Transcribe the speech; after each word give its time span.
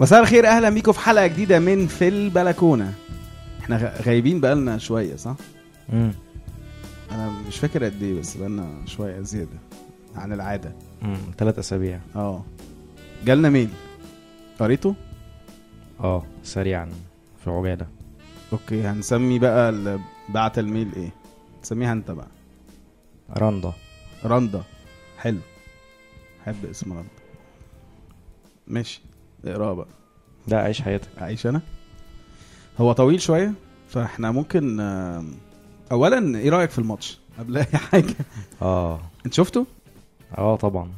مساء 0.00 0.20
الخير 0.20 0.46
أهلا 0.46 0.70
بيكم 0.70 0.92
في 0.92 1.00
حلقة 1.00 1.26
جديدة 1.26 1.58
من 1.58 1.86
في 1.86 2.08
البلكونة. 2.08 2.94
إحنا 3.60 3.94
غايبين 4.06 4.40
بقالنا 4.40 4.78
شوية 4.78 5.16
صح؟ 5.16 5.34
امم 5.92 6.12
أنا 7.10 7.32
مش 7.48 7.58
فاكر 7.58 7.84
قد 7.84 8.02
إيه 8.02 8.20
بس 8.20 8.36
بقالنا 8.36 8.82
شوية 8.86 9.20
زيادة 9.20 9.58
عن 10.16 10.32
العادة. 10.32 10.72
امم 11.02 11.16
ثلاث 11.38 11.58
أسابيع. 11.58 12.00
آه. 12.16 12.44
جالنا 13.24 13.50
mail. 13.50 13.68
قريته؟ 14.60 14.94
آه 16.00 16.24
سريعا 16.42 16.90
في 17.44 17.50
عجاله 17.50 17.86
okay 18.52 18.82
هنسمي 18.82 19.38
بقى 19.38 19.98
بعت 20.28 20.58
ال 20.58 20.64
mail 20.64 20.88
إيه؟ 20.96 21.10
تسميها 21.62 21.92
أنت 21.92 22.10
بقى. 22.10 22.26
رندا. 23.36 23.72
رندا. 24.24 24.62
حلو. 25.18 25.38
حب 26.46 26.64
اسم 26.70 26.92
رندا. 26.92 27.08
ماشي. 28.68 29.00
اقراه 29.44 29.72
بقى. 29.74 29.86
لا 30.48 30.58
عيش 30.60 30.82
حياتك. 30.82 31.08
أعيش 31.20 31.46
أنا؟ 31.46 31.60
هو 32.78 32.92
طويل 32.92 33.20
شوية 33.20 33.52
فإحنا 33.88 34.30
ممكن 34.30 34.80
اولا 35.92 36.38
إيه 36.38 36.50
رأيك 36.50 36.70
في 36.70 36.78
الماتش 36.78 37.18
قبل 37.38 37.56
أي 37.56 37.64
حاجة؟ 37.64 38.14
آه. 38.62 39.00
أنت 39.26 39.34
شفته؟ 39.34 39.66
آه 40.38 40.56
طبعا. 40.56 40.90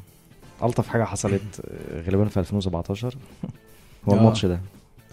ألطف 0.63 0.88
حاجة 0.88 1.05
حصلت 1.05 1.61
آه، 1.69 2.03
غالبا 2.03 2.25
في 2.25 2.41
2017 2.41 3.16
هو 4.09 4.13
آه. 4.13 4.16
الماتش 4.16 4.47
ده. 4.47 4.60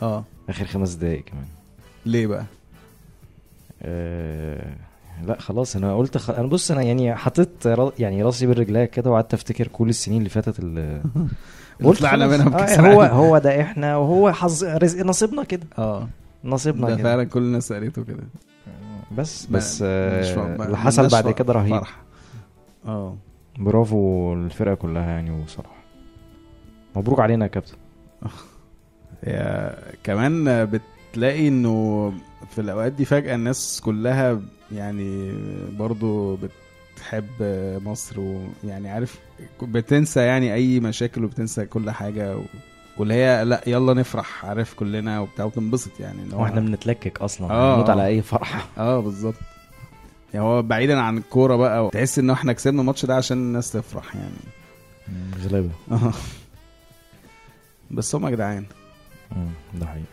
آه. 0.01 0.23
آخر 0.49 0.65
خمس 0.65 0.93
دقايق 0.93 1.23
كمان. 1.23 1.45
ليه 2.05 2.27
بقى؟ 2.27 2.45
آه 3.81 4.75
لا 5.25 5.39
خلاص. 5.39 5.75
أنا 5.75 5.97
قلت 5.97 6.17
خ... 6.17 6.29
أنا 6.29 6.47
بص 6.47 6.71
أنا 6.71 6.81
يعني 6.81 7.15
حطيت 7.15 7.67
را... 7.67 7.91
يعني 7.99 8.23
راسي 8.23 8.45
بالرجلية 8.47 8.85
كده 8.85 9.11
وقعدت 9.11 9.33
أفتكر 9.33 9.67
كل 9.67 9.89
السنين 9.89 10.17
اللي 10.17 10.29
فاتت 10.29 10.59
اللي 10.59 11.01
طلعنا. 11.81 12.27
منها 12.27 12.49
بكأس 12.49 12.79
آه 12.79 12.93
هو. 12.93 13.01
هو 13.01 13.37
ده 13.37 13.61
إحنا 13.61 13.97
وهو 13.97 14.31
حظ 14.31 14.63
رزق 14.63 15.05
نصيبنا 15.05 15.43
كده. 15.43 15.67
آه. 15.77 16.07
نصيبنا 16.43 16.89
ده 16.89 16.95
كده. 16.95 17.03
فعلا 17.03 17.23
كل 17.23 17.41
الناس 17.41 17.73
قالته 17.73 18.03
كده. 18.03 18.23
بس 19.17 19.45
بس 19.45 19.83
آه 19.85 20.55
اللي 20.65 20.77
حصل 20.77 21.07
بعد 21.07 21.31
كده 21.31 21.53
رهيب. 21.53 21.75
فرح 21.79 22.01
آه. 22.85 23.15
برافو 23.59 24.33
للفرقه 24.35 24.75
كلها 24.75 25.03
يعني 25.05 25.31
وصراحه 25.43 25.75
مبروك 26.95 27.19
علينا 27.19 27.45
يا 27.45 27.49
كابتن. 27.49 27.75
هي 29.23 29.75
كمان 30.03 30.65
بتلاقي 30.65 31.47
إنه 31.47 32.13
في 32.49 32.61
الأوقات 32.61 32.91
دي 32.91 33.05
فجأة 33.05 33.35
الناس 33.35 33.81
كلها 33.85 34.41
يعني 34.71 35.31
برضو 35.77 36.35
بتحب 36.95 37.25
مصر 37.85 38.19
ويعني 38.19 38.89
عارف 38.89 39.19
بتنسى 39.61 40.19
يعني 40.19 40.53
أي 40.53 40.79
مشاكل 40.79 41.23
وبتنسى 41.25 41.65
كل 41.65 41.91
حاجة 41.91 42.37
و... 42.37 42.41
واللي 42.97 43.13
هي 43.13 43.45
لأ 43.45 43.61
يلا 43.67 43.93
نفرح 43.93 44.45
عارف 44.45 44.73
كلنا 44.73 45.19
وبتاع 45.19 45.45
وتنبسط 45.45 45.99
يعني 45.99 46.23
ان 46.23 46.31
هو 46.31 46.41
وإحنا 46.41 46.59
بنتلكك 46.59 47.21
أصلا 47.21 47.51
آه. 47.51 47.73
بنموت 47.73 47.89
على 47.89 48.05
أي 48.07 48.21
فرحة. 48.21 48.67
آه 48.77 48.99
بالظبط. 48.99 49.35
يعني 50.33 50.45
هو 50.45 50.61
بعيدا 50.61 50.99
عن 50.99 51.17
الكورة 51.17 51.55
بقى 51.55 51.89
تحس 51.89 52.19
إن 52.19 52.29
إحنا 52.29 52.53
كسبنا 52.53 52.81
الماتش 52.81 53.05
ده 53.05 53.15
عشان 53.15 53.37
الناس 53.37 53.71
تفرح 53.71 54.15
يعني. 54.15 54.33
غلابه 55.43 55.69
آه 55.91 56.13
بس 57.91 58.15
هم 58.15 58.25
يا 58.25 58.31
جدعان. 58.31 58.65
ده 59.73 59.85
حقيقي. 59.85 60.03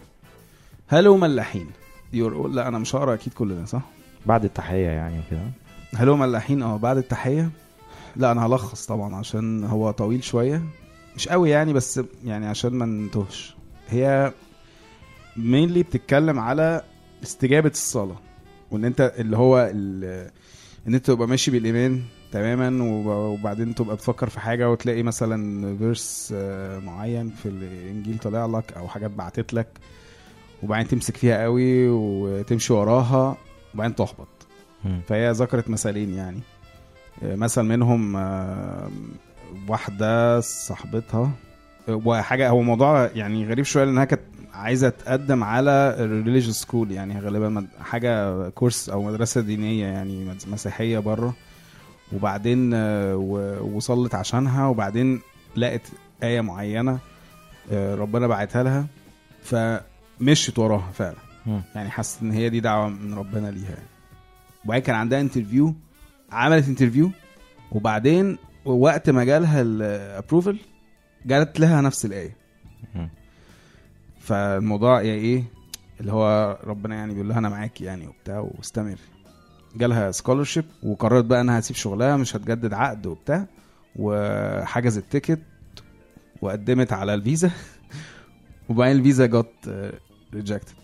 هلو 0.89 1.17
ملاحين. 1.17 1.67
يقول 2.13 2.57
لأ 2.57 2.69
أنا 2.69 2.79
مش 2.79 2.95
هقرأ 2.95 3.15
أكيد 3.15 3.33
كل 3.35 3.55
ده 3.57 3.65
صح؟ 3.65 3.83
بعد 4.27 4.45
التحية 4.45 4.87
يعني 4.89 5.19
وكده. 5.19 5.41
هلو 5.97 6.17
ملاحين 6.17 6.63
آه 6.63 6.77
بعد 6.77 6.97
التحية. 6.97 7.51
لا 8.17 8.33
أنا 8.33 8.47
هلخص 8.47 8.87
طبعا 8.87 9.17
عشان 9.17 9.65
هو 9.65 9.91
طويل 9.91 10.25
شوية. 10.25 10.63
مش 11.17 11.29
قوي 11.29 11.51
يعني 11.51 11.73
بس 11.73 12.01
يعني 12.25 12.47
عشان 12.47 12.71
ما 12.73 12.87
نتوهش 12.87 13.55
هي 13.89 14.33
مينلي 15.37 15.83
بتتكلم 15.83 16.39
على 16.39 16.83
استجابة 17.23 17.69
الصلاة. 17.69 18.17
وإن 18.71 18.85
أنت 18.85 19.13
اللي 19.19 19.37
هو 19.37 19.59
إن 20.87 20.95
أنت 20.95 21.07
تبقى 21.07 21.29
ماشي 21.29 21.51
بالإيمان 21.51 22.03
تماما 22.33 22.85
وب- 22.85 23.07
وبعدين 23.41 23.75
تبقى 23.75 23.97
بتفكر 23.97 24.29
في 24.29 24.41
حاجة 24.41 24.71
وتلاقي 24.71 25.03
مثلا 25.03 25.77
فيرس 25.79 26.33
معين 26.85 27.31
في 27.31 27.49
الإنجيل 27.49 28.19
طالع 28.19 28.47
لك 28.47 28.73
أو 28.73 28.89
حاجات 28.89 29.11
بعتت 29.11 29.55
لك 29.55 29.67
وبعدين 30.63 30.89
تمسك 30.89 31.17
فيها 31.17 31.43
قوي 31.43 31.89
وتمشي 31.89 32.73
وراها 32.73 33.37
وبعدين 33.75 33.95
تحبط. 33.97 34.29
فهي 35.09 35.31
ذكرت 35.31 35.71
مثالين 35.71 36.15
يعني 36.15 36.41
آه، 37.23 37.37
مثل 37.37 37.63
منهم 37.63 38.17
آه، 38.17 38.91
واحدة 39.69 40.41
صاحبتها 40.41 41.31
آه، 41.89 42.01
وحاجة 42.05 42.49
هو 42.49 42.63
موضوع 42.63 43.11
يعني 43.15 43.47
غريب 43.47 43.65
شوية 43.65 43.85
لأنها 43.85 44.05
كانت 44.05 44.23
عايزة 44.55 44.89
تقدم 44.89 45.45
على 45.45 45.97
religious 46.01 46.61
school 46.61 46.91
يعني 46.91 47.21
غالبا 47.21 47.67
حاجة 47.81 48.49
course 48.49 48.89
أو 48.89 49.03
مدرسة 49.03 49.41
دينية 49.41 49.87
يعني 49.87 50.35
مسيحية 50.47 50.99
بره 50.99 51.35
وبعدين 52.13 52.75
وصلت 53.75 54.15
عشانها 54.15 54.67
وبعدين 54.67 55.21
لقت 55.57 55.83
آية 56.23 56.41
معينة 56.41 56.99
ربنا 57.73 58.27
بعتها 58.27 58.63
لها 58.63 58.87
فمشيت 59.43 60.59
وراها 60.59 60.91
فعلا. 60.93 61.17
يعني 61.75 61.91
حست 61.91 62.23
إن 62.23 62.33
هي 62.33 62.49
دي 62.49 62.61
دعوة 62.61 62.89
من 62.89 63.15
ربنا 63.15 63.51
ليها 63.51 63.71
يعني. 63.71 63.90
وبعدين 64.65 64.83
كان 64.85 64.97
عندها 64.97 65.21
interview 65.21 65.75
عملت 66.33 66.69
interview 66.69 67.11
وبعدين 67.73 68.39
وقت 68.65 69.11
ما 69.11 69.25
جالها 69.25 69.61
ال 69.61 69.72
approval 69.72 70.59
جالت 71.27 71.61
لها 71.61 71.81
نفس 71.81 72.05
الآية. 72.07 72.37
فالموضوع 74.21 75.03
يعني 75.03 75.19
إيه 75.21 75.45
اللي 76.01 76.13
هو 76.13 76.59
ربنا 76.65 76.95
يعني 76.95 77.13
بيقول 77.13 77.29
لها 77.29 77.39
أنا 77.39 77.49
معاك 77.49 77.81
يعني 77.81 78.07
وبتاع 78.07 78.39
واستمر 78.39 78.99
جالها 79.77 80.11
scholarship 80.11 80.65
وقررت 80.83 81.25
بقى 81.25 81.41
إنها 81.41 81.59
هتسيب 81.59 81.77
شغلها 81.77 82.17
مش 82.17 82.37
هتجدد 82.37 82.73
عقد 82.73 83.07
وبتاع 83.07 83.47
وحجزت 83.97 85.05
ticket 85.11 85.41
وقدمت 86.43 86.93
على 86.93 87.15
الفيزا 87.15 87.51
وبعدين 88.69 88.97
الفيزا 88.97 89.27
جت 89.27 89.93
rejected 90.35 90.73
مم. 90.75 90.80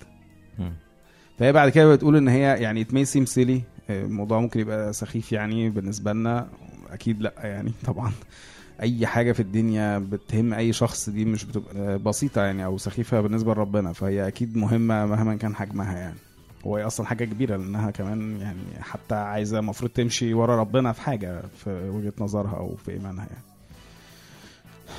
فهي 1.38 1.52
بعد 1.52 1.68
كده 1.68 1.94
بتقول 1.94 2.16
إن 2.16 2.28
هي 2.28 2.40
يعني 2.62 2.84
may 2.84 3.06
seem 3.08 3.26
silly 3.34 3.60
الموضوع 3.90 4.40
ممكن 4.40 4.60
يبقى 4.60 4.92
سخيف 4.92 5.32
يعني 5.32 5.70
بالنسبة 5.70 6.12
لنا 6.12 6.48
أكيد 6.90 7.22
لأ 7.22 7.32
يعني 7.38 7.72
طبعا. 7.86 8.12
أي 8.82 9.06
حاجة 9.06 9.32
في 9.32 9.40
الدنيا 9.40 9.98
بتهم 9.98 10.54
أي 10.54 10.72
شخص 10.72 11.10
دي 11.10 11.24
مش 11.24 11.44
بتبقى 11.44 11.98
بسيطة 11.98 12.42
يعني 12.42 12.64
أو 12.64 12.78
سخيفة 12.78 13.20
بالنسبة 13.20 13.54
لربنا 13.54 13.92
فهي 13.92 14.28
أكيد 14.28 14.56
مهمة 14.56 15.06
مهما 15.06 15.36
كان 15.36 15.54
حجمها 15.54 15.98
يعني. 15.98 16.16
وهي 16.64 16.82
أصلا 16.86 17.06
حاجة 17.06 17.24
كبيرة 17.24 17.56
لأنها 17.56 17.90
كمان 17.90 18.40
يعني 18.40 18.60
حتى 18.80 19.14
عايزة 19.14 19.58
المفروض 19.58 19.90
تمشي 19.90 20.34
ورا 20.34 20.56
ربنا 20.56 20.92
في 20.92 21.00
حاجة 21.00 21.42
في 21.64 21.88
وجهة 21.88 22.12
نظرها 22.18 22.56
أو 22.56 22.76
في 22.76 22.90
إيمانها 22.92 23.26
يعني. 23.26 23.42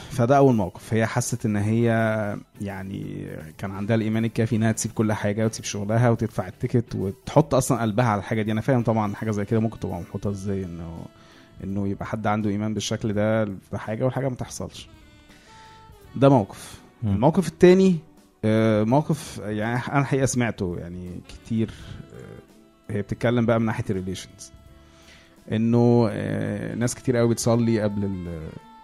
فده 0.09 0.37
أول 0.37 0.55
موقف. 0.55 0.93
هي 0.93 1.05
حست 1.05 1.45
إن 1.45 1.55
هي 1.55 1.85
يعني 2.61 3.27
كان 3.57 3.71
عندها 3.71 3.95
الإيمان 3.95 4.25
الكافي 4.25 4.55
إنها 4.55 4.71
تسيب 4.71 4.91
كل 4.91 5.13
حاجة 5.13 5.45
وتسيب 5.45 5.65
شغلها 5.65 6.09
وتدفع 6.09 6.47
التيكت 6.47 6.95
وتحط 6.95 7.55
أصلا 7.55 7.81
قلبها 7.81 8.05
على 8.05 8.19
الحاجة 8.19 8.41
دي. 8.41 8.51
أنا 8.51 8.61
فاهم 8.61 8.83
طبعا 8.83 9.15
حاجة 9.15 9.31
زي 9.31 9.45
كده 9.45 9.59
ممكن 9.59 9.79
تبقى 9.79 9.99
محطوطة 9.99 10.29
إزاي 10.29 10.63
انه 10.65 11.05
إنه 11.63 11.87
يبقى 11.87 12.05
حد 12.05 12.27
عنده 12.27 12.49
إيمان 12.49 12.73
بالشكل 12.73 13.13
ده 13.13 13.45
في 13.45 13.77
حاجة 13.77 14.03
والحاجة 14.03 14.29
ما 14.29 14.35
تحصلش. 14.35 14.89
ده 16.15 16.29
موقف. 16.29 16.81
الموقف 17.03 17.47
التاني 17.47 17.95
آه، 18.45 18.83
موقف 18.83 19.41
يعني 19.43 19.81
أنا 19.89 19.99
الحقيقة 19.99 20.25
سمعته 20.25 20.75
يعني 20.79 21.21
كتير 21.29 21.71
آه، 22.13 22.93
هي 22.93 23.01
بتتكلم 23.01 23.45
بقى 23.45 23.59
من 23.59 23.65
ناحية 23.65 23.83
ال 23.89 23.95
relations 23.95 24.51
إنه 25.51 26.07
آه، 26.11 26.75
ناس 26.75 26.95
كتير 26.95 27.17
قوي 27.17 27.29
بتصلي 27.29 27.81
قبل 27.81 28.27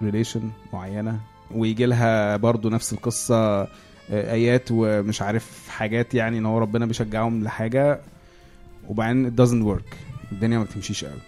ال 0.08 0.13
relation 0.13 0.50
معينة 0.74 1.20
ويجي 1.52 1.86
لها 1.86 2.38
برضو 2.38 2.70
نفس 2.70 2.94
القصة 2.94 3.62
آه، 3.62 3.68
آيات 4.12 4.68
ومش 4.72 5.22
عارف 5.22 5.68
حاجات 5.70 6.14
يعني 6.14 6.38
إن 6.38 6.46
هو 6.46 6.58
ربنا 6.58 6.86
بيشجعهم 6.86 7.44
لحاجة 7.44 8.00
وبعدين 8.90 9.30
it 9.32 9.40
doesn't 9.40 9.66
work. 9.78 9.96
الدنيا 10.32 10.58
ما 10.58 10.64
بتمشيش 10.64 11.06
قوي. 11.06 11.20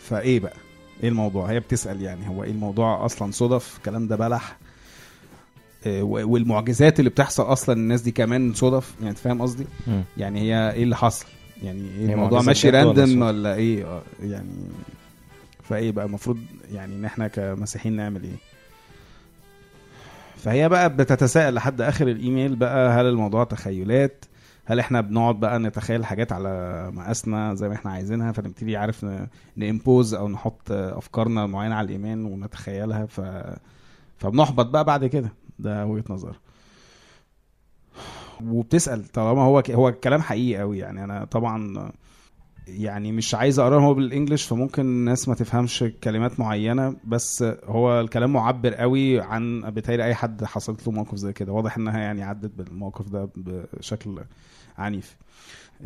فإيه 0.00 0.40
بقى؟ 0.40 0.56
إيه 1.02 1.08
الموضوع؟ 1.08 1.50
هي 1.50 1.60
بتسأل 1.60 2.02
يعني 2.02 2.28
هو 2.28 2.44
إيه 2.44 2.50
الموضوع 2.50 3.04
أصلا؟ 3.06 3.32
صدف 3.32 3.76
الكلام 3.76 4.08
ده 4.08 4.16
بلح. 4.16 4.56
آه، 5.86 6.02
والمعجزات 6.02 6.98
اللي 6.98 7.10
بتحصل 7.10 7.42
أصلا 7.42 7.74
الناس 7.76 8.00
دي 8.02 8.10
كمان 8.10 8.54
صدف 8.54 8.94
يعني 9.02 9.14
فاهم 9.14 9.42
قصدي. 9.42 9.64
يعني 10.16 10.40
هي 10.40 10.72
إيه 10.72 10.82
اللي 10.82 10.96
حصل؟ 10.96 11.26
يعني 11.62 11.82
إيه 11.98 12.12
الموضوع 12.14 12.42
ماشي 12.42 12.68
ولا 12.68 12.82
random 12.82 13.06
صدفة؟ 13.06 13.26
ولا 13.26 13.54
إيه؟ 13.54 13.84
آه، 13.86 14.02
يعني 14.22 14.48
فايه 15.72 15.90
بقى 15.92 16.04
المفروض 16.04 16.38
يعني 16.72 16.94
ان 16.94 17.04
إحنا 17.04 17.28
كمسيحيين 17.28 17.96
نعمل 17.96 18.22
إيه. 18.22 18.36
فهي 20.36 20.68
بقى 20.68 20.96
بتتساءل 20.96 21.54
لحد 21.54 21.80
آخر 21.80 22.08
الإيميل 22.08 22.56
بقى 22.56 22.90
هل 22.90 23.06
الموضوع 23.06 23.44
تخيلات؟ 23.44 24.24
هل 24.64 24.78
إحنا 24.78 25.00
بنقعد 25.00 25.40
بقى 25.40 25.58
نتخيل 25.58 26.04
حاجات 26.04 26.32
على 26.32 26.90
مقاسنا 26.94 27.54
زي 27.54 27.68
ما 27.68 27.74
إحنا 27.74 27.90
عايزينها؟ 27.90 28.32
فنبتدي 28.32 28.76
عارف 28.76 29.06
ن 29.56 29.64
impose 29.64 30.14
أو 30.14 30.28
نحط 30.28 30.70
أفكارنا 30.72 31.46
معينة 31.46 31.74
على 31.74 31.84
الايمان 31.84 32.24
ونتخيلها. 32.24 33.06
ف 33.06 33.20
فبنحبط 34.18 34.66
بقى 34.66 34.84
بعد 34.84 35.06
كده. 35.06 35.32
ده 35.58 35.86
وجهة 35.86 36.04
نظر. 36.10 36.36
وبتسأل 38.44 39.04
طالما 39.04 39.42
هو 39.42 39.62
ك... 39.62 39.70
هو 39.70 39.88
الكلام 39.88 40.22
حقيقي 40.22 40.60
قوي 40.60 40.78
يعني. 40.78 41.04
أنا 41.04 41.24
طبعا 41.24 41.92
يعني 42.66 43.12
مش 43.12 43.34
عايز 43.34 43.58
اقراه 43.58 43.80
هو 43.80 43.94
بالإنجلش 43.94 44.44
فممكن 44.44 44.82
الناس 44.82 45.28
ما 45.28 45.34
تفهمش 45.34 45.84
كلمات 46.04 46.40
معينة 46.40 46.96
بس 47.04 47.44
هو 47.64 48.00
الكلام 48.00 48.32
معبر 48.32 48.74
قوي 48.74 49.20
عن 49.20 49.60
بتهيألي 49.70 50.04
أي 50.04 50.14
حد 50.14 50.44
حصلت 50.44 50.86
له 50.86 50.92
موقف 50.92 51.14
زي 51.14 51.32
كده. 51.32 51.52
واضح 51.52 51.76
إنها 51.76 51.98
يعني 51.98 52.22
عدت 52.22 52.50
بالموقف 52.58 53.08
ده 53.08 53.28
بشكل 53.36 54.18
عنيف. 54.78 55.16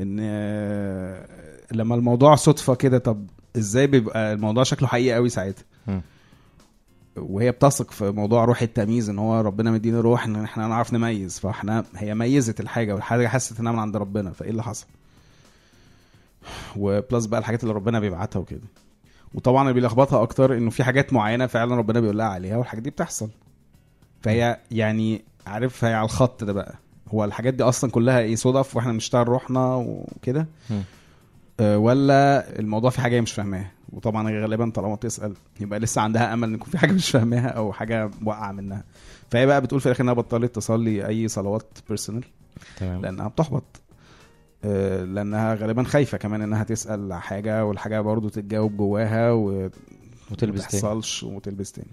إن 0.00 0.16
آه، 0.20 1.26
لما 1.72 1.94
الموضوع 1.94 2.34
صدفة 2.34 2.74
كده 2.74 2.98
طب 2.98 3.26
إزاي 3.56 3.86
بيبقى 3.86 4.32
الموضوع 4.32 4.62
شكله 4.62 4.88
حقيقي 4.88 5.14
قوي 5.14 5.28
ساعتها. 5.28 5.64
وهي 7.16 7.50
بتثق 7.50 7.90
في 7.90 8.10
موضوع 8.10 8.44
روح 8.44 8.62
التمييز 8.62 9.10
إن 9.10 9.18
هو 9.18 9.40
ربنا 9.40 9.70
مدينا 9.70 10.00
روح 10.00 10.24
إن 10.26 10.36
إحنا 10.44 10.68
نعرف 10.68 10.92
نميز 10.92 11.38
فإحنا 11.38 11.84
هي 11.96 12.14
ميزت 12.14 12.60
الحاجة 12.60 12.94
والحاجة 12.94 13.28
حست 13.28 13.60
إنها 13.60 13.72
من 13.72 13.78
عند 13.78 13.96
ربنا 13.96 14.30
فإيه 14.32 14.50
اللي 14.50 14.62
حصل؟ 14.62 14.86
وبلس 16.76 17.26
بقى 17.26 17.40
الحاجات 17.40 17.62
اللي 17.62 17.74
ربنا 17.74 18.00
بيبعتها 18.00 18.40
وكده. 18.40 18.60
وطبعا 19.34 19.62
اللي 19.62 19.74
بيلخبطها 19.74 20.22
أكتر 20.22 20.56
إنه 20.56 20.70
في 20.70 20.84
حاجات 20.84 21.12
معينة 21.12 21.46
فعلا 21.46 21.74
ربنا 21.76 22.00
بيقول 22.00 22.18
لها 22.18 22.26
عليها 22.26 22.56
والحاجات 22.56 22.82
دي 22.82 22.90
بتحصل. 22.90 23.30
فهي 24.22 24.60
يعني 24.70 25.24
عارف 25.46 25.84
هي 25.84 25.94
على 25.94 26.04
الخط 26.04 26.44
ده 26.44 26.52
بقى. 26.52 26.74
هو 27.08 27.24
الحاجات 27.24 27.54
دي 27.54 27.62
أصلا 27.62 27.90
كلها 27.90 28.18
إيه 28.18 28.36
صدف 28.36 28.76
وإحنا 28.76 28.92
بنشتغل 28.92 29.28
روحنا 29.28 29.74
وكده. 29.74 30.46
أه 31.60 31.78
ولا 31.78 32.58
الموضوع 32.58 32.90
في 32.90 33.00
حاجة 33.00 33.20
مش 33.20 33.32
فاهماها؟ 33.32 33.70
وطبعا 33.92 34.40
غالبا 34.42 34.70
طالما 34.70 34.94
بتسأل 34.94 35.34
يبقى 35.60 35.78
لسه 35.80 36.00
عندها 36.02 36.32
أمل 36.34 36.48
إن 36.48 36.54
يكون 36.54 36.68
في 36.70 36.78
حاجة 36.78 36.92
مش 36.92 37.10
فاهماها 37.10 37.48
أو 37.48 37.72
حاجة 37.72 38.10
واقعة 38.24 38.52
منها. 38.52 38.84
فهي 39.30 39.46
بقى 39.46 39.60
بتقول 39.60 39.80
في 39.80 39.86
الآخر 39.86 40.04
إنها 40.04 40.14
بطلت 40.14 40.54
تصلي 40.54 41.06
أي 41.06 41.28
صلوات 41.28 41.78
personal 41.88 42.24
تمام. 42.76 43.02
لأنها 43.02 43.28
بتحبط. 43.28 43.62
آه، 43.62 43.85
لأنها 45.04 45.54
غالبا 45.54 45.82
خايفة 45.82 46.18
كمان 46.18 46.42
إنها 46.42 46.64
تسأل 46.64 47.14
حاجة 47.14 47.64
والحاجة 47.64 48.00
برضو 48.00 48.28
تتجاوب 48.28 48.76
جواها 48.76 49.32
وما 49.32 49.70
وتلبس 50.30 50.60
تاني. 50.66 50.82
تحصلش 50.82 51.22
وتلبس 51.22 51.72
تاني. 51.72 51.88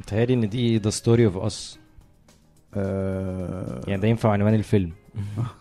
متهيألي 0.00 0.34
إن 0.34 0.48
دي 0.48 0.78
the 0.78 0.90
story 0.90 1.26
of 1.26 1.36
us 1.36 1.78
آه، 2.74 3.80
يعني 3.86 4.02
ده 4.02 4.08
ينفع 4.08 4.30
عنوان 4.32 4.54
الفيلم. 4.54 4.92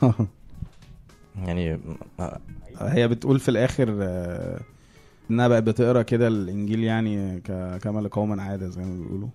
يعني 1.45 1.79
هي 2.81 3.07
بتقول 3.07 3.39
في 3.39 3.49
الآخر 3.49 3.97
آه، 4.01 4.59
إنها 5.31 5.47
بقت 5.47 5.63
بتقرأ 5.63 6.01
كده 6.01 6.27
الإنجيل 6.27 6.83
يعني 6.83 7.39
كما 7.81 7.99
لقوم 8.01 8.39
عادة 8.39 8.67
زي 8.67 8.81
ما 8.83 9.03
بيقولوا. 9.03 9.27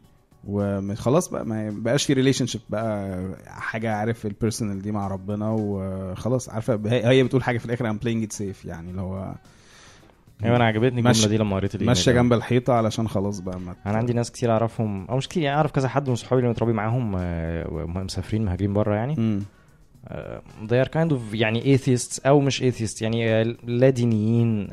وخلاص 0.44 1.28
بقى 1.28 1.46
ما 1.46 1.70
بقاش 1.70 2.04
في 2.04 2.12
relationship 2.12 2.60
بقى 2.70 3.18
حاجة 3.46 3.94
عارف 3.94 4.26
ال 4.26 4.32
personal 4.32 4.82
دي 4.82 4.92
مع 4.92 5.08
ربنا 5.08 5.50
وخلاص 5.50 6.48
عارفة 6.48 6.80
هي 6.86 7.22
بتقول 7.22 7.42
حاجة 7.42 7.58
في 7.58 7.66
الآخر 7.66 7.90
I'm 7.90 7.96
playing 7.98 8.22
it 8.22 8.32
safe 8.32 8.64
يعني 8.64 8.90
اللي 8.90 9.00
هو 9.00 9.34
أيوه 10.44 10.56
أنا 10.56 10.64
عجبتني 10.64 11.00
الجملة 11.00 11.28
دي 11.28 11.36
لما 11.36 11.56
قريت 11.56 11.74
الإيميل 11.74 11.88
ماشية. 11.88 12.12
جنب 12.12 12.32
الحيطة 12.32 12.72
علشان 12.72 13.08
خلاص 13.08 13.40
بقى 13.40 13.60
ما 13.60 13.74
أنا 13.86 13.98
عندي 13.98 14.12
ناس 14.12 14.30
كتير 14.32 14.50
أعرفهم 14.52 15.06
أو 15.06 15.16
مش 15.16 15.28
كتير 15.28 15.42
يعني 15.42 15.56
أعرف 15.56 15.70
كذا 15.72 15.88
حد 15.88 16.08
من 16.08 16.14
صحابي 16.14 16.40
اللي 16.40 16.50
متربي 16.50 16.72
معاهم 16.72 17.14
آه، 17.18 17.86
مسافرين 17.86 18.44
مهاجرين 18.44 18.72
بره 18.72 18.94
يعني 18.94 19.14
مم. 19.18 19.42
آه، 20.08 20.42
they 20.68 20.86
are 20.86 20.88
kind 20.88 21.10
of 21.12 21.34
يعني 21.34 21.78
atheists 21.78 22.26
أو 22.26 22.40
مش 22.40 22.62
atheists 22.62 23.02
يعني 23.02 23.30
آه، 23.30 23.42
لا 23.64 23.90
دينيين. 23.90 24.68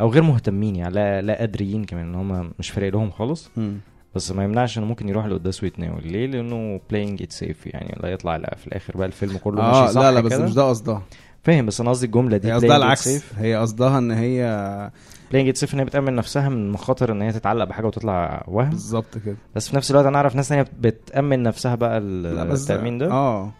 أو 0.00 0.08
غير 0.08 0.22
مهتمين 0.22 0.76
يعني 0.76 0.94
لا 0.94 1.22
لا 1.22 1.38
قادرين 1.38 1.84
كمان 1.84 2.06
إن 2.06 2.14
هم 2.14 2.52
مش 2.58 2.70
فارق 2.70 2.92
لهم 2.92 3.10
خالص 3.10 3.50
مم. 3.56 3.78
بس 4.14 4.32
ما 4.32 4.44
يمنعش 4.44 4.78
إنه 4.78 4.86
ممكن 4.86 5.08
يروح 5.08 5.26
لقداس 5.26 5.62
ويتناول 5.62 6.02
ليه؟ 6.06 6.26
لأنه 6.26 6.78
playing 6.92 7.18
it 7.22 7.38
safe 7.40 7.66
يعني. 7.66 7.96
لا 8.02 8.08
يطلع 8.08 8.36
لا 8.36 8.54
في 8.56 8.66
الآخر 8.66 8.96
بقى 8.96 9.06
الفيلم 9.06 9.36
كله 9.38 9.62
آه 9.62 9.80
ماشي 9.80 9.92
صح 9.92 10.00
لا 10.00 10.12
لا 10.12 10.20
بس 10.20 10.30
كده. 10.32 10.44
مش 10.44 10.54
ده 10.54 10.68
قصدها. 10.68 11.02
فاهم 11.42 11.66
بس 11.66 11.80
أنا 11.80 11.90
قصدي 11.90 12.06
الجملة 12.06 12.36
دي 12.36 12.48
هي 12.48 12.52
قصدها 12.52 12.76
العكس. 12.76 13.24
هي 13.38 13.56
قصدها 13.56 13.98
إن 13.98 14.10
هي 14.10 14.90
playing 15.32 15.54
it 15.56 15.60
safe 15.60 15.72
إن 15.74 15.78
هي 15.78 15.84
بتأمن 15.84 16.14
نفسها 16.14 16.48
من 16.48 16.70
مخاطر 16.70 17.12
إن 17.12 17.22
هي 17.22 17.32
تتعلق 17.32 17.64
بحاجة 17.64 17.86
وتطلع 17.86 18.44
وهم. 18.48 18.70
بالظبط 18.70 19.18
كده. 19.26 19.36
بس 19.56 19.68
في 19.68 19.76
نفس 19.76 19.90
الوقت 19.90 20.06
أنا 20.06 20.16
أعرف 20.16 20.36
ناس 20.36 20.48
تانية 20.48 20.66
بتأمن 20.80 21.42
نفسها 21.42 21.74
بقى 21.74 21.98
التأمين 21.98 22.98
ده. 22.98 23.10
آه. 23.10 23.52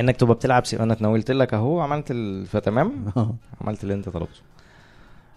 إنك 0.00 0.16
تبقى 0.16 0.34
بتلعب 0.34 0.66
سي... 0.66 0.80
أنا 0.80 0.92
اتناولت 0.92 1.30
لك 1.30 1.54
أهو 1.54 1.80
عملت 1.80 2.10
ال... 2.10 2.46
فتمام؟ 2.46 2.92
عملت 3.60 3.82
اللي 3.82 3.94
أنت 3.94 4.08
طلبته. 4.08 4.40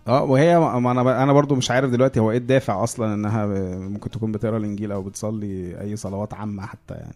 آه 0.07 0.23
وهي 0.23 0.59
ما 0.59 0.91
أنا 0.91 1.23
أنا 1.23 1.33
برضو 1.33 1.55
مش 1.55 1.71
عارف 1.71 1.89
دلوقتي 1.91 2.19
هو 2.19 2.31
إيه 2.31 2.37
الدافع 2.37 2.83
أصلا 2.83 3.13
انها 3.13 3.45
ممكن 3.77 4.09
تكون 4.09 4.31
بتقرا 4.31 4.57
الانجيل 4.57 4.91
أو 4.91 5.01
بتصلي 5.03 5.81
اي 5.81 5.95
صلوات 5.95 6.33
عامة 6.33 6.65
حتى 6.65 6.93
يعني. 6.93 7.13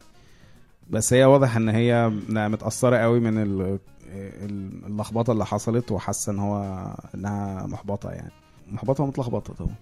بس 0.89 1.13
هي 1.13 1.25
واضح 1.25 1.55
ان 1.55 1.69
هي 1.69 2.11
متأثرة 2.29 2.97
قوي 2.97 3.19
من 3.19 3.37
ال- 3.41 3.79
ال- 4.13 4.85
اللخبطة 4.85 5.33
اللي 5.33 5.45
حصلت 5.45 5.91
وحاسة 5.91 6.31
ان 6.31 6.39
هو 6.39 6.85
انها 7.15 7.65
محبطة 7.67 8.09
يعني. 8.09 8.31
محبطة 8.71 9.03
ومتلخبطة 9.03 9.53
طبعا. 9.53 9.75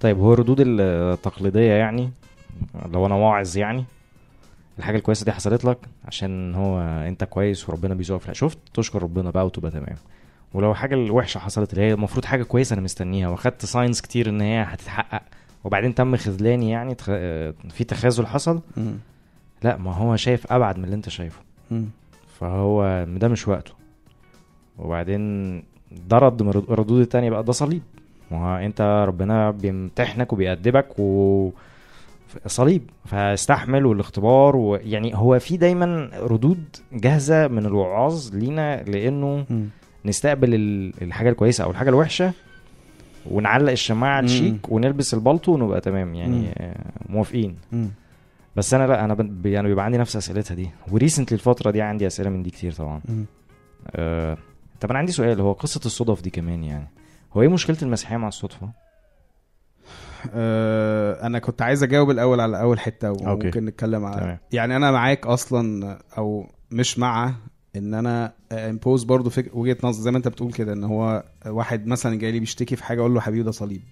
طيب 0.00 0.18
هو 0.18 0.32
الردود 0.32 0.56
التقليدية 0.60 1.72
يعني 1.72 2.10
لو 2.92 3.06
أنا 3.06 3.14
واعظ 3.14 3.56
يعني 3.56 3.84
الحاجة 4.78 4.96
الكويسة 4.96 5.24
دي 5.24 5.32
حصلت 5.32 5.64
لك 5.64 5.78
عشان 6.04 6.54
هو 6.54 6.80
أنت 6.80 7.24
كويس 7.24 7.68
وربنا 7.68 7.94
بيزوقك. 7.94 8.32
شفت؟ 8.32 8.58
تشكر 8.74 9.02
ربنا 9.02 9.30
بقى 9.30 9.46
وتبقى 9.46 9.70
تمام. 9.70 9.96
ولو 10.54 10.74
حاجة 10.74 10.94
الوحشة 10.94 11.38
حصلت 11.38 11.72
اللي 11.72 11.84
هي 11.84 11.92
المفروض 11.92 12.24
حاجة 12.24 12.42
كويسة 12.42 12.74
أنا 12.74 12.82
مستنيها 12.82 13.28
وأخدت 13.28 13.64
ساينس 13.66 14.00
كتير 14.00 14.28
إن 14.28 14.40
هي 14.40 14.62
هتتحقق 14.62 15.22
وبعدين 15.64 15.94
تم 15.94 16.16
خذلاني 16.16 16.70
يعني 16.70 16.94
تخ... 16.94 17.04
في 17.70 17.84
تخاذل 17.88 18.26
حصل 18.26 18.60
مم. 18.76 18.94
لا 19.62 19.76
ما 19.76 19.92
هو 19.94 20.16
شايف 20.16 20.52
أبعد 20.52 20.78
من 20.78 20.84
اللي 20.84 20.96
أنت 20.96 21.08
شايفه 21.08 21.40
مم. 21.70 21.84
فهو 22.40 23.04
ده 23.08 23.28
مش 23.28 23.48
وقته 23.48 23.72
وبعدين 24.78 25.54
ده 26.08 26.18
رد 26.18 26.42
من 26.42 26.48
الرد- 26.48 26.70
الردود 26.70 27.00
التانية 27.00 27.30
بقى 27.30 27.44
ده 27.44 27.52
صليب 27.52 27.82
ما 28.30 28.38
هو 28.38 28.56
أنت 28.58 29.04
ربنا 29.08 29.50
بيمتحنك 29.50 30.32
وبيأدبك 30.32 30.98
و 30.98 31.50
صليب 32.46 32.90
فاستحمل 33.04 33.86
والاختبار 33.86 34.56
ويعني 34.56 35.16
هو 35.16 35.38
في 35.38 35.56
دايما 35.56 36.10
ردود 36.14 36.64
جاهزة 36.92 37.48
من 37.48 37.66
الوعاظ 37.66 38.34
لينا 38.36 38.82
لأنه 38.82 39.44
مم. 39.50 39.68
نستقبل 40.04 40.54
ال- 40.54 41.02
الحاجة 41.02 41.28
الكويسة 41.30 41.64
أو 41.64 41.70
الحاجة 41.70 41.88
الوحشة 41.88 42.32
ونعلق 43.30 43.70
الشماعة 43.70 44.20
مم. 44.20 44.26
تشيك 44.26 44.68
ونلبس 44.72 45.14
البلطو 45.14 45.52
ونبقى 45.54 45.80
تمام. 45.80 46.14
يعني 46.14 46.54
موافقين 47.08 47.56
مم. 47.72 47.90
بس 48.56 48.74
أنا 48.74 48.86
لأ 48.86 49.04
أنا 49.04 49.14
ب... 49.14 49.46
أنا 49.46 49.68
بيبقى 49.68 49.84
عندي 49.84 49.98
نفس 49.98 50.16
أسئلتها 50.16 50.54
دي 50.54 50.70
وريسنتلي 50.90 51.34
الفترة 51.34 51.70
دي 51.70 51.82
عندي 51.82 52.06
أسئلة 52.06 52.30
من 52.30 52.42
دي 52.42 52.50
كتير 52.50 52.72
طبعا. 52.72 53.00
آه، 53.90 54.36
طب 54.80 54.90
أنا 54.90 54.98
عندي 54.98 55.12
سؤال 55.12 55.40
هو 55.40 55.52
قصة 55.52 55.80
الصدف 55.86 56.22
دي 56.22 56.30
كمان 56.30 56.64
يعني 56.64 56.88
هو 57.32 57.42
إيه 57.42 57.48
مشكلة 57.48 57.76
المسيحية 57.82 58.16
مع 58.16 58.28
الصدفة 58.28 58.68
آه، 60.34 61.26
أنا 61.26 61.38
كنت 61.38 61.62
عايز 61.62 61.82
أجاوب 61.82 62.10
الأول 62.10 62.40
على 62.40 62.60
أول 62.60 62.80
حتة 62.80 63.08
okay. 63.08 63.24
وممكن 63.24 63.64
نتكلم 63.64 64.04
على 64.04 64.20
تمام. 64.20 64.38
يعني 64.52 64.76
أنا 64.76 64.90
معاك 64.90 65.26
أصلا 65.26 65.98
أو 66.18 66.46
مش 66.70 66.98
مع 66.98 67.34
إن 67.76 67.94
أنا 67.94 68.32
impose 68.52 69.04
برضو 69.04 69.30
فك... 69.30 69.50
وجهة 69.54 69.76
نظر 69.82 70.02
زي 70.02 70.10
ما 70.10 70.18
أنت 70.18 70.28
بتقول 70.28 70.52
كده 70.52 70.72
إن 70.72 70.84
هو 70.84 71.24
واحد 71.46 71.86
مثلا 71.86 72.18
جاي 72.18 72.32
لي 72.32 72.40
بيشتكي 72.40 72.76
في 72.76 72.84
حاجة 72.84 73.00
أقول 73.00 73.14
له 73.14 73.20
حبيبي 73.20 73.42
ده 73.42 73.50
صليب. 73.50 73.82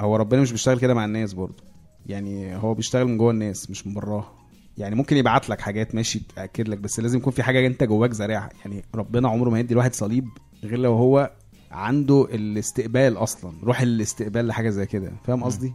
هو 0.00 0.16
ربنا 0.16 0.40
مش 0.40 0.52
بيشتغل 0.52 0.78
كده 0.78 0.94
مع 0.94 1.04
الناس 1.04 1.32
برضو. 1.32 1.62
يعني 2.06 2.56
هو 2.56 2.74
بيشتغل 2.74 3.04
من 3.04 3.18
جوه 3.18 3.30
الناس 3.30 3.70
مش 3.70 3.86
من 3.86 3.94
براها 3.94 4.32
يعني 4.78 4.94
ممكن 4.94 5.16
يبعت 5.16 5.48
لك 5.48 5.60
حاجات 5.60 5.94
ماشي 5.94 6.22
تاكد 6.36 6.68
لك 6.68 6.78
بس 6.78 7.00
لازم 7.00 7.18
يكون 7.18 7.32
في 7.32 7.42
حاجة 7.42 7.66
أنت 7.66 7.84
جواك 7.84 8.12
زارعها. 8.12 8.50
يعني 8.64 8.84
ربنا 8.94 9.28
عمره 9.28 9.50
ما 9.50 9.60
يدي 9.60 9.72
الواحد 9.72 9.94
صليب 9.94 10.28
غير 10.64 10.78
لو 10.78 10.94
هو 10.94 11.30
عنده 11.70 12.28
الاستقبال 12.34 13.16
أصلا 13.16 13.52
روح 13.64 13.80
الاستقبال 13.80 14.46
لحاجة 14.46 14.70
زي 14.70 14.86
كده. 14.86 15.12
فاهم 15.24 15.44
قصدي. 15.44 15.72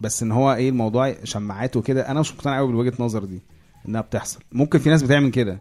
بس 0.00 0.22
إن 0.22 0.32
هو 0.32 0.54
إيه 0.54 0.68
الموضوع 0.68 1.14
شماعات 1.24 1.76
وكده 1.76 2.10
أنا 2.10 2.20
مش 2.20 2.32
مقتنع 2.34 2.56
قوي 2.58 2.66
بالوجهة 2.68 2.94
نظر 2.98 3.24
دي 3.24 3.42
إنها 3.88 4.00
بتحصل. 4.00 4.40
ممكن 4.52 4.78
في 4.78 4.90
ناس 4.90 5.02
بتعمل 5.02 5.30
كده. 5.30 5.58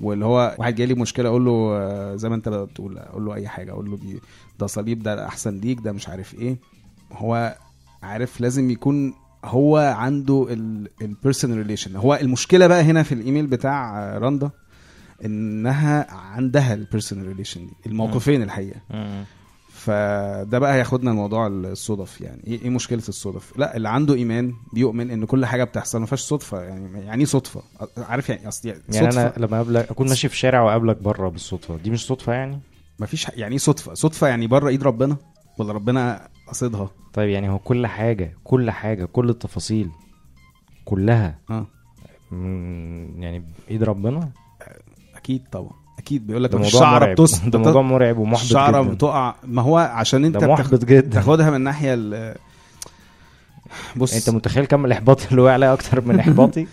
واللي 0.00 0.24
هو 0.24 0.56
واحد 0.58 0.74
جاي 0.74 0.86
لي 0.86 0.94
مشكلة 0.94 1.28
أقول 1.28 1.44
له 1.44 1.50
آه، 1.72 2.16
زي 2.16 2.28
ما 2.28 2.34
أنت 2.34 2.48
بتقول 2.48 2.98
أقول 2.98 3.24
له 3.24 3.34
أي 3.34 3.48
حاجة 3.48 3.70
أقول 3.72 3.90
له 3.90 3.96
دي 3.96 4.20
ده 4.60 4.66
صليب 4.66 5.02
ده 5.02 5.26
أحسن 5.26 5.58
ليك 5.60 5.80
ده 5.80 5.92
مش 5.92 6.08
عارف 6.08 6.34
إيه. 6.34 6.56
هو 7.12 7.56
عارف 8.02 8.40
لازم 8.40 8.70
يكون 8.70 9.14
هو 9.44 9.76
عنده 9.98 10.46
ال 11.02 11.08
personal 11.08 11.56
relation 11.58 11.96
هو 11.96 12.14
المشكلة 12.14 12.66
بقى 12.66 12.82
هنا 12.82 13.02
في 13.02 13.12
الإيميل 13.12 13.46
بتاع 13.46 13.98
آه، 14.02 14.18
رندا 14.18 14.50
إنها 15.24 16.10
عندها 16.14 16.74
ال 16.74 16.80
personal 16.80 17.26
relation 17.26 17.66
دي 17.66 17.72
الموقفين 17.86 18.42
الحقيقة. 18.42 18.80
فده 19.82 20.58
بقى 20.58 20.74
هياخدنا 20.74 21.10
لموضوع 21.10 21.46
الصدف 21.46 22.20
يعني. 22.20 22.40
إيه 22.46 22.62
إيه 22.62 22.70
مشكلة 22.70 23.02
الصدف؟ 23.08 23.52
لا 23.58 23.76
اللي 23.76 23.88
عنده 23.88 24.14
إيمان 24.14 24.52
بيؤمن 24.72 25.10
إن 25.10 25.24
كل 25.24 25.46
حاجة 25.46 25.64
بتحصل 25.64 26.00
ما 26.00 26.06
فيهاش 26.06 26.20
صدفة 26.20 26.62
يعني 26.62 27.00
يعني 27.06 27.20
إيه 27.20 27.26
صدفة؟ 27.26 27.62
عارف 27.98 28.28
يعني 28.28 28.48
أصل 28.48 28.68
يعني 28.68 28.80
يعني 28.88 29.08
أنا 29.08 29.32
لما 29.36 29.56
اقابلك 29.56 29.90
أكون 29.90 30.08
ماشي 30.08 30.28
في 30.28 30.36
شارع 30.36 30.60
وأقابلك 30.62 31.02
بره 31.02 31.28
بالصدفة 31.28 31.76
دي 31.76 31.90
مش 31.90 32.06
صدفة 32.06 32.32
يعني؟ 32.32 32.60
ما 32.98 33.06
فيش 33.06 33.28
يعني 33.28 33.52
إيه 33.52 33.58
صدفة؟ 33.58 33.94
صدفة 33.94 34.26
يعني 34.28 34.46
بره 34.46 34.68
إيد 34.68 34.82
ربنا 34.82 35.16
ولا 35.58 35.72
ربنا 35.72 36.28
قصدها 36.48 36.90
طيب 37.12 37.28
يعني 37.28 37.48
هو 37.50 37.58
كل 37.58 37.86
حاجة 37.86 38.36
كل 38.44 38.70
حاجة 38.70 39.04
كل 39.04 39.30
التفاصيل 39.30 39.90
كلها 40.84 41.38
آه. 41.50 41.66
يعني 43.18 43.44
بايد 43.68 43.82
ربنا؟ 43.82 44.30
أكيد 45.14 45.42
طبعا. 45.52 45.81
أكيد 46.02 46.26
بيقول 46.26 46.44
لك 46.44 46.50
ده 46.52 46.58
مفيش 46.58 46.74
موضوع 46.74 46.88
شعرة 46.88 47.04
مرعب. 47.04 47.16
بتس 47.16 47.38
ده 47.38 47.58
موضوع 47.58 47.82
مرعب 47.82 48.18
ومحبط 48.18 48.42
الشعره 48.42 48.82
بتقع. 48.82 49.34
ما 49.46 49.62
هو 49.62 49.78
عشان 49.78 50.24
أنت 50.24 50.44
محبط 50.44 50.84
جدا. 50.84 51.10
تاخدها 51.10 51.50
من 51.50 51.56
الناحيه 51.56 51.94
ال- 51.94 52.34
بص. 53.96 54.14
أنت 54.14 54.30
متخيل 54.36 54.64
كم 54.64 54.84
الإحباط 54.84 55.20
اللي 55.30 55.42
وقع 55.42 55.52
عليا 55.52 55.72
أكتر 55.72 56.00
من 56.00 56.18
إحباطي؟ 56.20 56.66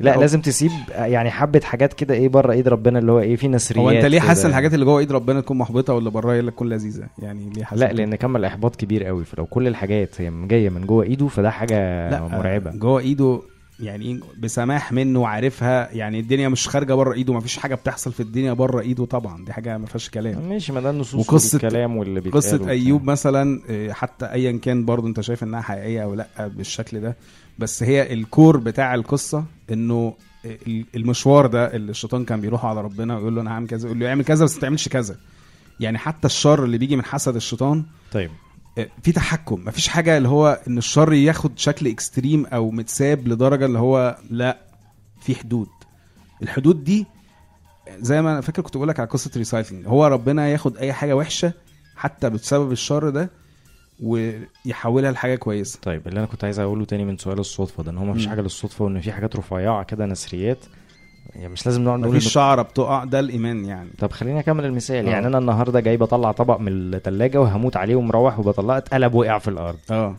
لا 0.00 0.16
لازم 0.16 0.40
تسيب 0.40 0.70
يعني 0.90 1.30
حبة 1.30 1.60
حاجات 1.64 1.92
كده 1.92 2.14
إيه 2.14 2.28
بره 2.28 2.52
إيد 2.52 2.68
ربنا 2.68 2.98
اللي 2.98 3.12
هو 3.12 3.20
إيه 3.20 3.36
في 3.36 3.48
نسريات 3.48 3.84
هو 3.84 3.90
أنت 3.90 4.04
ليه. 4.04 4.20
حاسس 4.20 4.46
الحاجات 4.46 4.74
اللي 4.74 4.84
جوه 4.84 4.98
إيد 4.98 5.12
ربنا 5.12 5.40
تكون 5.40 5.58
محبطة 5.58 5.94
واللي 5.94 6.10
براها 6.10 6.34
هي 6.34 6.42
تكون 6.42 6.68
لذيذة؟ 6.68 7.06
يعني 7.18 7.50
ليه 7.56 7.64
حاسس 7.64 7.82
لا؟ 7.82 7.92
لأن 7.92 8.14
كم 8.14 8.36
الإحباط 8.36 8.76
كبير 8.76 9.04
قوي. 9.04 9.24
فلو 9.24 9.46
كل 9.46 9.68
الحاجات 9.68 10.20
هي 10.20 10.32
جاية 10.46 10.68
من 10.70 10.86
جوه 10.86 11.04
إيده 11.04 11.28
فده 11.28 11.50
حاجة 11.50 12.10
لا 12.10 12.20
مرعبة. 12.28 12.70
جوه 12.70 13.00
إيده 13.00 13.40
يعني 13.82 14.04
إيه 14.04 14.20
بسماح 14.38 14.92
منه 14.92 15.20
وعارفها 15.20 15.90
يعني 15.92 16.20
الدنيا 16.20 16.48
مش 16.48 16.68
خارجة 16.68 16.94
بره 16.94 17.12
إيده 17.12 17.32
ما 17.32 17.40
فيش 17.40 17.58
حاجة 17.58 17.74
بتحصل 17.74 18.12
في 18.12 18.20
الدنيا 18.20 18.52
بره 18.52 18.80
إيده 18.80 19.04
طبعا 19.04 19.44
دي 19.44 19.52
حاجة 19.52 19.78
ما 19.78 19.86
فيهاش 19.86 20.10
كلام. 20.10 20.48
ماشي 20.48 20.72
ما 20.72 20.80
ده 20.80 20.90
النصوص 20.90 21.26
وقصة- 21.30 21.54
والكلام 21.54 21.96
واللي 21.96 22.20
بيتقال 22.20 22.42
قصة. 22.42 22.68
أيوب 22.68 23.04
مثلا 23.04 23.60
إيه، 23.68 23.92
حتى 23.92 24.26
ايا 24.26 24.52
كان 24.62 24.84
برضو 24.84 25.06
أنت 25.06 25.20
شايف 25.20 25.42
إنها 25.42 25.60
حقيقية 25.60 26.02
أو 26.02 26.14
لأ 26.14 26.26
بالشكل 26.56 27.00
ده 27.00 27.16
بس 27.58 27.82
هي 27.82 28.12
الكور 28.12 28.56
بتاع 28.56 28.94
القصة 28.94 29.44
إنه 29.72 30.14
ال- 30.44 30.84
المشوار 30.96 31.46
ده 31.46 31.74
اللي 31.76 31.90
الشيطان 31.90 32.24
كان 32.24 32.40
بيروح 32.40 32.64
على 32.64 32.80
ربنا 32.80 33.16
ويقول 33.16 33.34
له 33.34 33.40
أنا 33.42 33.50
هعمل 33.50 33.66
كذا 33.68 33.86
يقول 33.86 34.00
له 34.00 34.08
اعمل 34.08 34.24
كذا 34.24 34.44
بس 34.44 34.54
ما 34.54 34.60
تعملش 34.60 34.88
كذا. 34.88 35.16
يعني 35.80 35.98
حتى 35.98 36.26
الشر 36.26 36.64
اللي 36.64 36.78
بيجي 36.78 36.96
من 36.96 37.04
حسد 37.04 37.36
الشيطان 37.36 37.84
طيب. 38.12 38.30
آه، 38.30 38.51
في 39.02 39.12
تحكم. 39.12 39.62
مفيش 39.66 39.88
حاجة 39.88 40.16
اللي 40.16 40.28
هو 40.28 40.60
إن 40.68 40.78
الشر 40.78 41.12
ياخد 41.12 41.58
شكل 41.58 41.86
extreme 41.88 42.46
أو 42.46 42.70
متساب 42.70 43.28
لدرجة 43.28 43.66
اللي 43.66 43.78
هو 43.78 44.18
لا 44.30 44.58
في 45.20 45.34
حدود. 45.34 45.68
الحدود 46.42 46.84
دي 46.84 47.06
زي 47.98 48.22
ما 48.22 48.32
أنا 48.32 48.40
فاكر 48.40 48.62
كنت 48.62 48.76
بقول 48.76 48.88
لك 48.88 49.00
على 49.00 49.08
قصة 49.08 49.30
recycling 49.36 49.86
هو 49.86 50.06
ربنا 50.06 50.48
ياخد 50.48 50.76
أي 50.76 50.92
حاجة 50.92 51.16
وحشة 51.16 51.52
حتى 51.96 52.30
بسبب 52.30 52.72
الشر 52.72 53.08
ده 53.10 53.30
ويحولها 54.00 55.12
لحاجة 55.12 55.34
كويسة. 55.34 55.78
طيب 55.82 56.08
اللي 56.08 56.18
أنا 56.18 56.26
كنت 56.26 56.44
عايز 56.44 56.58
أقوله 56.58 56.84
تاني 56.84 57.04
من 57.04 57.18
سؤال 57.18 57.38
الصدفة 57.38 57.82
ده 57.82 57.90
إن 57.90 57.98
هو 57.98 58.04
مفيش. 58.04 58.26
حاجة 58.26 58.40
للصدفة 58.40 58.84
وإن 58.84 59.00
في 59.00 59.12
حاجات 59.12 59.36
رفيعة 59.36 59.82
كده 59.84 60.06
نسريات 60.06 60.58
يعني 61.36 61.48
مش 61.52 61.66
لازم 61.66 61.84
نقعد 61.84 61.98
نقول 62.00 62.16
مفيش 62.16 62.28
إن- 62.28 62.30
شعرة 62.32 62.62
بتقع 62.62 63.04
ده 63.04 63.20
الإيمان 63.20 63.64
يعني. 63.64 63.88
طب 63.98 64.12
خليني 64.12 64.40
أكمل 64.40 64.64
المثال. 64.64 65.06
آه. 65.06 65.10
يعني 65.10 65.26
أنا 65.26 65.38
النهارده 65.38 65.80
جاي 65.80 65.96
بطلع 65.96 66.32
طبق 66.32 66.60
من 66.60 66.68
الثلاجه 66.94 67.40
وهموت 67.40 67.76
عليه 67.76 67.96
ومروح 67.96 68.38
وبطلعه 68.38 68.78
اتقلب 68.78 69.14
وقع 69.14 69.38
في 69.38 69.48
الأرض. 69.48 69.78
آه. 69.90 70.14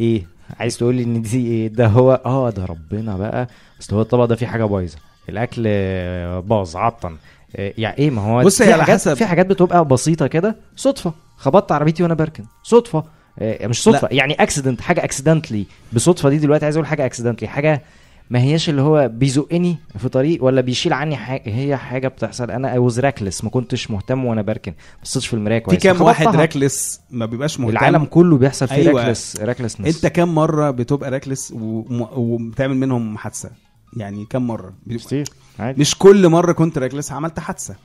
إيه؟ 0.00 0.26
عايز 0.60 0.76
تقول 0.78 0.94
لي 0.94 1.02
إن 1.02 1.22
دي 1.22 1.46
إيه؟ 1.46 1.68
ده 1.68 1.86
هو 1.86 2.20
آه 2.26 2.50
ده 2.50 2.64
ربنا 2.64 3.16
بقى. 3.16 3.48
أصل 3.80 3.96
هو 3.96 4.02
الطبق 4.02 4.24
ده 4.24 4.36
فيه 4.36 4.46
حاجة 4.46 4.64
بايظة. 4.64 4.98
الأكل 5.28 5.64
آه، 5.66 6.40
باظ 6.40 6.76
عطن. 6.76 7.16
آه، 7.56 7.72
يعني 7.78 7.98
إيه؟ 7.98 8.10
ما 8.10 8.22
هو 8.22 8.42
بص، 8.44 8.58
في 8.62 8.68
هي 8.68 8.72
على 8.72 8.84
حاجات 8.84 9.00
حسب. 9.00 9.14
في 9.14 9.24
حاجات 9.26 9.46
بتبقى 9.46 9.84
بسيطة 9.84 10.26
كده 10.26 10.56
صدفة. 10.76 11.12
خبطت 11.36 11.72
عربيتي 11.72 12.02
وأنا 12.02 12.14
بركن. 12.14 12.44
صدفة. 12.62 13.04
آه، 13.38 13.66
مش 13.66 13.82
صدفة. 13.82 14.08
يعني 14.10 14.34
accident 14.34 14.80
حاجة 14.80 15.04
accidentally 15.04 15.66
بصدفة 15.92 16.28
دي 16.28 16.38
دلوقتي 16.38 16.64
عايز 16.64 16.76
أقول 16.76 16.86
حاجة 16.86 17.06
accidentally 17.06 17.48
حاجة 17.48 17.82
ما 18.30 18.40
هياش 18.40 18.68
اللي 18.68 18.82
هو 18.82 19.08
بيزقني 19.08 19.76
في 19.98 20.08
طريق 20.08 20.44
ولا 20.44 20.60
بيشيل 20.60 20.92
عني 20.92 21.16
حاجة. 21.16 21.42
هي 21.46 21.76
حاجة 21.76 22.08
بتحصل. 22.08 22.50
أنا 22.50 22.72
I 22.72 22.78
was 22.78 23.00
reckless 23.00 23.44
ما 23.44 23.50
كنتش 23.50 23.90
مهتم 23.90 24.24
وأنا 24.24 24.42
بركن. 24.42 24.72
ما 24.72 25.02
بصيتش 25.02 25.26
في 25.26 25.34
المراية 25.34 25.58
في 25.58 25.64
كويس 25.64 25.82
كام 25.82 26.02
واحد. 26.02 26.26
reckless 26.26 27.00
ما 27.10 27.26
بيبقاش 27.26 27.60
مهتم؟ 27.60 27.72
العالم 27.72 28.04
كله 28.04 28.38
بيحصل 28.38 28.68
فيه 28.68 28.74
أيوة. 28.74 29.02
reckless 29.02 29.36
recklessness 29.40 29.96
أنت 29.96 30.06
كام 30.12 30.34
مرة 30.34 30.70
بتبقى 30.70 31.10
reckless 31.10 31.52
وبتعمل 31.56 32.76
منهم 32.76 33.18
حادثة؟ 33.18 33.50
يعني 33.96 34.26
كام 34.30 34.46
مرة؟ 34.46 34.74
كتير. 34.90 35.28
عادي. 35.58 35.80
مش 35.80 35.98
كل 35.98 36.28
مرة 36.28 36.52
كنت 36.52 36.78
reckless 36.78 37.12
عملت 37.12 37.40
حادثة. 37.40 37.76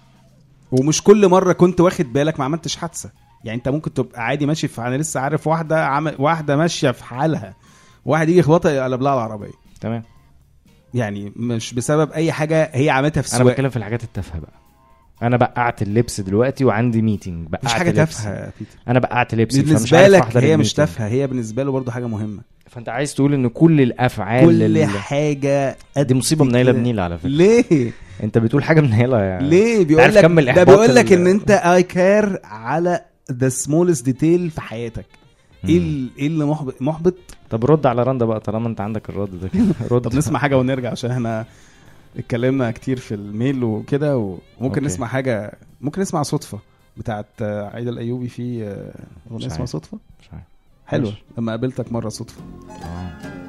ومش 0.71 1.03
كل 1.03 1.27
مرة 1.27 1.53
كنت 1.53 1.81
واخد 1.81 2.13
بالك 2.13 2.39
ما 2.39 2.45
عملتش 2.45 2.75
حادثة. 2.75 3.11
يعني 3.43 3.57
أنت 3.57 3.69
ممكن 3.69 3.93
تبقى 3.93 4.25
عادي 4.25 4.45
ماشي 4.45 4.67
في 4.67 4.81
أنا 4.81 4.97
لسه 4.97 5.19
عارف 5.19 5.47
واحدة 5.47 5.85
عمل 5.85 6.15
واحدة 6.19 6.55
ماشية 6.57 6.91
في 6.91 7.03
حالها. 7.03 7.53
واحد 8.05 8.29
يجي 8.29 8.39
يخبطها 8.39 8.71
يقلب 8.71 9.01
لها 9.01 9.13
العربية. 9.13 9.51
تمام. 9.81 10.03
يعني 10.93 11.33
مش 11.35 11.73
بسبب 11.73 12.11
أي 12.11 12.31
حاجة 12.31 12.69
هي 12.73 12.89
عملتها 12.89 13.21
في 13.21 13.27
أنا 13.29 13.35
السواقة. 13.35 13.51
بتكلم 13.51 13.69
في 13.69 13.77
الحاجات 13.77 14.03
التافهة 14.03 14.39
بقى. 14.39 14.53
أنا 15.21 15.37
بقعت 15.37 15.81
اللبس 15.81 16.21
دلوقتي 16.21 16.65
وعندي 16.65 17.01
ميتنج 17.01 17.47
بقعت 17.47 17.65
مش 17.65 17.73
حاجة. 17.73 17.91
تافهة 17.91 18.51
أنا 18.87 18.99
بقعت 18.99 19.35
فمش 19.35 19.45
بالنسبة 19.59 20.07
لك 20.07 20.37
هي 20.37 20.57
مش. 20.57 20.73
تافهة 20.73 21.07
هي 21.07 21.27
بالنسبة 21.27 21.63
له 21.63 21.71
برضو 21.71 21.91
حاجة 21.91 22.07
مهمة. 22.07 22.41
فأنت 22.69 22.89
عايز 22.89 23.13
تقول 23.15 23.33
إن 23.33 23.47
كل 23.47 23.81
الأفعال 23.81 24.45
كل 24.45 24.63
ال- 24.63 24.87
حاجة 24.87 25.77
دي 25.97 26.13
مصيبة 26.13 26.45
منيله. 26.45 26.71
بنيلة 26.71 27.03
على 27.03 27.17
فكرة. 27.17 27.29
ليه؟ 27.29 27.91
أنت 28.23 28.37
بتقول 28.37 28.63
حاجة 28.63 28.81
منيله 28.81 29.21
يعني 29.21 29.49
ليه؟ 29.49 29.85
بيقول 29.85 30.15
لك 30.15 30.25
ده 30.55 30.63
بيقول 30.63 30.95
لك 30.95 31.13
إن 31.13 31.27
أنت 31.27 31.51
I 31.51 31.83
care 31.83 32.39
على 32.43 33.01
the 33.31 33.49
smallest 33.49 34.05
detail 34.05 34.49
في 34.49 34.61
حياتك. 34.61 35.05
إيه 35.65 36.07
إيه 36.17 36.27
اللي 36.27 36.45
محبط 36.45 36.81
محبط 36.81 37.13
طب 37.49 37.65
رد 37.65 37.85
على 37.85 38.03
رندا 38.03 38.25
بقى 38.25 38.39
طالما 38.39 38.67
انت 38.67 38.81
عندك 38.81 39.09
الرد 39.09 39.39
ده 39.39 39.47
كده 39.47 39.65
رد 39.95 40.01
طب 40.01 40.15
نسمع 40.15 40.39
حاجة 40.39 40.57
ونرجع 40.57 40.91
عشان 40.91 41.11
إحنا 41.11 41.45
اتكلمنا 42.17 42.71
كتير 42.71 42.97
في 42.97 43.15
ال 43.15 43.25
mail 43.25 43.63
وكده 43.63 44.17
وممكن. 44.59 44.83
نسمع 44.83 45.07
حاجة 45.07 45.57
ممكن 45.81 46.01
نسمع 46.01 46.23
صدفة 46.23 46.59
بتاعت 46.97 47.41
عايده 47.41 47.89
الأيوبي 47.91 48.27
في 48.27 48.63
آه، 48.63 48.93
أغنية 49.31 49.47
اسمها. 49.47 49.65
صدفة 49.65 49.97
مش 50.21 50.29
عارف 50.33 50.43
حلوة. 50.87 51.13
لما 51.37 51.51
قابلتك 51.51 51.91
مرة 51.91 52.09
صدفة 52.09 52.41
آه. 52.69 53.48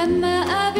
لما 0.00 0.44
قابلته 0.44 0.79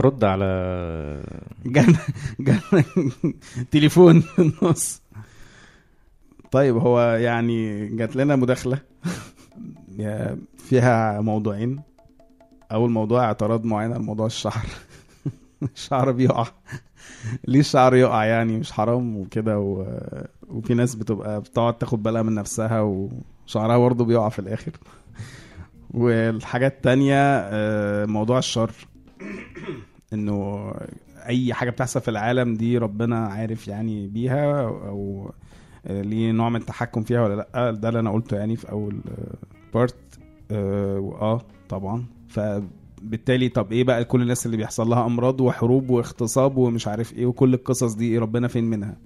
رد 0.00 0.24
على 0.24 0.44
جالنا 1.66 1.98
جالنا 2.40 2.84
تليفون 3.70 4.20
في 4.20 4.38
النص. 4.62 5.02
طيب 6.50 6.76
هو 6.76 7.00
يعني 7.00 7.86
جات 7.96 8.16
لنا 8.16 8.36
مداخلة. 8.36 8.78
يا- 9.98 10.38
فيها 10.58 11.20
موضوعين. 11.20 11.80
أول 12.72 12.90
موضوع 12.90 13.24
اعتراض 13.24 13.64
معين 13.64 13.92
على 13.92 14.02
موضوع 14.02 14.26
الشعر. 14.26 14.66
الشعر 15.76 16.10
بيقع. 16.12 16.46
ليه 17.48 17.60
الشعر 17.60 17.94
يقع 17.94 18.24
يعني؟ 18.24 18.56
مش 18.58 18.72
حرام 18.72 19.16
وكده 19.16 19.58
و... 19.58 19.86
وفي 20.48 20.74
ناس 20.74 20.94
بتبقى 20.94 21.40
بتقعد 21.40 21.78
تاخد 21.78 22.02
بالها 22.02 22.22
من 22.22 22.34
نفسها 22.34 22.80
وشعرها 22.80 23.78
برضه 23.78 24.04
بيقع 24.04 24.28
في 24.28 24.38
الآخر. 24.38 24.72
والحاجة 25.90 26.66
التانية 26.66 27.14
آه، 27.38 28.06
موضوع 28.06 28.38
الشر. 28.38 28.70
إنه 30.12 30.70
أي 31.26 31.54
حاجة 31.54 31.70
بتحصل 31.70 32.00
في 32.00 32.08
العالم 32.10 32.54
دي 32.54 32.78
ربنا 32.78 33.26
عارف 33.26 33.68
يعني 33.68 34.06
بيها 34.06 34.62
أو 34.68 35.30
ليه 35.90 36.32
نوع 36.32 36.48
من 36.48 36.56
التحكم 36.60 37.02
فيها 37.02 37.22
ولا 37.22 37.34
لأ. 37.34 37.70
ده 37.70 37.88
اللي 37.88 38.00
أنا 38.00 38.10
قلته 38.10 38.36
يعني 38.36 38.56
في 38.56 38.70
أول 38.70 39.00
part 39.74 39.94
آه 40.50 41.40
طبعا. 41.68 42.04
فبالتالي 42.28 43.48
طب 43.48 43.72
إيه 43.72 43.84
بقى 43.84 44.04
كل 44.04 44.22
الناس 44.22 44.46
اللي 44.46 44.56
بيحصل 44.56 44.88
لها 44.88 45.06
أمراض 45.06 45.40
وحروب 45.40 45.90
واغتصاب 45.90 46.56
ومش 46.56 46.88
عارف 46.88 47.14
إيه 47.14 47.26
وكل 47.26 47.54
القصص 47.54 47.94
دي 47.94 48.18
ربنا 48.18 48.48
فين 48.48 48.64
منها؟ 48.64 48.96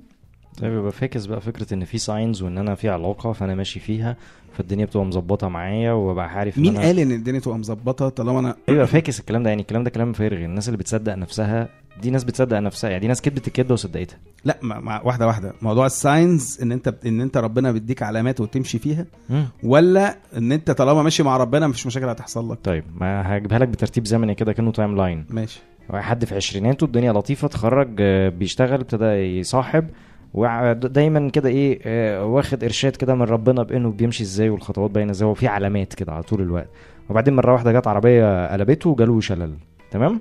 طيب 0.61 0.73
يبقى 0.73 0.93
fake 0.93 1.27
بقى 1.27 1.41
فكرة 1.41 1.75
إن 1.75 1.85
في 1.85 1.99
signs 1.99 2.43
وإن 2.43 2.59
أنا 2.59 2.75
في 2.75 2.89
علاقة 2.89 3.33
فأنا 3.33 3.55
ماشي 3.55 3.81
فيها 3.81 4.17
فالدنيا 4.53 4.85
بتبقى 4.85 5.07
مظبطة 5.07 5.49
معايا 5.49 5.93
وببقى 5.93 6.29
عارف 6.31 6.59
مين. 6.59 6.77
قال 6.79 6.99
إن 6.99 7.13
الدنيا 7.13 7.41
تبقى 7.41 7.59
مظبطة 7.59 8.09
طالما 8.09 8.39
أنا 8.41 8.57
أيوه 8.69 8.85
fake 8.85 9.21
الكلام 9.21 9.43
ده؟ 9.43 9.49
يعني 9.49 9.63
الكلام 9.63 9.85
ده 9.85 9.91
كلام 9.91 10.13
فارغ. 10.13 10.37
الناس 10.45 10.69
اللي 10.69 10.79
بتصدق 10.79 11.15
نفسها 11.15 11.69
دي 12.03 12.11
ناس 12.11 12.25
بتصدق 12.25 12.59
نفسها. 12.59 12.91
يعني 12.91 13.01
دي 13.01 13.09
ناس 13.09 13.21
كدبت 13.23 13.47
الكدبة 13.49 13.73
وصدقتها. 13.73 14.17
لا 14.45 14.59
ما 14.63 14.81
ما 14.81 15.01
واحدة 15.03 15.27
واحدة. 15.27 15.53
موضوع 15.63 15.87
ال 15.87 15.99
signs 15.99 16.59
إن 16.63 16.73
أنت 16.73 16.95
إن 17.07 17.21
أنت 17.21 17.37
ربنا 17.37 17.73
بيديك 17.73 18.03
علامات 18.03 18.41
وتمشي 18.41 18.79
فيها 18.79 19.07
مم. 19.31 19.45
ولا 19.63 20.17
إن 20.37 20.53
أنت 20.53 20.71
طالما 20.71 21.03
ماشي 21.03 21.23
مع 21.23 21.37
ربنا 21.37 21.67
مفيش 21.67 21.87
مشاكل 21.87 22.09
هتحصل 22.09 22.53
لك؟ 22.53 22.59
طيب 22.65 22.85
ما 23.01 23.37
هجيبها 23.37 23.59
لك 23.59 23.69
بترتيب 23.69 24.07
زمني 24.07 24.35
كده 24.35 24.53
كأنه 24.53 24.73
timeline 24.73 25.27
ماشي. 25.31 25.61
حد 25.93 26.25
في 26.25 26.35
عشريناته 26.35 26.85
الدنيا 26.85 27.13
لطيفة 27.13 27.47
اتخرج 27.47 27.89
آه، 28.01 28.29
بيشتغل 28.29 28.81
ابتدى 28.81 29.05
يصاحب 29.05 29.89
ودايما 30.35 31.31
كده 31.31 31.49
إيه 31.49 31.79
آه، 31.85 32.25
واخد 32.25 32.65
إرشاد 32.65 32.97
كده 32.97 33.15
من 33.15 33.23
ربنا 33.23 33.63
بإنه 33.63 33.91
بيمشي 33.91 34.23
إزاي 34.23 34.49
والخطوات 34.51 34.91
باينة 34.91 35.11
إزاي 35.11 35.29
وفي 35.29 35.47
علامات 35.47 35.95
كده 35.95 36.13
على 36.13 36.23
طول 36.23 36.41
الوقت 36.43 36.69
وبعدين 37.11 37.35
مرة 37.37 37.53
واحدة 37.53 37.73
جت 37.73 37.87
عربية 37.87 38.53
قلبته 38.53 38.91
وجاله 38.91 39.21
شلل 39.21 39.55
تمام 39.91 40.21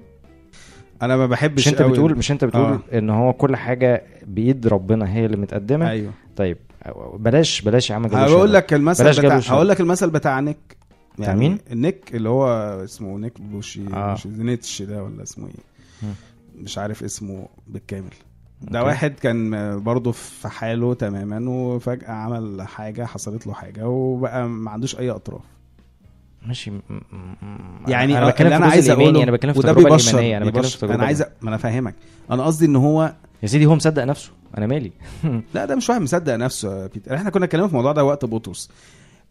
أنا 1.02 1.18
ما 1.18 1.26
بحبش 1.28 1.62
مش 1.62 1.68
أنت 1.68 1.82
قوي 1.82 1.92
بتقول 1.92 2.18
مش 2.18 2.32
أنت 2.32 2.46
بتقول 2.46 2.64
آه. 2.66 2.98
إن 2.98 3.10
هو 3.10 3.34
كل 3.34 3.56
حاجة 3.56 4.04
بإيد 4.28 4.68
ربنا 4.68 5.14
هي 5.14 5.26
اللي 5.26 5.38
متقدمة 5.38 5.90
أيوه 5.90 6.12
طيب 6.36 6.58
بلاش 7.14 7.62
بلاش 7.62 7.90
يا 7.90 7.96
عم 7.96 8.08
جاله 8.08 8.24
هقول. 8.24 8.54
لك 8.54 8.74
المثل 8.74 9.22
بتاع. 9.22 9.38
هقول 9.38 9.70
لك 9.70 9.82
المثل 9.82 10.10
بتاع 10.10 10.40
نيك 10.40 10.78
بتاع 11.20 11.36
مين؟ 11.36 11.58
النيك 11.72 12.16
اللي 12.16 12.30
هو 12.30 12.48
اسمه 12.84 13.18
نيك 13.18 13.42
بوشي 13.42 13.82
آه. 13.94 14.14
مش 14.14 14.28
زينيتش 14.28 14.82
ده 14.82 15.04
ولا 15.04 15.24
اسمه 15.24 15.48
إيه. 15.48 16.10
مش 16.56 16.78
عارف 16.78 17.04
اسمه 17.04 17.48
بالكامل 17.68 18.14
ده 18.64 18.80
okay. 18.80 18.90
واحد 18.90 19.12
كان 19.22 19.80
برضه 19.84 20.12
في 20.12 20.48
حاله 20.50 20.94
تماما 20.94 21.50
وفجأة 21.50 22.12
عمل 22.12 22.62
حاجة 22.62 23.06
حصلت 23.06 23.48
له 23.48 23.54
حاجة 23.54 23.88
وبقى 23.88 24.48
ما 24.48 24.72
عندوش 24.72 25.00
أي 25.00 25.10
أطراف. 25.10 25.42
ماشي. 26.48 26.72
م- 26.72 26.82
م- 26.90 27.90
يعني 27.90 28.18
أنا 28.18 28.30
بتكلم 28.30 28.50
في 28.50 28.56
أنا 28.56 28.66
عايز 28.66 28.90
أقوله 28.90 29.24
أنا 29.24 29.32
بتكلم 29.32 29.54
في 29.54 29.60
التجربه 29.60 29.96
الإيمانية 29.96 30.38
أنا 30.38 30.46
بتكلم 30.46 30.62
في. 30.64 30.76
التجربه 30.76 30.96
أنا 30.96 31.06
عايز 31.06 31.22
أ- 31.24 31.26
ما 31.42 31.50
أنا 31.50 31.58
فاهمك. 31.58 31.96
أنا 32.32 32.44
قصدي 32.44 32.66
إن 32.66 32.76
هو 32.76 33.14
يا 33.44 33.48
سيدي 33.48 33.66
هو 33.66 33.76
مصدق 33.76 34.04
نفسه. 34.04 34.32
أنا 34.58 34.68
مالي. 34.68 34.92
لا 35.56 35.66
ده 35.66 35.76
مش 35.76 35.90
واحد 35.90 36.02
مصدق 36.02 36.36
نفسه 36.36 36.88
بيتر 36.88 37.16
إحنا 37.16 37.30
كنا 37.30 37.46
اتكلمنا 37.46 37.68
في 37.68 37.74
الموضوع 37.74 37.92
ده 37.92 38.04
وقت 38.04 38.26
بطرس 38.26 38.70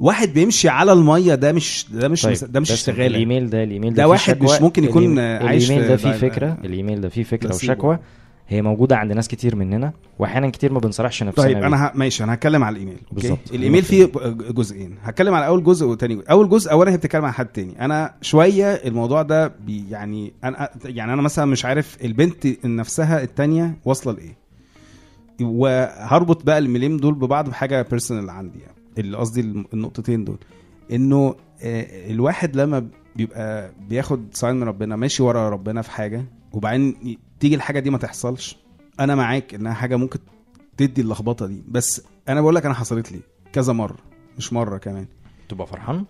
واحد 0.01 0.29
بيمشي 0.29 0.68
على 0.68 0.92
المية 0.92 1.35
ده 1.35 1.53
مش 1.53 1.87
ده 1.92 2.09
مش 2.09 2.23
طيب 2.23 2.37
ده 2.53 2.61
مش 2.61 2.68
بس 2.73 2.79
اشتغاله 2.79 3.07
الإيميل 3.07 3.51
ده 3.51 3.62
الإيميل 3.64 3.95
ده 3.95 4.03
فيه 4.03 4.11
واحد. 4.11 4.42
مش 4.42 4.61
ممكن 4.61 4.85
يكون 4.85 5.18
عايش 5.18 5.71
الإيميل 5.71 5.88
ده 5.88 5.97
فيه 5.97 6.11
ده- 6.11 6.16
فكرة. 6.18 6.57
الإيميل 6.64 7.01
ده 7.01 7.09
فيه 7.09 7.23
فكرة 7.23 7.49
ده. 7.49 7.55
وشكوى. 7.55 7.99
هي 8.48 8.62
موجودة 8.62 8.96
عند 8.96 9.12
ناس 9.12 9.28
كتير 9.28 9.57
مننا 9.57 9.92
وأحيانا 10.18 10.50
كتير 10.50 10.72
ما 10.72 10.78
بنصرحش 10.81 11.22
نفسنا 11.22 11.44
طيب 11.44 11.59
بيه. 11.59 11.66
أنا 11.66 11.87
ه... 11.87 11.92
ماشي 11.94 12.24
أنا 12.24 12.35
هتكلم 12.35 12.64
على 12.64 12.74
الإيميل؟ 12.74 12.98
بالظبط. 13.12 13.38
الإيميل 13.55 13.83
فيه 13.83 14.05
جزئين. 14.50 14.96
هتكلم 15.02 15.35
على 15.35 15.46
أول 15.46 15.64
جزء 15.64 15.87
وتاني 15.87 16.14
جزء. 16.14 16.31
أول 16.31 16.48
جزء 16.48 16.70
اولا 16.72 16.90
هي 16.92 16.96
بتتكلم 16.96 17.24
عن 17.24 17.33
حد 17.33 17.46
تاني. 17.46 17.85
أنا 17.85 18.14
شوية 18.22 18.72
الموضوع 18.74 19.22
ده 19.22 19.48
بي 19.48 19.85
يعني 19.90 20.33
أنا 20.44 20.68
يعني 20.85 21.12
أنا 21.12 21.22
مثلا 21.22 21.44
مش 21.44 21.64
عارف 21.64 21.98
البنت 22.05 22.66
نفسها 22.66 23.22
التانية 23.22 23.78
واصلة 23.85 24.12
لإيه. 24.12 24.37
وهربط 25.40 26.44
بقى 26.44 26.59
الميلين 26.59 26.96
دول 26.96 27.14
ببعض 27.14 27.48
بحاجة 27.48 27.83
personal 27.83 28.31
عندي 28.31 28.59
يعني. 28.59 28.74
اللي 28.98 29.16
قصدي 29.16 29.40
النقطتين 29.74 30.24
دول. 30.24 30.38
إنه 30.92 31.35
آه، 31.62 32.11
الواحد 32.11 32.57
لما 32.57 32.87
بيبقى 33.16 33.72
بياخد 33.88 34.26
sign 34.33 34.57
من 34.57 34.62
ربنا 34.62 34.96
ماشي 34.96 35.22
ورا 35.22 35.48
ربنا 35.50 35.83
في 35.83 35.90
حاجة 35.90 36.24
وبعدين 36.52 37.18
تيجي 37.40 37.54
الحاجة 37.54 37.78
دي 37.80 37.90
ما 37.90 37.98
تحصلش 37.98 38.56
أنا 39.00 39.14
معاك 39.14 39.54
إنها 39.54 39.72
حاجة 39.72 39.96
ممكن 39.96 40.18
تدي 40.76 41.00
اللخبطة 41.00 41.46
دي 41.46 41.62
بس 41.68 42.02
أنا 42.28 42.40
بقول 42.40 42.54
لك 42.54 42.64
أنا 42.66 42.74
حصلت 42.74 43.12
لي 43.12 43.20
كذا 43.52 43.72
مرة 43.72 43.96
مش 44.38 44.52
مرة 44.52 44.78
كمان. 44.78 45.06
تبقى 45.48 45.66
فرحان؟ 45.66 46.04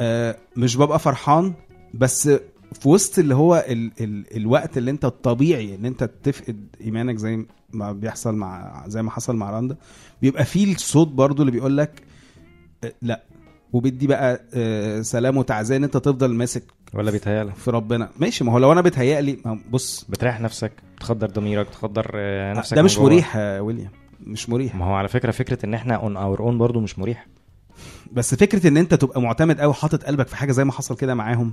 آه 0.00 0.36
مش 0.56 0.76
ببقى 0.76 0.98
فرحان 0.98 1.54
بس 1.94 2.28
في 2.72 2.88
وسط 2.88 3.18
اللي 3.18 3.34
هو 3.34 3.64
ال 3.68 3.90
ال 4.00 4.36
الوقت 4.36 4.78
اللي 4.78 4.90
أنت 4.90 5.04
الطبيعي 5.04 5.74
إن 5.74 5.84
أنت 5.84 6.04
تفقد 6.22 6.66
إيمانك 6.80 7.16
زي 7.16 7.46
ما 7.72 7.92
بيحصل 7.92 8.34
مع 8.34 8.84
زي 8.88 9.02
ما 9.02 9.10
حصل 9.10 9.36
مع 9.36 9.50
راندا 9.50 9.76
بيبقى 10.22 10.44
فيه 10.44 10.74
الصوت 10.74 11.08
برضو 11.08 11.42
اللي 11.42 11.52
بيقول 11.52 11.76
لك 11.76 12.02
آه 12.84 12.92
لأ. 13.02 13.24
وبيدي 13.72 14.06
بقى 14.06 14.40
آه 14.54 15.00
سلام 15.02 15.36
وتعزية 15.36 15.76
إن 15.76 15.84
أنت 15.84 15.96
تفضل 15.96 16.34
ماسك 16.34 16.62
ولا 16.94 17.10
بيتهيألك؟ 17.10 17.54
في 17.54 17.70
ربنا. 17.70 18.08
ماشي 18.18 18.44
ما 18.44 18.52
هو 18.52 18.58
لو 18.58 18.72
أنا 18.72 18.80
هو 19.46 19.56
بص. 19.70 20.04
بتريح 20.08 20.40
نفسك 20.40 20.72
بتخدر 20.96 21.30
ضميرك 21.30 21.66
بتخدر 21.66 22.10
آه، 22.14 22.52
نفسك 22.54 22.76
ده 22.76 22.82
مش. 22.82 22.98
مريح 22.98 23.36
يا 23.36 23.60
ويليام 23.60 23.90
مش 24.26 24.48
مريح. 24.48 24.74
ما 24.74 24.84
هو 24.84 24.92
على 24.94 25.08
فكرة 25.08 25.30
فكرة 25.30 25.66
إن 25.66 25.74
إحنا 25.74 25.94
on 25.94 26.16
our 26.16 26.40
own 26.40 26.58
برضو 26.58 26.80
مش 26.80 26.98
مريح. 26.98 27.26
بس 28.12 28.34
فكرة 28.34 28.68
إن 28.68 28.76
أنت 28.76 28.94
تبقى 28.94 29.20
معتمد 29.22 29.60
قوي 29.60 29.74
حاطط 29.74 30.04
قلبك 30.04 30.28
في 30.28 30.36
حاجة 30.36 30.52
زي 30.52 30.64
ما 30.64 30.72
حصل 30.72 30.96
كده 30.96 31.14
معاهم 31.14 31.52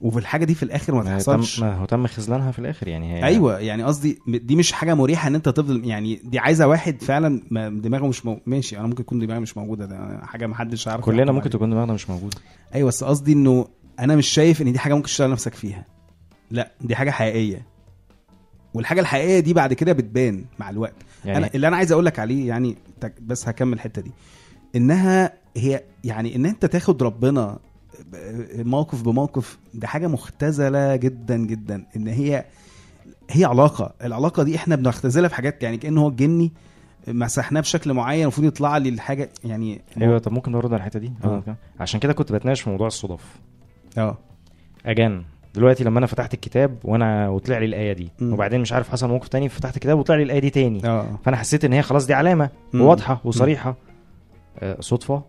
وفي 0.00 0.18
الحاجة 0.18 0.44
دي 0.44 0.54
في 0.54 0.62
الآخر 0.62 0.94
ما 0.94 1.02
تحصلش. 1.02 1.60
ما 1.60 1.74
هو 1.76 1.84
تم 1.84 2.06
خذلانها 2.06 2.50
في 2.50 2.58
الآخر 2.58 2.88
يعني. 2.88 3.14
هي 3.14 3.24
أيوه 3.24 3.58
يعني 3.58 3.82
قصدي 3.82 4.18
دي 4.28 4.56
مش 4.56 4.72
حاجة 4.72 4.94
مريحة 4.94 5.28
إن 5.28 5.34
أنت 5.34 5.48
تفضل 5.48 5.84
يعني 5.84 6.20
دي 6.24 6.38
عايزة 6.38 6.66
واحد 6.66 7.02
فعلا 7.02 7.42
ما- 7.50 7.68
دماغه 7.68 8.06
مش 8.06 8.26
مو... 8.26 8.40
ماشي 8.46 8.78
أنا 8.78 8.86
ممكن 8.86 9.00
يكون 9.02 9.18
دماغي 9.18 9.40
مش 9.40 9.56
موجودة 9.56 9.86
ده 9.86 10.20
حاجة 10.22 10.46
ما 10.46 10.54
حدش 10.54 10.88
عارف 10.88 11.04
كلنا 11.04 11.32
ممكن. 11.32 11.50
تكون 11.50 11.70
دماغنا 11.70 11.92
مش 11.92 12.10
موجودة. 12.10 12.36
أيوه 12.74 12.88
بس 12.88 13.04
قصدي 13.04 13.32
إنه 13.32 13.66
أنا 14.00 14.16
مش 14.16 14.26
شايف 14.28 14.62
ان 14.62 14.72
دي 14.72 14.78
حاجة 14.78 14.94
ممكن 14.94 15.06
تشتغل 15.06 15.30
نفسك 15.30 15.54
فيها. 15.54 15.84
لا 16.50 16.72
دي 16.80 16.96
حاجة 16.96 17.10
حقيقية. 17.10 17.66
والحاجة 18.74 19.00
الحقيقية 19.00 19.40
دي 19.40 19.54
بعد 19.54 19.72
كده 19.72 19.92
بتبان 19.92 20.44
مع 20.58 20.70
الوقت. 20.70 20.94
يعني 21.24 21.38
أنا 21.38 21.50
اللي 21.54 21.68
أنا 21.68 21.76
عايز 21.76 21.92
أقول 21.92 22.06
لك 22.06 22.18
عليه 22.18 22.48
يعني 22.48 22.76
بس 23.20 23.48
هكمل 23.48 23.72
الحتة 23.72 24.02
دي. 24.02 24.12
إنها 24.76 25.32
هي 25.56 25.82
يعني 26.04 26.36
إن 26.36 26.46
أنت 26.46 26.66
تاخد 26.66 27.02
ربنا 27.02 27.58
موقف 28.54 29.02
بموقف 29.02 29.58
ده 29.74 29.86
حاجة 29.86 30.06
مختزلة 30.06 30.96
جدا 30.96 31.36
جدا. 31.36 31.86
إن 31.96 32.08
هي 32.08 32.44
هي 33.30 33.44
علاقة. 33.44 33.94
العلاقة 34.04 34.42
دي 34.42 34.56
إحنا 34.56 34.76
بنختزلها 34.76 35.28
في 35.28 35.34
حاجات 35.34 35.62
يعني 35.62 35.76
كأنه 35.76 36.02
هو 36.02 36.08
الجني 36.08 36.52
مسحناه 37.08 37.60
بشكل 37.60 37.92
معين 37.92 38.22
المفروض 38.22 38.46
يطلع 38.46 38.76
لي 38.76 38.88
الحاجة 38.88 39.30
يعني 39.44 39.82
أيوه 40.00 40.18
طب 40.18 40.32
ممكن 40.32 40.52
نرد 40.52 40.66
على 40.72 40.76
الحتة 40.76 40.98
دي. 40.98 41.12
آه. 41.24 41.56
عشان 41.80 42.00
كده 42.00 42.12
كنت 42.12 42.32
بتناقش 42.32 42.60
في 42.60 42.70
موضوع 42.70 42.86
الصدف. 42.86 43.20
آه 43.98 44.18
أجان 44.86 45.22
دلوقتي 45.54 45.84
لما 45.84 45.98
أنا 45.98 46.06
فتحت 46.06 46.34
الكتاب 46.34 46.78
وأنا 46.84 47.28
وطلع 47.28 47.58
لي 47.58 47.64
الآية 47.66 47.92
دي 47.92 48.10
مم. 48.20 48.32
وبعدين 48.32 48.60
مش 48.60 48.72
عارف 48.72 48.88
حصل 48.90 49.08
موقف 49.08 49.28
تاني 49.28 49.48
فتحت 49.48 49.74
الكتاب 49.76 49.98
وطلع 49.98 50.16
لي 50.16 50.22
الآية 50.22 50.38
دي 50.38 50.50
تاني 50.50 50.86
آه 50.86 51.06
فأنا 51.24 51.36
حسيت 51.36 51.64
إن 51.64 51.72
هي 51.72 51.82
خلاص 51.82 52.06
دي 52.06 52.14
علامة 52.14 52.50
مم. 52.72 52.80
وواضحه 52.80 53.20
وصريحة 53.24 53.76
آه 54.58 54.76
صدفة 54.80 55.22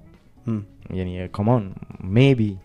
مم. 0.48 0.64
يعني 0.90 1.28
كمان 1.28 1.72
ميبي 2.00 2.58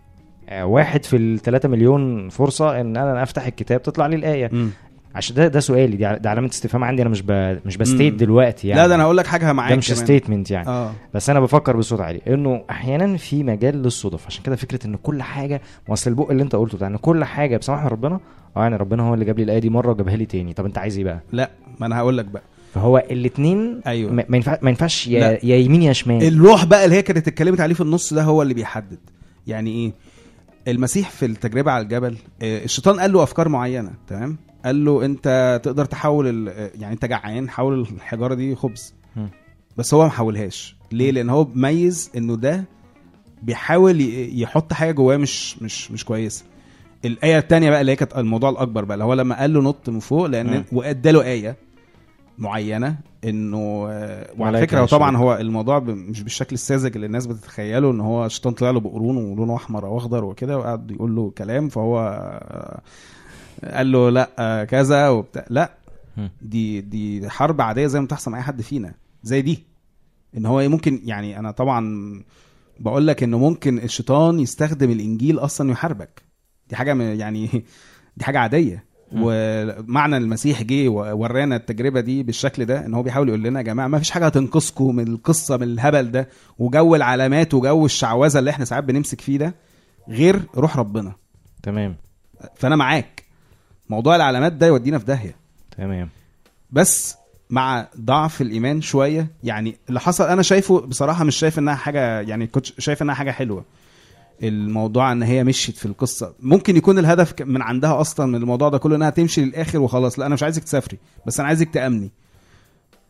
واحد 0.62 1.04
في 1.04 1.16
الثلاثة 1.16 1.68
مليون 1.68 2.28
فرصة 2.28 2.80
إن 2.80 2.96
أنا 2.96 3.22
أفتح 3.22 3.46
الكتاب 3.46 3.82
تطلع 3.82 4.06
لي 4.06 4.16
الآية 4.16 4.50
مم. 4.52 4.70
عشان 5.14 5.37
ده 5.37 5.48
ده 5.48 5.61
سؤالي. 5.61 5.96
دي 5.96 6.18
ده 6.18 6.31
علامة 6.31 6.48
استفهام 6.48 6.85
عندي. 6.85 7.03
أنا 7.03 7.11
مش 7.11 7.22
ب... 7.22 7.59
مش 7.66 7.77
بستيت. 7.77 8.14
دلوقتي 8.14 8.68
يعني. 8.68 8.81
لا 8.81 8.87
ده 8.87 8.94
أنا 8.94 9.03
هقول 9.03 9.16
لك 9.16 9.27
حاجة 9.27 9.53
معاك 9.53 9.70
ده 9.70 9.77
مش. 9.77 9.92
ستيتمنت 9.92 10.51
يعني. 10.51 10.68
آه. 10.68 10.92
بس 11.14 11.31
أنا 11.31 11.40
بفكر 11.40 11.77
بصوت 11.77 12.01
عالي. 12.01 12.20
إنه 12.29 12.64
أحيانا 12.70 13.16
في 13.16 13.44
مجال 13.44 13.83
للصدف. 13.83 14.27
عشان 14.27 14.42
كده 14.42 14.57
فكرة 14.57 14.87
إن 14.87 14.96
كل 14.96 15.22
حاجة 15.22 15.61
أصل 15.88 16.11
البق 16.11 16.31
اللي 16.31 16.42
أنت 16.42 16.57
قلته 16.57 16.79
ده 16.79 16.87
إن 16.87 16.96
كل 16.96 17.25
حاجة 17.25 17.57
بسماح 17.57 17.83
من 17.83 17.88
ربنا 17.88 18.20
آه 18.57 18.62
يعني 18.62 18.77
ربنا 18.77 19.03
هو 19.03 19.14
اللي 19.14 19.25
جاب 19.25 19.38
لي 19.38 19.44
الآية 19.44 19.59
دي 19.59 19.70
مرة 19.70 19.90
وجابها 19.90 20.16
لي 20.16 20.27
تاني. 20.27 20.53
طب 20.53 20.64
أنت 20.64 20.79
عايز 20.79 20.98
إيه 20.98 21.05
بقى؟ 21.05 21.20
لا 21.33 21.51
ما 21.81 21.87
أنا 21.87 21.98
هقول 21.98 22.18
لك 22.18 22.25
بقى. 22.25 22.42
فهو 22.75 22.98
الاثنين 23.11 23.81
أيوة. 23.87 24.12
ما 24.12 24.37
ينفع 24.37 24.59
ما 24.62 24.70
ينفعش 24.70 25.07
يا. 25.07 25.38
يا 25.42 25.57
يمين 25.57 25.83
يا 25.83 25.92
شمال. 25.92 26.22
الروح 26.22 26.64
بقى 26.64 26.85
اللي 26.85 26.96
هي 26.96 27.03
كانت 27.03 27.29
اتكلمت 27.29 27.61
عليه 27.61 27.75
في 27.75 27.81
النص 27.81 28.14
ده 28.14 28.22
هو 28.22 28.42
اللي 28.42 28.55
بيحدد. 28.55 28.98
يعني 29.46 29.70
إيه؟ 29.70 29.92
المسيح 30.68 31.11
في 31.11 31.27
التجربة 31.27 31.70
على 31.70 31.83
الجبل 31.83 32.16
آه، 32.42 32.64
الشيطان 32.64 33.01
قال 33.01 33.12
له 33.12 33.22
أفكار 33.22 33.48
معينة 33.48 33.90
تمام؟ 34.09 34.37
قال 34.64 34.85
له 34.85 35.05
انت 35.05 35.61
تقدر 35.64 35.85
تحول 35.85 36.27
ال- 36.29 36.70
يعني 36.81 36.94
انت 36.94 37.05
جعان 37.05 37.51
حول 37.51 37.81
الحجارة 37.81 38.35
دي 38.35 38.55
خبز. 38.55 38.94
بس 39.77 39.94
هو 39.94 40.03
ما 40.05 40.11
حولهاش 40.11 40.77
ليه 40.92 41.11
لأن 41.11 41.31
هو 41.31 41.46
ميز 41.55 42.11
إنه 42.16 42.37
ده 42.37 42.64
بيحاول 43.42 44.01
يحط 44.40 44.72
حاجة 44.72 44.92
جواه 44.92 45.16
مش 45.16 45.62
مش 45.62 45.90
مش 45.90 46.05
كويسة 46.05 46.44
الآية 47.05 47.38
الثانية 47.38 47.70
بقى 47.70 47.81
اللي 47.81 47.92
هي 47.92 47.96
كانت 47.96 48.16
الموضوع 48.16 48.51
الأكبر 48.51 48.85
بقى 48.85 48.94
اللي 48.94 49.05
هو 49.05 49.14
لما 49.14 49.38
قال 49.40 49.55
له 49.55 49.61
نط 49.62 49.88
من 49.90 49.98
فوق 50.01 50.27
لأن. 50.27 50.64
واداله 50.72 51.22
آية 51.22 51.57
معينة 52.38 52.96
إنه 53.25 53.87
آه، 53.90 54.27
وعلى 54.38 54.61
فكرة 54.61 54.81
هو 54.81 54.87
طبعا. 54.87 55.16
هو 55.16 55.37
الموضوع 55.37 55.79
مش 55.79 56.22
بالشكل 56.22 56.55
الساذج 56.55 56.94
اللي 56.94 57.07
الناس 57.07 57.27
بتتخيله 57.27 57.90
إن 57.90 58.01
هو 58.01 58.27
الشيطان 58.27 58.53
طلع 58.53 58.70
له 58.70 58.81
بقرون 58.81 59.16
ولونه 59.16 59.57
أحمر 59.57 59.87
أو 59.87 59.98
اخضر 59.98 60.25
وكده 60.25 60.59
وقعد 60.59 60.90
يقول 60.90 61.16
له 61.16 61.33
كلام 61.38 61.68
فهو 61.68 61.98
قال 63.64 63.92
له 63.92 64.11
لا 64.11 64.31
آه، 64.38 64.64
كذا 64.64 65.09
وبتاع. 65.09 65.44
لا. 65.51 65.75
دي 66.42 66.81
دي 66.81 67.31
حرب 67.31 67.61
عادية 67.61 67.87
زي 67.87 68.01
ما 68.01 68.07
بتحصل 68.07 68.31
مع 68.31 68.38
أي 68.38 68.42
حد 68.42 68.62
فينا 68.62 68.94
زي 69.22 69.42
دي. 69.42 69.62
إن 70.37 70.46
هو 70.46 70.68
ممكن 70.68 71.01
يعني 71.05 71.38
أنا 71.38 71.51
طبعا 71.51 72.22
بقول 72.81 73.07
لك 73.07 73.22
إنه 73.22 73.38
ممكن 73.38 73.79
الشيطان 73.79 74.40
يستخدم 74.40 74.90
الإنجيل 74.90 75.38
أصلا 75.38 75.70
يحاربك. 75.70 76.22
دي 76.68 76.77
حاجة 76.77 77.03
يعني 77.03 77.46
دي 78.16 78.25
حاجة 78.25 78.38
عادية. 78.38 78.85
ومعنى 79.16 80.16
المسيح 80.16 80.62
جه 80.62 80.88
وورانا 80.88 81.57
التجربة 81.57 82.01
دي 82.01 82.22
بالشكل 82.22 82.64
ده 82.64 82.87
إن 82.87 82.94
هو 82.94 83.03
بيحاول 83.03 83.29
يقول 83.29 83.42
لنا 83.42 83.61
يا 83.61 83.64
جماعة 83.64 83.88
ما 83.88 83.98
فيش 83.98 84.11
حاجة 84.11 84.27
هتنقذكم 84.27 84.96
من 84.96 85.09
القصة 85.09 85.57
من 85.57 85.62
الهبل 85.62 86.11
ده 86.11 86.29
وجو 86.59 86.94
العلامات 86.94 87.55
وجو 87.55 87.87
الشعوذة 87.87 88.38
اللي 88.38 88.51
إحنا 88.51 88.64
ساعات 88.64 88.85
بنمسك 88.85 89.20
فيه 89.20 89.38
ده 89.38 89.55
غير 90.09 90.42
روح 90.57 90.77
ربنا. 90.77 91.12
تمام. 91.62 91.96
فأنا 92.55 92.77
معاك. 92.77 93.21
موضوع 93.90 94.16
العلامات 94.16 94.53
ده 94.53 94.66
يودينا 94.66 94.99
في 94.99 95.05
داهية. 95.05 95.37
تمام. 95.77 96.09
بس 96.71 97.16
مع 97.51 97.88
ضعف 98.01 98.40
الإيمان 98.40 98.81
شوية 98.81 99.27
يعني 99.45 99.77
اللي 99.88 100.01
حصل 100.01 100.25
أنا 100.25 100.42
شايفه 100.42 100.81
بصراحة 100.81 101.25
مش 101.25 101.37
شايف 101.37 101.59
إنها 101.59 101.75
حاجة 101.75 102.21
يعني 102.21 102.47
كنت 102.47 102.66
شايف 102.81 103.03
إنها 103.03 103.14
حاجة 103.14 103.31
حلوة. 103.31 103.64
الموضوع 104.42 105.12
إن 105.12 105.23
هي 105.23 105.45
مشيت 105.45 105.77
في 105.77 105.87
القصة. 105.87 106.35
ممكن 106.40 106.77
يكون 106.77 106.99
الهدف 106.99 107.35
من 107.42 107.62
عندها 107.62 108.01
أصلا 108.01 108.27
من 108.27 108.35
الموضوع 108.35 108.68
ده 108.68 108.79
كله 108.79 108.97
إنها 108.97 109.11
تمشي 109.11 109.45
للآخر 109.45 109.79
وخلاص. 109.79 110.18
لا 110.18 110.27
أنا 110.27 110.35
مش 110.35 110.42
عايزك 110.42 110.64
تسافري 110.64 110.99
بس 111.27 111.40
أنا 111.40 111.49
عايزك 111.49 111.71
تأمني. 111.71 112.11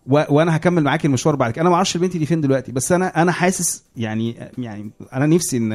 و... 0.06 0.22
وأنا 0.28 0.56
هكمل 0.56 0.82
معاكي 0.82 1.06
المشوار 1.06 1.36
بعد 1.36 1.50
كده. 1.50 1.62
أنا 1.62 1.70
ما 1.70 1.76
أعرفش 1.76 1.96
البنت 1.96 2.16
دي 2.16 2.26
فين 2.26 2.40
دلوقتي 2.40 2.72
بس 2.72 2.92
أنا 2.92 3.22
أنا 3.22 3.32
حاسس 3.32 3.84
يعني 3.96 4.50
يعني 4.58 4.90
أنا 5.12 5.26
نفسي 5.26 5.56
إن 5.56 5.72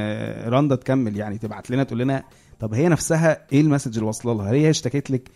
رندا 0.47 0.75
تكمل 0.75 1.17
يعني 1.17 1.37
تبعت 1.37 1.71
لنا 1.71 1.83
تقول 1.83 1.99
لنا 1.99 2.23
طب 2.59 2.73
هي 2.73 2.89
نفسها 2.89 3.37
إيه 3.53 3.61
ال 3.61 3.65
message 3.65 3.93
اللي 3.93 4.07
واصلة 4.07 4.33
لها؟ 4.33 4.51
هي 4.51 4.69
اشتكت 4.69 5.11
لك 5.11 5.29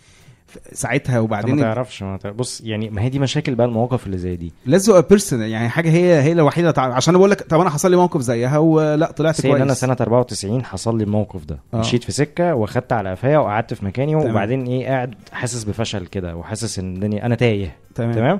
ساعتها 0.74 1.20
وبعدين 1.20 1.56
ما 1.56 1.62
تعرفش 1.62 2.04
ما 2.04 2.18
تعرف. 2.18 2.36
بص 2.36 2.62
يعني 2.62 2.90
ما 2.90 3.02
هي 3.02 3.10
دي 3.10 3.20
مشاكل 3.20 3.56
بقى 3.56 3.68
المواقف 3.68 4.06
اللي 4.06 4.18
زي 4.18 4.36
دي. 4.36 4.54
لازم 4.66 5.02
personal 5.02 5.50
يعني 5.50 5.70
حاجة 5.70 5.90
هي 5.90 6.22
هي 6.22 6.32
الوحيده 6.32 6.72
تعرف 6.72 6.96
عشان 6.96 7.18
بقول 7.18 7.32
لك 7.32 7.42
طب 7.42 7.60
أنا 7.60 7.70
حصل 7.70 7.92
لي 7.92 7.98
موقف 7.98 8.22
زيها 8.22 8.58
ولا 8.58 9.12
طلعت 9.12 9.42
كويس 9.42 9.62
أنا 9.62 9.74
سنة 9.74 9.98
94 10.02 10.66
حصل 10.66 10.98
لي 10.98 11.04
الموقف 11.04 11.46
ده. 11.46 11.60
آه. 11.74 11.78
مشيت 11.80 12.04
في 12.04 12.12
سكة 12.12 12.56
وأخدت 12.56 12.94
على 12.94 13.12
قفايا 13.12 13.38
وقعدت 13.38 13.74
في 13.74 13.86
مكاني 13.86 14.12
تمام. 14.14 14.30
وبعدين 14.32 14.66
إيه 14.66 14.86
قاعد 14.88 15.16
حاسس 15.32 15.64
بفشل 15.64 16.06
كده 16.08 16.36
وحاسس 16.36 16.80
إن 16.80 16.94
الدنيا 16.96 17.26
أنا 17.26 17.36
تايه. 17.36 17.76
تمام, 17.96 18.12
تمام؟ 18.14 18.40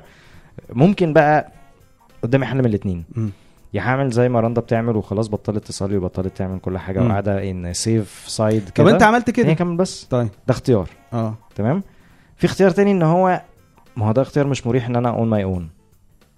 ممكن 0.72 1.12
بقى 1.12 1.52
قدامي 2.22 2.46
حل 2.46 2.58
من 2.58 2.66
الاثنين 2.66 3.04
هعمل 3.80 4.10
زي 4.10 4.28
ما 4.28 4.40
رندا 4.40 4.60
بتعمل 4.60 4.96
وخلاص 4.96 5.28
بطلت 5.28 5.66
تصلي 5.66 5.96
وبطلت 5.96 6.36
تعمل 6.36 6.58
كل 6.58 6.78
حاجة. 6.78 7.02
وقاعدة 7.02 7.50
on 7.50 7.72
safe 7.72 8.24
side 8.26 8.64
طب 8.64 8.72
كده. 8.72 8.90
انت 8.90 9.02
عملت 9.02 9.28
هي 9.28 9.32
كده 9.32 9.52
كمل 9.52 9.76
بس. 9.76 10.04
طيب. 10.04 10.28
ده 10.46 10.54
اختيار. 10.54 10.88
آه. 11.12 11.34
تمام؟ 11.54 11.82
في 12.36 12.46
اختيار 12.46 12.70
تاني 12.70 12.90
ان 12.92 13.02
هو 13.02 13.40
ما 13.96 14.06
هو 14.06 14.12
ده 14.12 14.22
اختيار 14.22 14.46
مش 14.46 14.66
مريح 14.66 14.86
إن 14.86 14.96
أنا 14.96 15.08
on 15.08 15.28
my 15.28 15.44
own 15.44 15.68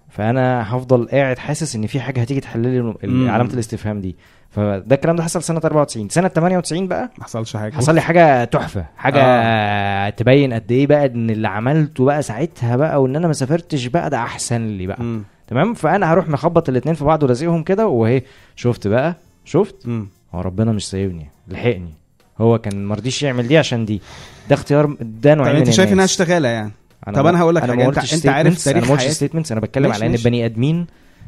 فأنا 0.09 0.75
هفضل 0.75 1.07
قاعد 1.07 1.37
حاسس 1.37 1.75
إن 1.75 1.87
في 1.87 1.99
حاجة 1.99 2.21
هتيجي 2.21 2.39
تحل 2.39 2.59
لي. 3.03 3.29
علامة 3.29 3.53
الاستفهام 3.53 4.01
دي. 4.01 4.15
فده 4.49 4.95
الكلام 4.95 5.15
ده 5.15 5.23
حصل 5.23 5.43
سنة 5.43 5.61
94 5.65 6.09
سنة 6.09 6.27
98 6.27 6.87
بقى؟ 6.87 7.09
ما 7.17 7.23
حصلش 7.23 7.57
حاجة. 7.57 7.73
حصل 7.73 7.95
لي 7.95 8.01
حاجة 8.01 8.43
تحفة. 8.43 8.85
حاجة 8.97 9.19
آه. 9.23 10.09
تبين 10.09 10.53
قد 10.53 10.71
إيه 10.71 10.87
بقى 10.87 11.05
إن 11.05 11.29
اللي 11.29 11.47
عملته 11.47 12.05
بقى 12.05 12.21
ساعتها 12.21 12.75
بقى 12.75 13.01
وإن 13.03 13.15
أنا 13.15 13.27
ما 13.27 13.33
سافرتش 13.33 13.85
بقى 13.85 14.09
ده 14.09 14.17
أحسن 14.17 14.67
لي 14.67 14.87
بقى. 14.87 15.03
مم. 15.03 15.23
تمام 15.47 15.73
فأنا 15.73 16.13
هروح 16.13 16.29
مخبط 16.29 16.69
الاثنين 16.69 16.95
في 16.95 17.03
بعض 17.05 17.23
ولازقهم 17.23 17.63
كده 17.63 17.87
واهي 17.87 18.21
شفت 18.55 18.87
بقى 18.87 19.15
شفت 19.45 19.75
مم. 19.87 20.07
هو 20.33 20.41
ربنا 20.41 20.71
مش 20.71 20.87
سايبني 20.89 21.29
لحقني 21.47 21.93
هو 22.41 22.57
كان 22.57 22.85
مرضيش 22.85 23.23
يعمل 23.23 23.47
دي 23.47 23.57
عشان 23.57 23.85
دي 23.85 24.01
ده 24.49 24.55
اختيار 24.55 24.85
ده 25.01 25.31
طب 25.33 25.37
نوعين 25.37 25.55
أنت 25.55 25.67
من 25.67 25.73
شايف 25.73 25.93
إنها. 25.93 26.05
اشتغالة 26.05 26.49
يعني 26.49 26.71
طب 27.15 27.25
أنا 27.25 27.39
هقول 27.39 27.55
لك 27.55 27.63
أنا 27.63 27.71
حاجة، 27.73 27.83
ما 27.85 27.91
أنت- 27.93 27.95
قلتش 27.95 28.13
أنت 28.13 28.27
عارف 28.27 28.63
تاريخ 28.63 28.77
أنا 28.83 28.91
ما 28.91 28.97
قلتش 28.97 29.07
حياة- 29.07 29.13
statements 29.15 29.51
أنا 29.51 29.61
بتكلم 29.61 29.91
على 29.91 30.05
إن. 30.05 30.13
البني 30.15 30.45
آدمين 30.45 30.87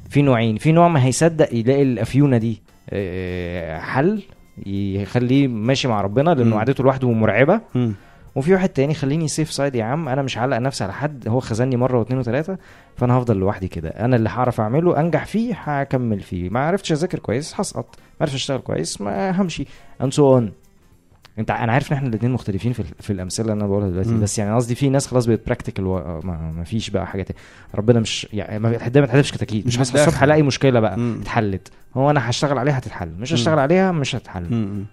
في 0.10 0.22
نوعين 0.22 0.58
في 0.58 0.72
نوع 0.72 0.88
ما 0.88 1.06
هيصدق 1.06 1.54
يلاقي 1.54 1.82
الأفيونة 1.82 2.38
دي 2.38 2.62
آه، 2.90 3.80
حل 3.80 4.24
يخليه 4.66 5.48
ماشي 5.48 5.88
مع 5.88 6.02
ربنا. 6.02 6.30
لأنه 6.30 6.56
قعدته 6.56 6.84
لوحده 6.84 7.12
مرعبة. 7.12 7.62
وفي 8.38 8.54
واحد 8.54 8.70
تاني 8.70 8.94
خليني 8.94 9.28
safe 9.28 9.52
side 9.52 9.76
يا 9.76 9.84
عم 9.84 10.10
أنا 10.10 10.22
مش 10.22 10.38
علق 10.38 10.58
نفسي 10.58 10.84
على 10.84 10.94
حد 10.94 11.28
هو 11.28 11.40
خذلني 11.40 11.78
مرة 11.78 12.00
واثنين 12.00 12.20
وثلاثه 12.20 12.58
فأنا 12.96 13.18
هفضل 13.18 13.38
لوحدي 13.38 13.68
كده 13.68 13.90
أنا 13.90 14.16
اللي 14.16 14.30
هعرف 14.30 14.62
أعمله 14.62 15.00
أنجح 15.00 15.26
فيه 15.26 15.54
هكمل 15.54 16.20
فيه 16.20 16.50
ما 16.50 16.60
عرفتش 16.60 16.92
أذاكر 16.92 17.20
كويس 17.20 17.60
هسقط 17.60 17.96
ما 17.96 18.18
عرفتش 18.22 18.36
أشتغل 18.36 18.60
كويس 18.60 19.02
ما 19.02 19.42
همشي 19.42 19.66
and 20.02 20.14
so 20.14 20.34
on 20.34 20.52
أنت 21.40 21.52
أنا 21.52 21.72
عارف 21.72 21.92
إن 21.92 21.98
إحنا 21.98 22.10
الاثنين 22.10 22.32
مختلفين 22.32 22.74
في, 22.74 22.84
في 23.00 23.14
الأمثلة 23.14 23.44
اللي 23.46 23.54
أنا 23.54 23.68
بقولها 23.68 23.90
دلوقتي. 23.90 24.14
بس 24.18 24.40
يعني 24.40 24.56
قصدي 24.56 24.76
في 24.76 24.90
ناس 24.90 25.08
خلاص 25.08 25.26
بقت 25.26 25.46
practical. 25.46 25.86
ما, 26.24 26.64
فيش 26.64 26.90
بقى 26.90 27.08
حاجات 27.08 27.28
ربنا 27.76 28.00
مش 28.00 28.28
يعني 28.34 28.60
ما 28.60 28.78
تحلفش 28.78 29.32
كتاكيد 29.32 29.68
مش 29.68 29.80
هصحى. 29.80 30.04
الصبح 30.04 30.24
الاقي 30.24 30.42
مشكلة 30.42 30.80
بقى. 30.80 30.98
اتحلت 31.22 31.72
هو 31.98 32.10
أنا 32.12 32.30
هشتغل 32.30 32.58
عليها 32.58 32.78
هتتحل 32.78 33.10
مش. 33.20 33.34
هشتغل 33.34 33.60
عليها 33.60 33.92
مش 33.92 34.16
هتتحل. 34.16 34.86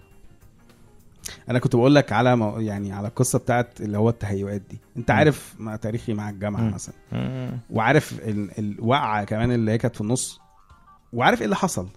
أنا 1.51 1.59
كنت 1.59 1.77
بقول 1.77 1.95
لك 1.95 2.13
على 2.13 2.37
مو... 2.37 2.61
يعني 2.61 2.93
على 2.93 3.09
القصة 3.09 3.39
بتاعت 3.39 3.81
اللي 3.81 3.99
هو 3.99 4.09
التهيؤات 4.09 4.63
دي. 4.71 4.79
انت. 4.97 5.11
عارف 5.11 5.55
ما 5.59 5.77
تاريخي 5.77 6.15
مع 6.15 6.31
الجامعة. 6.31 6.71
مثلا. 6.71 6.95
وعارف 7.71 8.13
ال... 8.13 8.59
الوقعة 8.59 9.25
كمان 9.25 9.53
اللي 9.53 9.71
هي 9.71 9.79
كانت 9.79 9.95
في 9.95 10.01
النص. 10.01 10.41
وعارف 11.13 11.39
إيه 11.39 11.45
اللي 11.45 11.57
حصل. 11.57 11.89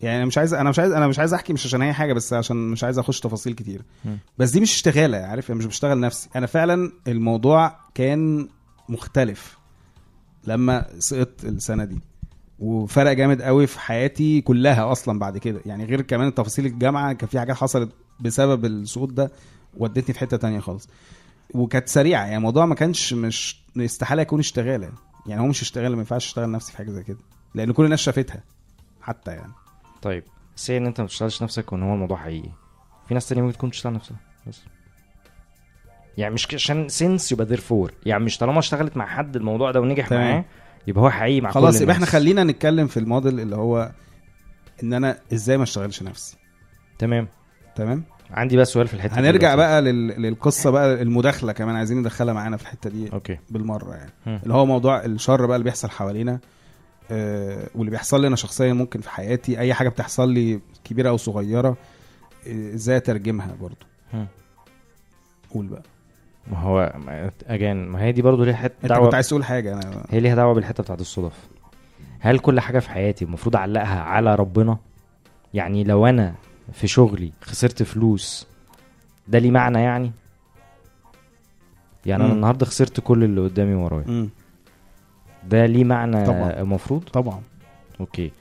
يعني 0.00 0.16
أنا 0.16 0.24
مش 0.26 0.38
عايز 0.38 0.54
أنا 0.54 0.70
مش 0.70 0.78
عايز 0.78 0.92
أنا 0.92 1.06
مش 1.06 1.18
عايز 1.18 1.34
أحكي 1.34 1.52
مش 1.52 1.66
عشان 1.66 1.82
هي 1.82 1.92
حاجة 1.92 2.12
بس 2.12 2.32
عشان 2.32 2.56
مش 2.56 2.84
عايز 2.84 2.98
أخش 2.98 3.20
تفاصيل 3.20 3.52
كتير. 3.52 3.82
بس 4.38 4.50
دي 4.50 4.60
مش 4.60 4.74
اشتغالة 4.74 5.18
عارف؟ 5.18 5.50
أنا 5.50 5.58
مش 5.58 5.66
بشتغل 5.66 6.00
نفسي. 6.00 6.28
أنا 6.36 6.46
فعلا 6.46 6.92
الموضوع 7.08 7.76
كان 7.94 8.48
مختلف 8.88 9.58
لما 10.46 10.86
سقطت 10.98 11.44
السنة 11.44 11.84
دي. 11.84 12.00
وفرق 12.58 13.12
جامد 13.12 13.42
قوي 13.42 13.66
في 13.66 13.80
حياتي 13.80 14.40
كلها 14.40 14.92
أصلا 14.92 15.18
بعد 15.18 15.38
كده. 15.38 15.60
يعني 15.66 15.84
غير 15.84 16.00
كمان 16.00 16.34
تفاصيل 16.34 16.66
الجامعة 16.66 17.12
كان 17.12 17.28
في 17.28 17.38
حاجات 17.38 17.56
حصلت 17.56 17.90
بسبب 18.20 18.64
السقوط 18.64 19.10
ده 19.12 19.32
ودتني 19.76 20.14
في 20.14 20.20
حتة 20.20 20.36
تانية 20.36 20.60
خالص. 20.60 20.88
وكانت 21.54 21.88
سريعة 21.88 22.22
يعني 22.24 22.36
الموضوع 22.36 22.66
ما 22.66 22.74
كانش 22.74 23.12
مش 23.12 23.60
استحاله 23.76 24.22
يكون 24.22 24.38
اشتغاله 24.38 24.92
يعني 25.26 25.40
هو 25.42 25.46
مش 25.46 25.62
اشتغاله 25.62 25.94
ما 25.94 26.00
ينفعش 26.00 26.26
اشتغل 26.26 26.50
نفسي 26.50 26.72
في 26.72 26.78
حاجة 26.78 26.90
زي 26.90 27.02
كده 27.02 27.18
لأن 27.54 27.72
كل 27.72 27.84
الناس 27.84 27.98
شافتها 27.98 28.42
حتى 29.02 29.30
يعني. 29.30 29.52
طيب 30.02 30.24
say 30.56 30.76
إن 30.76 30.86
أنت 30.86 31.00
ما 31.00 31.06
بتشتغلش 31.06 31.42
نفسك 31.42 31.72
وإن 31.72 31.82
هو 31.82 31.94
الموضوع 31.94 32.16
حقيقي. 32.16 32.50
في 33.08 33.14
ناس 33.14 33.28
تانية 33.28 33.42
ممكن 33.42 33.56
تكون 33.56 33.68
بتشتغل 33.68 33.92
نفسها 33.92 34.16
بس. 34.46 34.60
يعني 36.18 36.34
مش 36.34 36.54
عشان 36.54 36.88
since 36.88 37.32
يبقى 37.32 37.46
therefore 37.46 37.92
يعني 38.06 38.24
مش 38.24 38.38
طالما 38.38 38.58
اشتغلت 38.58 38.96
مع 38.96 39.06
حد 39.06 39.36
الموضوع 39.36 39.70
ده 39.70 39.80
ونجح 39.80 40.08
تمام. 40.08 40.30
معاه 40.30 40.44
يبقى 40.86 41.02
هو 41.04 41.10
حقيقي 41.10 41.40
مع 41.40 41.50
خلاص 41.50 41.76
كل 41.76 41.82
يبقى 41.82 41.94
إحنا. 41.94 42.06
خلينا 42.06 42.44
نتكلم 42.44 42.86
في 42.86 42.96
الموديل 42.96 43.40
اللي 43.40 43.56
هو 43.56 43.92
إن 44.82 44.92
أنا 44.92 45.18
إزاي 45.32 45.56
ما 45.56 45.62
أشتغلش 45.62 46.02
نفسي. 46.02 46.36
تمام. 46.98 47.28
تمام؟ 47.76 48.02
عندي 48.30 48.56
بقى 48.56 48.64
سؤال 48.64 48.88
في 48.88 48.94
الحتة 48.94 49.20
هنرجع. 49.20 49.54
بقى 49.54 49.82
لل... 49.82 50.06
للقصة 50.22 50.70
بقى 50.70 51.02
المداخلة 51.02 51.52
كمان 51.52 51.76
عايزين 51.76 51.98
ندخلها 51.98 52.34
معانا 52.34 52.56
في 52.56 52.62
الحتة 52.62 52.90
دي 52.90 53.12
أوكي. 53.12 53.38
بالمرة 53.50 53.94
يعني. 53.94 54.10
مم. 54.26 54.40
اللي 54.42 54.54
هو 54.54 54.66
موضوع 54.66 55.04
الشر 55.04 55.46
بقى 55.46 55.56
اللي 55.56 55.64
بيحصل 55.64 55.90
حوالينا 55.90 56.38
آه 57.10 57.66
واللي 57.74 57.90
بيحصل 57.90 58.20
لي 58.20 58.26
أنا 58.26 58.36
شخصيا 58.36 58.72
ممكن 58.72 59.00
في 59.00 59.10
حياتي 59.10 59.58
أي 59.58 59.74
حاجة 59.74 59.88
بتحصل 59.88 60.30
لي 60.32 60.60
كبيرة 60.84 61.08
أو 61.08 61.16
صغيرة 61.16 61.76
آه، 62.48 62.74
إزاي 62.74 62.96
أترجمها 62.96 63.54
برضو. 63.60 63.86
قول 65.54 65.66
بقى. 65.66 65.82
ما 66.46 66.58
هو 66.58 66.92
اجان 67.46 67.88
ما 67.88 68.02
هي 68.02 68.12
دي 68.12 68.22
برضو 68.22 68.44
ليها 68.44 68.56
حتة 68.56 68.74
أنت 68.82 68.86
دعوة. 68.86 69.04
كنت 69.04 69.14
عايز 69.14 69.28
تقول 69.28 69.44
حاجة 69.44 69.72
أنا 69.74 70.04
هي 70.10 70.20
ليها 70.20 70.34
دعوة 70.34 70.54
بالحتة 70.54 70.82
بتاعت 70.82 71.00
الصدف. 71.00 71.48
هل 72.20 72.38
كل 72.38 72.60
حاجة 72.60 72.78
في 72.78 72.90
حياتي 72.90 73.24
المفروض 73.24 73.56
أعلقها 73.56 74.00
على 74.00 74.34
ربنا؟ 74.34 74.78
يعني 75.54 75.84
لو 75.84 76.06
أنا 76.06 76.34
في 76.72 76.86
شغلي 76.86 77.32
خسرت 77.42 77.82
فلوس. 77.82 78.46
ده 79.28 79.38
ليه 79.38 79.50
معنى 79.50 79.80
يعني؟ 79.82 80.12
يعني 82.06 82.22
أنا 82.22 82.30
مم. 82.30 82.36
النهارده 82.36 82.66
خسرت 82.66 83.00
كل 83.00 83.24
اللي 83.24 83.40
قدامي 83.40 83.74
ورايا. 83.74 84.28
ده 85.48 85.66
ليه 85.66 85.84
معنى 85.84 86.26
طبعاً. 86.26 86.60
المفروض 86.60 87.02
طبعا. 87.04 87.42
okay. 88.00 88.32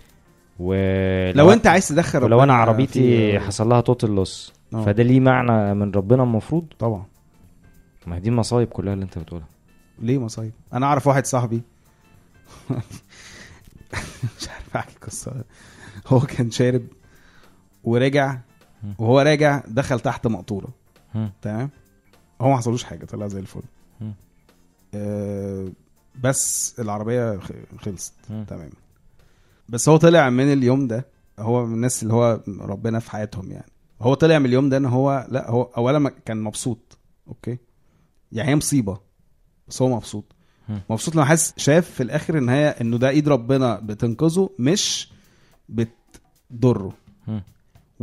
ولو 0.59 1.33
لو 1.45 1.51
أنت 1.53 1.67
عايز 1.67 1.87
تدخل 1.87 2.23
ولو 2.23 2.43
أنا 2.43 2.53
عربيتي 2.53 3.39
حصل 3.39 3.69
لها 3.69 3.81
total 3.81 4.15
loss 4.15 4.53
آه. 4.73 4.85
فده 4.85 5.03
ليه 5.03 5.19
معنى 5.19 5.73
من 5.73 5.91
ربنا 5.91 6.23
المفروض 6.23 6.65
طبعا. 6.79 7.05
ما 8.07 8.15
هي 8.15 8.19
دي 8.19 8.29
المصايب 8.29 8.67
كلها 8.67 8.93
اللي 8.93 9.05
أنت 9.05 9.17
بتقولها. 9.17 9.47
ليه 9.99 10.17
مصايب؟ 10.17 10.51
أنا 10.73 10.85
أعرف 10.85 11.07
واحد 11.07 11.25
صاحبي. 11.25 11.61
مش 14.39 14.49
عارف 14.49 14.75
أحكي 14.77 14.95
قصة. 15.01 15.43
هو 16.07 16.19
كان 16.19 16.51
شارب 16.51 16.81
ورجع 17.83 18.37
وهو 18.97 19.19
راجع 19.19 19.63
دخل 19.67 19.99
تحت 19.99 20.27
مقطوره. 20.27 20.69
تمام 21.41 21.69
هو 22.41 22.49
ما 22.49 22.57
حصلوش 22.57 22.83
حاجة 22.83 23.05
طلع 23.05 23.27
زي 23.27 23.39
الفل. 23.39 23.61
آه 24.93 25.67
بس 26.23 26.75
العربية 26.79 27.39
خلصت. 27.79 28.13
تمام 28.47 28.69
بس 29.69 29.89
هو 29.89 29.97
طلع 29.97 30.29
من 30.29 30.53
اليوم 30.53 30.87
ده 30.87 31.05
هو 31.39 31.65
من 31.65 31.73
الناس 31.73 32.03
اللي 32.03 32.13
هو 32.13 32.39
ربنا 32.47 32.99
في 32.99 33.11
حياتهم 33.11 33.51
يعني 33.51 33.71
هو 34.01 34.13
طلع 34.13 34.39
من 34.39 34.45
اليوم 34.45 34.69
ده 34.69 34.77
إن 34.77 34.85
هو 34.85 35.27
لا 35.29 35.49
هو 35.49 35.61
اولا 35.63 36.09
كان 36.25 36.41
مبسوط 36.41 36.97
أوكي 37.27 37.57
يعني 38.31 38.49
هي 38.49 38.55
مصيبة 38.55 38.99
بس 39.67 39.81
هو 39.81 39.95
مبسوط. 39.95 40.35
مبسوط 40.89 41.15
لما 41.15 41.25
حاسس 41.25 41.53
شاف 41.57 41.89
في 41.89 42.03
الآخر 42.03 42.37
إن 42.37 42.49
هي 42.49 42.67
إنه 42.81 42.97
ده 42.97 43.09
إيد 43.09 43.29
ربنا 43.29 43.79
بتنقذه 43.79 44.49
مش 44.59 45.11
بتضره. 45.69 46.93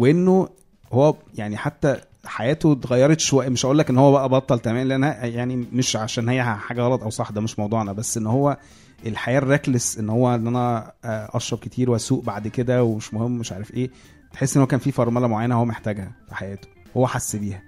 وإنه 0.00 0.48
هو 0.92 1.14
يعني 1.34 1.56
حتى 1.56 1.96
حياته 2.24 2.72
اتغيرت 2.72 3.20
شوية. 3.20 3.48
مش 3.48 3.66
هقول 3.66 3.78
لك 3.78 3.90
إن 3.90 3.98
هو 3.98 4.12
بقى 4.12 4.28
بطل 4.28 4.58
تمام 4.58 4.86
لأن 4.88 5.02
يعني 5.34 5.56
مش 5.72 5.96
عشان 5.96 6.28
هي 6.28 6.44
حاجة 6.44 6.82
غلط 6.82 7.02
أو 7.02 7.10
صح 7.10 7.30
ده 7.30 7.40
مش 7.40 7.58
موضوعنا. 7.58 7.92
بس 7.92 8.16
إن 8.16 8.26
هو 8.26 8.56
الحياة 9.06 9.38
الركلس 9.38 9.98
إن 9.98 10.08
هو 10.10 10.34
إن 10.34 10.46
أنا 10.46 10.92
آه، 11.04 11.30
أشرب 11.34 11.58
كتير 11.58 11.90
وأسوق 11.90 12.24
بعد 12.24 12.48
كده 12.48 12.84
ومش 12.84 13.14
مهم 13.14 13.38
مش 13.38 13.52
عارف 13.52 13.74
إيه. 13.74 13.90
تحس 14.32 14.56
إن 14.56 14.60
هو 14.60 14.66
كان 14.66 14.80
في 14.80 14.92
فرمله 14.92 15.26
معينة 15.26 15.54
هو 15.54 15.64
محتاجها 15.64 16.12
في 16.28 16.34
حياته 16.34 16.68
هو 16.96 17.06
حس 17.06 17.36
بيها. 17.36 17.62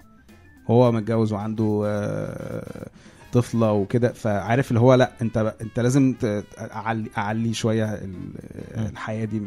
هو 0.71 0.92
متجوز 0.92 1.33
وعنده 1.33 1.83
آه، 1.87 2.87
طفلة 3.33 3.73
وكده 3.73 4.12
فعارف 4.12 4.68
اللي 4.68 4.81
هو 4.81 4.95
لأ 4.95 5.12
أنت 5.23 5.55
أنت 5.61 5.81
لازم 5.81 6.14
اعلي 6.59 7.11
أعلي 7.18 7.55
شوية 7.55 7.85
ال- 7.95 8.35
الحياة 8.77 9.25
دي 9.25 9.42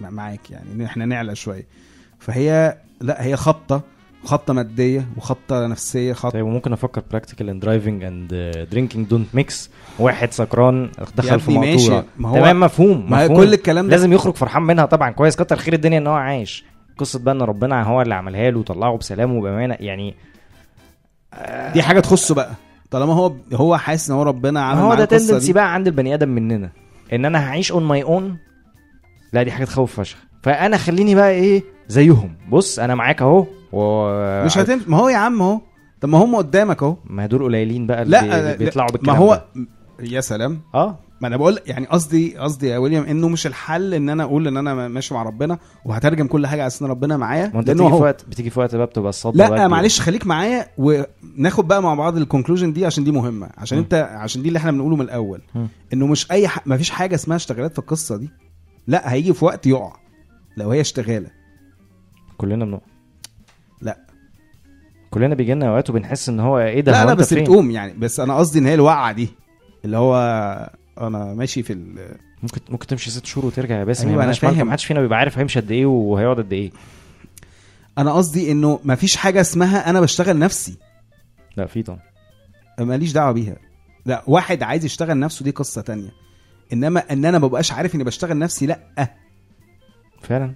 مع- 0.00 0.10
معاك 0.10 0.50
يعني 0.50 0.72
إن 0.72 0.80
إحنا 0.80 1.06
نعلى 1.06 1.34
شوية. 1.34 1.66
فهي 2.20 2.76
لا 3.00 3.24
هي 3.24 3.36
خبطة 3.36 3.82
خبطة 4.24 4.52
مادية 4.54 5.08
وخبطة 5.16 5.66
نفسية 5.66 6.12
خبطة 6.12 6.32
طيب 6.32 6.44
وممكن 6.46 6.72
أفكر 6.72 7.02
practical 7.10 7.48
and 7.48 7.62
driving 7.62 8.04
and 8.04 8.28
drinking 8.70 9.06
don't 9.06 9.34
mix 9.34 9.70
واحد 9.98 10.32
سكران 10.32 10.90
دخل 11.16 11.40
في 11.40 11.58
ماشي، 11.58 11.84
مقطوره 11.90 12.04
ما 12.18 12.28
هو- 12.28 12.34
تمام 12.34 12.60
مفهوم 12.60 13.10
ما 13.10 13.24
مفهوم. 13.24 13.36
كل 13.44 13.54
الكلام 13.54 13.84
ده. 13.84 13.90
لازم 13.90 14.12
يخرج 14.12 14.34
فرحان 14.34 14.62
منها 14.62 14.84
طبعا. 14.86 15.10
كويس 15.10 15.36
كتر 15.36 15.56
خير 15.56 15.74
الدنيا 15.74 15.98
إن 15.98 16.06
هو 16.06 16.14
عايش. 16.14 16.64
قصة 16.98 17.18
بقى 17.18 17.34
إن 17.34 17.42
ربنا 17.42 17.82
هو 17.82 18.02
اللي 18.02 18.14
عملها 18.14 18.50
له 18.50 18.58
وطلعه 18.58 18.96
بسلام 18.96 19.36
وبأمانة 19.36 19.76
يعني 19.80 20.14
دي 21.72 21.82
حاجة 21.82 22.00
تخصه 22.00 22.34
بقى. 22.34 22.50
طالما 22.90 23.14
هو 23.14 23.32
هو 23.54 23.76
حاسس 23.76 24.10
إن 24.10 24.16
هو 24.16 24.22
ربنا 24.22 24.62
عمل 24.62 24.80
هو 24.80 24.94
ده 24.94 25.04
tendency 25.04 25.52
بقى 25.52 25.74
عند 25.74 25.86
البني 25.86 26.14
آدم 26.14 26.28
مننا. 26.28 26.70
إن 27.12 27.24
أنا 27.24 27.48
هعيش 27.48 27.72
on 27.72 27.82
my 27.84 28.02
own 28.02 28.38
لا 29.32 29.42
دي 29.42 29.50
حاجة 29.52 29.64
تخوف 29.64 30.00
فشخ. 30.00 30.16
فأنا 30.42 30.76
خليني 30.76 31.14
بقى 31.14 31.30
إيه 31.30 31.62
زيهم. 31.90 32.34
بص 32.50 32.78
أنا 32.78 32.94
معاك 32.94 33.22
أهو. 33.22 33.46
و... 33.72 33.84
مش 34.44 34.58
هتنفع 34.58 34.88
ما 34.90 34.96
هو 34.96 35.08
يا 35.08 35.16
عم 35.16 35.42
أهو. 35.42 35.60
طب 36.00 36.08
ما 36.08 36.18
هم 36.18 36.36
قدامك 36.36 36.82
أهو. 36.82 36.96
ما 37.04 37.26
دول 37.26 37.42
قليلين 37.42 37.86
بقى 37.86 38.02
اللي 38.02 38.16
لا 38.20 38.52
بي- 38.56 38.64
بيطلعوا 38.64 38.88
لا، 38.88 38.92
بالكلام 38.92 39.16
ما 39.16 39.22
هو 39.24 39.44
ده. 39.56 39.66
يا 40.06 40.20
سلام. 40.20 40.60
آه. 40.74 40.98
ما 41.20 41.28
أنا 41.28 41.36
بقول 41.36 41.58
يعني 41.66 41.86
قصدي 41.86 42.36
قصدي 42.38 42.68
يا 42.68 42.78
ويليام 42.78 43.02
إنه 43.04 43.28
مش 43.28 43.46
الحل 43.46 43.94
إن 43.94 44.08
أنا 44.08 44.22
أقول 44.22 44.48
إن 44.48 44.56
أنا 44.56 44.88
ماشي 44.88 45.14
مع 45.14 45.22
ربنا 45.22 45.58
وهترجم 45.84 46.26
كل 46.26 46.46
حاجة 46.46 46.60
على 46.60 46.66
أساس 46.66 46.82
إن 46.82 46.88
ربنا 46.88 47.16
معايا؟ 47.16 47.50
ما 47.54 47.60
أنت 47.60 47.70
بتيجي 47.70 47.88
في 47.88 47.94
وقت 47.94 48.24
بتيجي 48.28 48.50
في 48.50 48.60
وقت 48.60 48.74
بقى 48.76 48.86
بتبقى 48.86 49.08
الصدمة 49.08 49.36
بقى 49.38 49.48
لا 49.50 49.54
كبيرة. 49.56 49.68
معلش 49.68 50.00
خليك 50.00 50.26
معايا 50.26 50.66
وناخد 50.78 51.68
بقى 51.68 51.82
مع 51.82 51.94
بعض 51.94 52.16
الكونكلوجن 52.16 52.72
دي 52.72 52.86
عشان 52.86 53.04
دي 53.04 53.10
مهمة. 53.12 53.50
عشان 53.58 53.78
م. 53.78 53.80
أنت 53.80 53.94
عشان 54.12 54.42
دي 54.42 54.48
اللي 54.48 54.56
إحنا 54.58 54.70
بنقوله 54.70 54.96
من 54.96 55.02
الأول. 55.02 55.40
م. 55.54 55.66
إنه 55.92 56.06
مش 56.06 56.30
أي 56.32 56.48
ح... 56.48 56.66
ما 56.66 56.76
فيش 56.76 56.90
حاجة 56.90 57.14
اسمها 57.14 57.36
اشتغالات 57.36 57.72
في 57.72 57.78
القصة 57.78 58.16
دي. 58.16 58.30
لا 58.86 59.12
هيجي 59.12 59.32
في 59.32 59.44
وقت 59.44 59.66
يقع. 59.66 59.92
لو 60.56 60.70
هي 60.70 60.80
اشتغالة. 60.80 61.39
كلنا 62.40 62.64
بنقع 62.64 62.80
لا. 63.80 63.98
كلنا 65.10 65.34
بيجي 65.34 65.54
لنا 65.54 65.68
أوقات 65.68 65.90
وبنحس 65.90 66.28
إن 66.28 66.40
هو 66.40 66.58
إيه 66.58 66.80
ده 66.80 66.92
لا 66.92 67.04
لا 67.04 67.14
بس 67.14 67.34
فين؟ 67.34 67.42
بتقوم 67.42 67.70
يعني. 67.70 67.92
بس 67.92 68.20
أنا 68.20 68.36
قصدي 68.36 68.58
إن 68.58 68.66
هي 68.66 68.74
الوقعة 68.74 69.12
دي 69.12 69.28
اللي 69.84 69.96
هو 69.96 70.16
أنا 71.00 71.34
ماشي 71.34 71.62
في 71.62 71.72
ال... 71.72 72.16
ممكن 72.42 72.60
ممكن 72.68 72.86
تمشي 72.86 73.10
ست 73.10 73.26
شهور 73.26 73.46
وترجع 73.46 73.78
يا 73.78 73.84
باسم 73.84 74.08
أيوة، 74.08 74.16
أنا 74.16 74.24
أنا 74.24 74.32
فاهم 74.32 74.54
فاهم. 74.54 74.66
ما 74.66 74.72
حدش 74.72 74.84
فينا 74.84 75.00
بيبقى 75.00 75.18
عارف 75.18 75.38
هيمشي 75.38 75.60
قد 75.60 75.70
إيه 75.70 75.86
وهيقعد 75.86 76.36
قد 76.36 76.52
إيه. 76.52 76.70
أنا 77.98 78.12
قصدي 78.12 78.52
إنه 78.52 78.80
ما 78.84 78.94
فيش 78.94 79.16
حاجة 79.16 79.40
اسمها 79.40 79.90
أنا 79.90 80.00
بشتغل 80.00 80.38
نفسي. 80.38 80.76
لا 81.56 81.66
في 81.66 81.82
طبعا. 81.82 82.00
ماليش 82.78 83.12
دعوة 83.12 83.32
بيها. 83.32 83.56
لا 84.06 84.22
واحد 84.26 84.62
عايز 84.62 84.84
يشتغل 84.84 85.18
نفسه 85.18 85.44
دي 85.44 85.50
قصة 85.50 85.82
تانية. 85.82 86.10
إنما 86.72 87.12
إن 87.12 87.24
أنا 87.24 87.38
ما 87.38 87.46
ببقاش 87.46 87.72
عارف 87.72 87.94
إني 87.94 88.04
بشتغل 88.04 88.38
نفسي 88.38 88.66
لأ. 88.66 88.80
فعلا. 90.22 90.54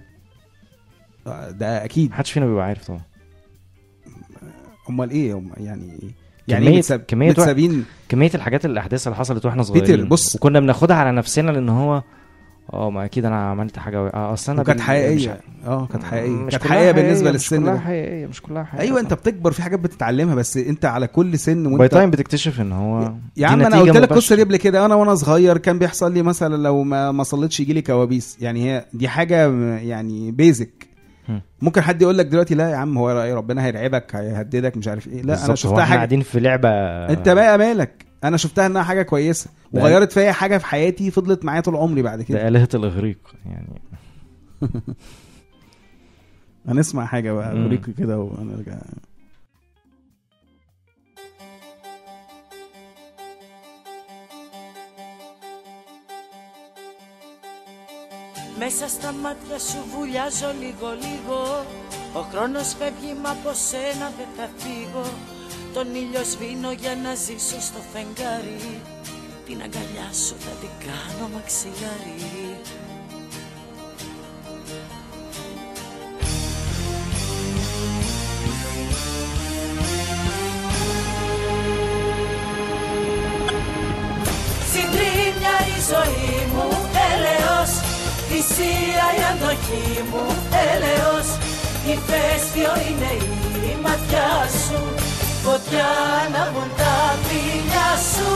ده 1.49 1.85
أكيد. 1.85 2.09
ما 2.09 2.15
حدش 2.15 2.31
فينا 2.31 2.45
بيبقى 2.45 2.65
عارف 2.65 2.87
طبعا. 2.87 3.01
أمال 4.89 5.09
إيه؟ 5.11 5.33
هم 5.33 5.51
يعني 5.57 6.13
يعني 6.47 6.65
كمية- 6.65 6.77
متساب... 6.77 6.99
كمية 7.07 7.29
متسابين. 7.29 7.85
كمية 8.09 8.31
الحاجات 8.35 8.65
الأحداث 8.65 9.07
اللي 9.07 9.15
حصلت 9.17 9.45
وإحنا 9.45 9.63
صغيرين. 9.63 9.95
بيتر، 9.95 10.07
بص. 10.09 10.35
وكنا 10.35 10.59
بناخدها 10.59 10.95
على 10.97 11.11
نفسنا 11.11 11.51
لأن 11.51 11.69
هو 11.69 12.03
آه 12.73 12.89
ما 12.89 13.05
أكيد 13.05 13.25
أنا 13.25 13.49
عملت 13.49 13.79
حاجة 13.79 14.03
و... 14.03 14.07
آه 14.07 14.33
أصل 14.33 14.51
أنا 14.51 14.63
بال- 14.63 14.75
مش 14.75 14.81
حقيقية. 14.81 15.39
آه 15.65 15.85
كانت 15.87 16.03
حقيقية. 16.03 16.29
مش 16.29 16.51
كانت 16.51 16.63
كلها 16.63 16.73
حقيقية 16.73 16.91
بالنسبة 16.91 17.29
مش 17.29 17.33
للسن 17.35 17.61
كلها 17.63 17.73
ده. 17.73 17.79
حقيقية 17.79 18.25
مش 18.27 18.41
كلها 18.41 18.63
حقيقية. 18.63 18.87
أيوه 18.87 18.99
أنت 18.99 19.13
بتكبر 19.13 19.51
في 19.51 19.61
حاجات 19.63 19.79
بتتعلمها 19.79 20.35
بس 20.35 20.57
أنت 20.57 20.85
على 20.85 21.07
كل 21.07 21.39
سن 21.39 21.63
by 21.63 21.73
one 21.73 21.91
time 21.91 22.11
بتكتشف 22.11 22.61
إن 22.61 22.71
هو 22.71 23.13
يا 23.37 23.47
عم 23.47 23.61
أنا 23.61 23.79
قلت 23.79 23.97
لك. 23.97 24.11
القصة 24.11 24.35
دي 24.35 24.43
قبل 24.43 24.57
كده. 24.57 24.85
أنا 24.85 24.95
وأنا 24.95 25.15
صغير 25.15 25.57
كان 25.57 25.79
بيحصل 25.79 26.13
لي 26.13 26.21
مثلا 26.21 26.55
لو 26.63 26.83
ما 26.83 27.11
ما 27.11 27.23
صليتش 27.23 27.59
يجي 27.59 27.73
لي 27.73 27.81
كوابيس. 27.81 28.37
يعني 28.41 28.63
هي 28.71 28.85
دي 28.93 29.07
حاجة 29.07 29.47
يعني 29.77 30.31
بيزك. 30.31 30.84
ممكن 31.61 31.81
حد 31.81 32.01
يقول 32.01 32.17
لك 32.17 32.25
دلوقتي 32.25 32.55
لا 32.55 32.69
يا 32.69 32.75
عم 32.75 32.97
هو 32.97 33.09
رأي 33.09 33.33
ربنا 33.33 33.65
هيرعبك 33.65 34.15
هيهددك 34.15 34.77
مش 34.77 34.87
عارف 34.87 35.07
إيه. 35.07 35.21
لا 35.21 35.45
أنا 35.45 35.55
شفتها 35.55 35.85
حاجة 35.85 35.95
قاعدين 35.97 36.21
في 36.21 36.39
لعبة 36.39 36.69
أنت 37.09 37.29
بقى 37.29 37.57
مالك؟ 37.57 38.05
أنا 38.23 38.37
شفتها 38.37 38.65
إنها 38.65 38.83
حاجة 38.83 39.01
كويسة 39.01 39.49
وغيرت 39.73 40.11
فيا 40.11 40.31
حاجة 40.31 40.57
في 40.57 40.65
حياتي 40.65 41.11
فضلت 41.11 41.45
معايا 41.45 41.61
طول 41.61 41.75
عمري 41.75 42.01
بعد 42.01 42.21
كده. 42.21 42.37
ده 42.41 42.47
آلهة 42.47 42.69
الإغريق 42.73 43.17
يعني. 43.45 43.81
هنسمع 46.67 47.05
حاجة 47.05 47.31
بقى 47.31 47.55
مم. 47.55 47.61
اوريكي 47.63 47.91
كده 47.91 48.19
ونرجع. 48.19 48.77
Μέσα 58.59 58.87
στα 58.87 59.11
μάτια 59.11 59.59
σου 59.59 59.79
βουλιάζω 59.95 60.53
λίγο 60.59 60.89
λίγο. 61.05 61.65
Ο 62.13 62.21
χρόνος 62.31 62.75
φεύγει 62.79 63.13
μα 63.23 63.29
από 63.29 63.51
σένα 63.53 64.11
δεν 64.17 64.29
θα 64.37 64.49
φύγω. 64.57 65.05
Τον 65.73 65.95
ήλιο 65.95 66.23
σβήνω 66.23 66.71
για 66.71 66.95
να 67.03 67.15
ζήσω 67.15 67.61
στο 67.61 67.79
φεγγάρι. 67.93 68.81
Την 69.45 69.61
αγκαλιά 69.61 70.09
σου 70.13 70.35
θα 70.39 70.51
την 70.61 70.69
κάνω 70.85 71.29
μαξιλάρι 71.33 72.59
Συντρίμια 84.71 85.55
η 85.75 85.79
ζωή 85.89 86.45
μου 86.53 86.67
έλεος 87.13 87.94
Θυσία 88.34 89.06
η 89.18 89.22
αντοχή 89.32 89.88
μου 90.10 90.24
έλεος 90.70 91.28
Ηφαίστειο 91.94 92.72
είναι 92.88 93.12
η 93.70 93.76
ματιά 93.84 94.32
σου 94.64 94.80
Φωτιά 95.44 95.88
ανάβουν 96.24 96.70
τα 96.80 96.96
φιλιά 97.26 97.90
σου 98.12 98.32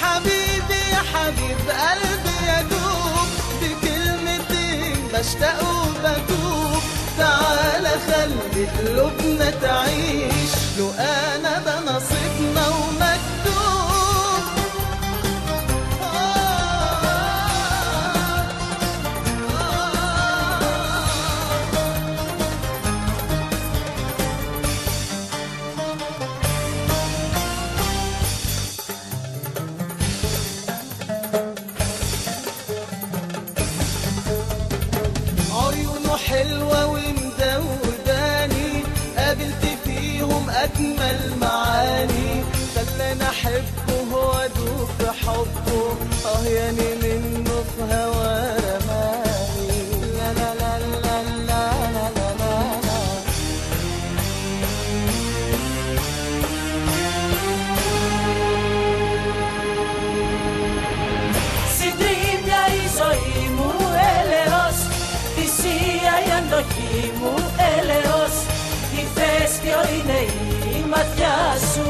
حبيبي 0.00 0.80
يا 0.94 1.02
حبيب 1.12 1.60
قلبي 1.82 2.36
يدوب 2.52 3.28
بكلمتين 3.60 4.96
بشتاق 5.12 5.58
وبدوب 5.62 6.82
تعال 7.18 7.84
خلي 8.06 8.64
قلوبنا 8.76 9.50
تعيش 9.62 10.52
لو 10.78 10.88
انا 10.98 11.54
ده 11.66 11.74
نصيبنا 11.80 12.64
ومكتوب 12.68 13.33
معاني 42.84 42.90
خلاني 42.90 43.22
أحبه 43.24 44.16
وأدوب 44.16 44.88
في 44.98 45.10
حبه 45.10 45.96
آه 46.26 46.44
يعني 46.46 46.94
منه 47.02 47.64
في 47.76 47.82
هوا 47.94 48.56
رماني 48.56 49.90
لا 50.18 50.32
لا 50.32 50.54
لا 50.54 50.78
لا 50.78 50.96
لا 51.02 51.22
لا 51.46 52.10
لا 52.16 52.34
لا 52.38 52.74
لا 52.84 53.00
Συντρίμια 61.78 62.62
η 62.80 62.84
ζωή 62.98 63.48
μου 63.56 63.70
έλεος 64.16 64.78
Θυσία 65.34 66.14
η 66.26 66.30
αντοχή 66.38 67.12
μου 67.20 67.34
έλεος 67.74 68.34
Ηφαίστειο 69.02 69.80
είναι 69.94 70.20
η 70.76 70.84
ματιά 70.90 71.38
σου 71.72 71.86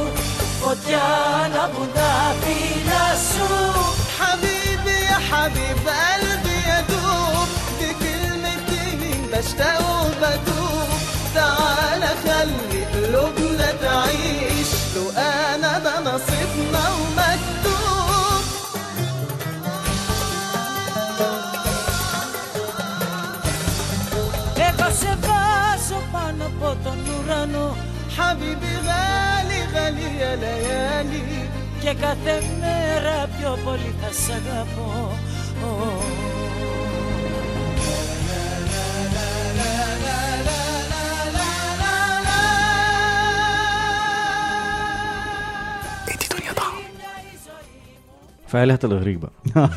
قد 0.65 0.77
جانبنا 0.89 2.33
فينا 2.41 3.13
السوء 3.13 3.95
حبيبي 4.19 4.97
يا 5.05 5.19
حبيب 5.29 5.87
قلبي 5.87 6.57
يدوب 6.71 7.49
بكلمتين 7.79 9.29
بشتاق 9.31 9.81
وبدوب. 10.01 10.89
تعال 11.35 12.03
خلي 12.23 12.85
قلوبنا 12.93 13.71
تعيش 13.81 14.67
لو 14.95 15.09
أنا 15.17 15.79
ده 15.79 15.99
نصيبنا 15.99 16.83
ومكتوب. 16.89 18.45
لغا 24.57 24.89
se 25.01 25.13
va 25.25 25.43
sopano 25.87 26.47
حبيبي 28.17 28.75
غالي 28.87 29.04
غالي 30.34 30.34
يا 30.34 30.36
ليالي 30.36 31.22
Και 31.82 31.94
κάθε 31.94 32.42
μέρα 32.60 33.28
πιο 33.38 33.56
πολύ 33.64 33.94
θα 34.00 34.10
σ' 34.12 34.30
αγαπώ 34.30 34.90
فآلهة 48.46 48.78
الإغريق 48.84 49.18
بقى 49.18 49.68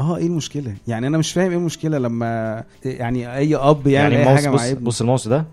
اه 0.00 0.16
ايه 0.16 0.26
المشكله 0.26 0.74
يعني 0.88 1.06
انا 1.06 1.18
مش 1.18 1.32
فاهم 1.32 1.50
ايه 1.50 1.56
المشكله 1.58 1.98
لما 1.98 2.64
يعني 2.84 3.36
اي 3.36 3.56
اب 3.56 3.86
يعمل 3.86 4.12
يعني 4.12 4.16
اي 4.16 4.20
الماوس 4.22 4.40
حاجه 4.40 4.48
مع 4.48 4.54
بص, 4.54 4.62
ابنه 4.62 4.84
بص 4.86 5.00
الماوس 5.00 5.28
ده 5.28 5.44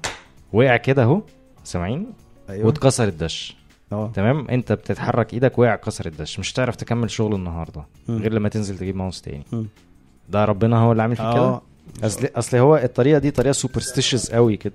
وقع 0.54 0.78
كده 0.78 1.04
اهو 1.04 1.22
سامعين 1.64 2.08
أيوه. 2.51 2.67
واتكسر 2.67 3.09
الدش. 3.09 3.57
آه. 3.93 4.11
تمام؟ 4.15 4.49
أنت 4.49 4.73
بتتحرك 4.73 5.35
إيدك 5.35 5.59
وقع 5.59 5.77
كسر 5.77 6.07
الدش. 6.07 6.39
مش 6.39 6.53
هتعرف 6.53 6.77
تكمل 6.77 7.11
شغل 7.11 7.35
النهارده 7.35 7.83
مم. 8.09 8.19
غير 8.19 8.33
لما 8.33 8.49
تنزل 8.49 8.79
تجيب 8.79 8.97
ماوس 8.97 9.23
تاني. 9.23 9.45
مم. 9.53 9.67
ده 10.29 10.45
ربنا 10.45 10.79
هو 10.79 10.93
اللي 10.93 11.03
عامل 11.03 11.17
فيك 11.17 11.25
كده؟ 11.33 11.39
آه. 11.39 11.63
اصل 12.05 12.29
أصل 12.37 12.57
هو 12.57 12.77
الطريقة 12.77 13.19
دي 13.19 13.31
طريقة 13.31 13.53
superstitious 13.53 14.31
قوي 14.31 14.57
كده. 14.57 14.75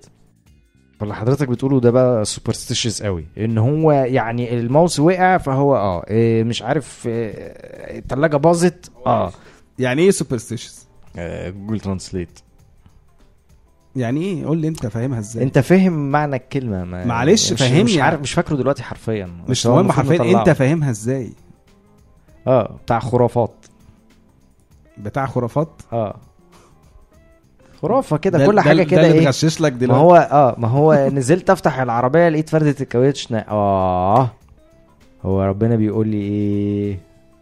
فاللي 0.99 1.15
حضرتك 1.15 1.47
بتقوله 1.49 1.79
ده 1.79 1.91
بقى 1.91 2.25
superstitious 2.25 3.03
قوي. 3.03 3.25
إن 3.37 3.57
هو 3.57 3.91
يعني 3.91 4.59
الماوس 4.59 4.99
وقع 4.99 5.37
فهو 5.37 5.75
آه. 5.75 6.05
إيه 6.09 6.43
مش 6.43 6.61
عارف 6.61 7.07
إيه 7.07 7.99
الثلاجه 7.99 8.37
باظت 8.37 8.91
آه. 9.05 9.31
يعني 9.79 10.01
إيه 10.01 10.11
superstitious 10.11 10.87
آه، 11.17 11.49
Google 11.49 11.79
Translate 11.79 12.39
يعني 13.95 14.21
إيه؟ 14.21 14.45
قول 14.45 14.57
لي 14.57 14.67
أنت 14.67 14.87
فاهمها 14.87 15.19
إزاي. 15.19 15.43
أنت 15.43 15.59
فاهم 15.59 16.11
معنى 16.11 16.35
الكلمة 16.35 16.83
ما 16.83 17.05
معلش 17.05 17.53
مش 17.53 17.59
فهمني 17.59 17.83
مش 17.83 17.91
يعني. 17.95 18.01
عارف 18.01 18.21
مش 18.21 18.33
فاكره 18.33 18.55
دلوقتي 18.55 18.83
حرفيا. 18.83 19.29
مش 19.49 19.65
مهم 19.67 19.91
حرفيا. 19.91 20.39
أنت 20.39 20.49
فاهمها 20.49 20.89
إزاي. 20.89 21.29
آه 22.47 22.75
بتاع 22.85 22.99
خرافات. 22.99 23.65
بتاع 24.97 25.25
خرافات؟ 25.25 25.69
آه. 25.93 26.15
خرافة 27.81 28.17
كده 28.17 28.37
ده- 28.37 28.45
كل 28.45 28.59
حاجة 28.59 28.77
ده 28.77 28.83
كده 28.83 29.05
إيه؟ 29.05 29.25
بغشش 29.25 29.61
لك 29.61 29.71
ما 29.71 29.77
دلوقتي. 29.77 30.01
هو 30.03 30.15
آه 30.15 30.55
ما 30.57 30.67
هو 30.67 30.93
نزلت 31.13 31.49
أفتح 31.49 31.79
العربية 31.79 32.29
لقيت 32.29 32.49
فردة 32.49 32.75
الكاوتش 32.81 33.33
آه. 33.33 34.29
هو 35.25 35.41
ربنا 35.43 35.75
بيقول 35.75 36.07
لي 36.07 36.17
إيه؟ 36.21 36.99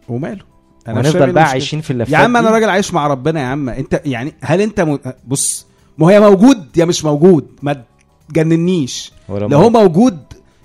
وماله؟ 0.08 0.44
فاهم 0.86 0.96
ونفضل 0.96 1.22
إيه 1.22 1.32
بقى. 1.32 1.44
عايشين 1.44 1.80
في 1.80 1.90
اللفات 1.90 2.12
يا 2.12 2.18
عم 2.18 2.36
أنا. 2.36 2.50
راجل 2.50 2.70
عايش 2.70 2.94
مع 2.94 3.06
ربنا 3.06 3.40
يا 3.40 3.46
عم. 3.46 3.68
أنت 3.68 4.00
يعني 4.04 4.32
هل 4.40 4.60
أنت 4.60 4.80
م... 4.80 4.98
بص 5.26 5.66
ما 5.98 6.06
هي 6.06 6.20
موجود 6.20 6.76
يا 6.76 6.84
مش 6.84 7.04
موجود. 7.04 7.46
ما 7.62 7.82
تجننيش. 8.28 9.12
لو 9.28 9.58
هو 9.58 9.70
موجود. 9.70 10.18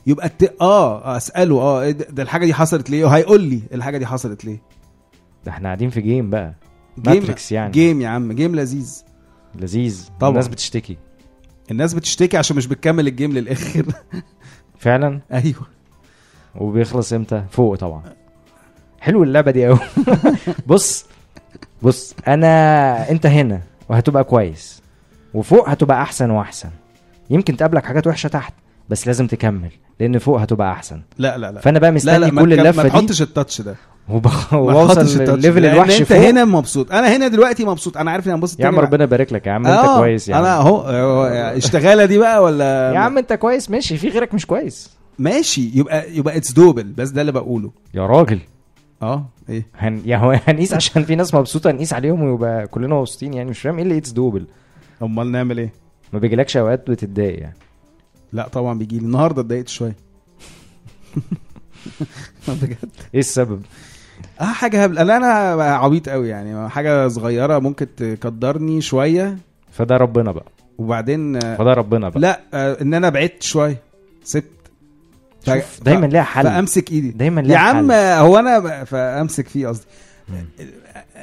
يبقى 0.08 0.26
الت... 0.28 0.54
آه 0.62 1.18
أسأله. 1.18 1.62
آه 1.62 1.82
إيه 1.82 1.92
ده 1.92 2.24
الحاجة 2.24 2.46
دي 2.46 2.54
حصلت 2.54 2.90
ليه؟ 2.90 3.06
وهيقول 3.06 3.42
لي 3.42 3.62
الحاجة 3.74 3.98
دي 3.98 4.06
حصلت 4.06 4.46
ليه. 4.46 4.62
ده 5.46 5.52
إحنا 5.52 5.70
قاعدين 5.70 5.90
في 5.90 6.02
game 6.02 6.30
بقى. 6.30 6.54
game 7.00 7.14
Matrix 7.16 7.52
يعني. 7.52 7.72
game 7.72 8.02
يا 8.02 8.08
عم 8.08 8.32
game 8.32 8.56
لذيذ. 8.56 9.04
لذيذ. 9.56 10.10
طبعا. 10.20 10.30
الناس 10.32 10.48
بتشتكي. 10.48 10.98
الناس 11.72 11.94
بتشتكي 11.94 12.38
عشان 12.38 12.58
مش 12.58 12.68
بتكمل 12.68 13.08
ال 13.08 13.13
game 13.13 13.32
للآخر. 13.32 13.86
فعلا؟ 14.80 15.20
أيوه. 15.34 15.68
وبيخلص 16.56 17.14
إمتى؟ 17.14 17.44
فوق 17.52 17.76
طبعا. 17.76 18.02
حلو 19.00 19.24
اللعبة 19.24 19.52
دي 19.52 19.66
قوي 19.68 19.80
بص 20.68 21.06
بص 21.82 22.16
أنا 22.28 23.12
أنت 23.12 23.26
هنا 23.26 23.62
وهتبقى 23.90 24.24
كويس. 24.24 24.79
وفوق 25.34 25.70
هتبقى 25.70 26.02
أحسن 26.02 26.30
وأحسن. 26.30 26.70
يمكن 27.30 27.58
تقابلك 27.58 27.86
حاجات 27.86 28.08
وحشة 28.08 28.28
تحت 28.28 28.54
بس 28.90 29.08
لازم 29.08 29.28
تكمل 29.28 29.72
لأن 30.00 30.18
فوق 30.18 30.42
هتبقى 30.42 30.72
أحسن. 30.72 31.02
لا 31.18 31.38
لا 31.38 31.52
لا. 31.52 31.62
فأنا 31.62 31.80
بقى 31.80 31.90
لا 31.90 31.96
مستني 31.96 32.18
لا 32.18 32.32
ما 32.32 32.42
كل 32.42 32.54
اللفة 32.54 32.78
ما 32.78 32.84
دي. 32.84 32.90
تحطش 32.90 33.22
التاتش 33.22 33.62
ده. 33.62 33.76
ما 34.10 34.84
التاتش 34.92 35.18
ليفل 35.18 35.66
الوحش 35.66 36.00
أنت 36.00 36.14
فوق. 36.14 36.18
هنا 36.18 36.46
مبسوط. 36.46 36.92
أنا 36.92 37.16
هنا 37.16 37.28
دلوقتي 37.28 37.66
مبسوط. 37.66 37.98
أنا 37.98 38.12
عارف 38.12 38.28
إني 38.28 38.36
هنبسط 38.36 38.60
يا 38.60 38.68
عم 38.68 38.80
ربنا 38.80 39.04
يبارك 39.04 39.34
لك 39.34 39.48
يا 39.48 39.52
عم. 39.52 39.68
أنت 39.68 39.86
آه، 39.86 39.98
كويس 40.00 40.30
يا 40.30 40.40
أنا 40.40 40.58
أهو 40.58 40.78
هو 40.78 41.26
اشتغالة 41.26 42.06
دي 42.06 42.18
بقى 42.18 42.44
ولا؟ 42.44 42.92
يا 42.94 43.00
عم 43.00 43.18
أنت 43.18 43.34
كويس 43.34 43.70
ماشي. 43.70 43.98
في 43.98 44.10
غيرك 44.10 44.34
مش 44.34 44.46
كويس. 44.46 44.90
ماشي. 45.20 45.72
يبقى 45.76 46.16
يبقى 46.16 46.38
it's 46.38 46.52
doable 46.52 46.84
بس 46.84 47.10
ده 47.10 47.22
اللي 47.22 47.32
بقوله. 47.32 47.72
يا 47.94 48.06
راجل. 48.08 48.40
آه 49.02 49.26
إيه؟ 49.50 49.68
هن... 49.78 50.02
هنقيس 50.48 50.74
عشان 50.74 51.04
في 51.04 51.16
ناس 51.16 51.34
مبسوطة 51.36 51.72
نقيس 51.72 51.94
عليهم 51.94 52.24
ويبقى 52.24 52.68
كلنا 52.68 52.96
مبسوطين 52.96 53.34
يعني. 53.34 53.50
مش 53.50 53.60
فاهم 53.60 53.76
إيه 53.76 53.84
اللي 53.84 53.98
it's 53.98 54.12
doable 54.12 54.48
أمال 55.04 55.32
نعمل 55.32 55.58
إيه؟ 55.58 55.74
ما 56.14 56.20
بيجيلكش 56.20 56.58
أوقات 56.58 56.90
بتتضايق 56.90 57.40
يعني. 57.40 57.56
لا 58.34 58.48
طبعا 58.48 58.78
بيجي 58.80 59.00
لي 59.00 59.06
النهارده 59.06 59.42
اتضايقت 59.42 59.68
شوية. 59.68 59.96
بجد. 62.48 62.78
إيه 63.14 63.20
السبب؟ 63.20 63.62
آه 64.42 64.44
حاجة 64.44 64.84
هبل. 64.84 64.98
أنا 64.98 65.18
أنا 65.18 65.64
عبيط 65.64 66.10
قوي 66.10 66.30
يعني. 66.30 66.70
حاجة 66.70 67.08
صغيرة 67.08 67.60
ممكن 67.60 67.88
تقدرني 68.22 68.82
شوية. 68.82 69.38
فده 69.72 69.98
ربنا 69.98 70.32
بقى. 70.32 70.46
وبعدين 70.78 71.40
فده 71.40 71.74
ربنا 71.74 72.10
بقى. 72.10 72.20
لا 72.20 72.40
آه، 72.54 72.78
إن 72.82 72.94
أنا 72.94 73.10
بعدت 73.10 73.44
شوية. 73.44 73.82
سبت. 74.24 74.44
ف- 75.42 75.46
شوف 75.50 75.84
دايما 75.84 76.06
ليها 76.06 76.24
حل. 76.24 76.44
فأمسك 76.44 76.92
إيدي. 76.92 77.12
دايما 77.12 77.42
ليها 77.42 77.54
يا 77.54 77.58
عم 77.60 77.92
حل. 77.92 77.98
هو 77.98 78.40
أنا 78.40 78.84
فأمسك 78.84 79.48
فيه 79.48 79.68
قصدي. 79.68 79.86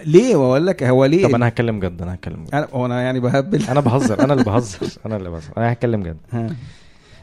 ليه؟ 0.04 0.36
وأقول 0.36 0.66
لك 0.66 0.82
هو 0.82 1.04
ليه؟ 1.04 1.26
طب 1.28 1.34
أنا 1.34 1.48
هتكلم 1.48 1.80
جد 1.80 2.02
أنا 2.02 2.14
هتكلم 2.14 2.44
جد. 2.44 2.54
أنا 2.54 2.68
هو 2.72 2.86
أنا 2.86 3.02
يعني 3.02 3.20
بهبل. 3.20 3.62
أنا 3.62 3.80
بهزر 3.80 4.20
أنا 4.24 4.32
اللي 4.32 4.44
بهزر 4.50 4.86
أنا 5.06 5.16
اللي 5.16 5.30
بهزر 5.30 5.50
أنا 5.56 5.72
هتكلم 5.72 6.02
جد. 6.02 6.16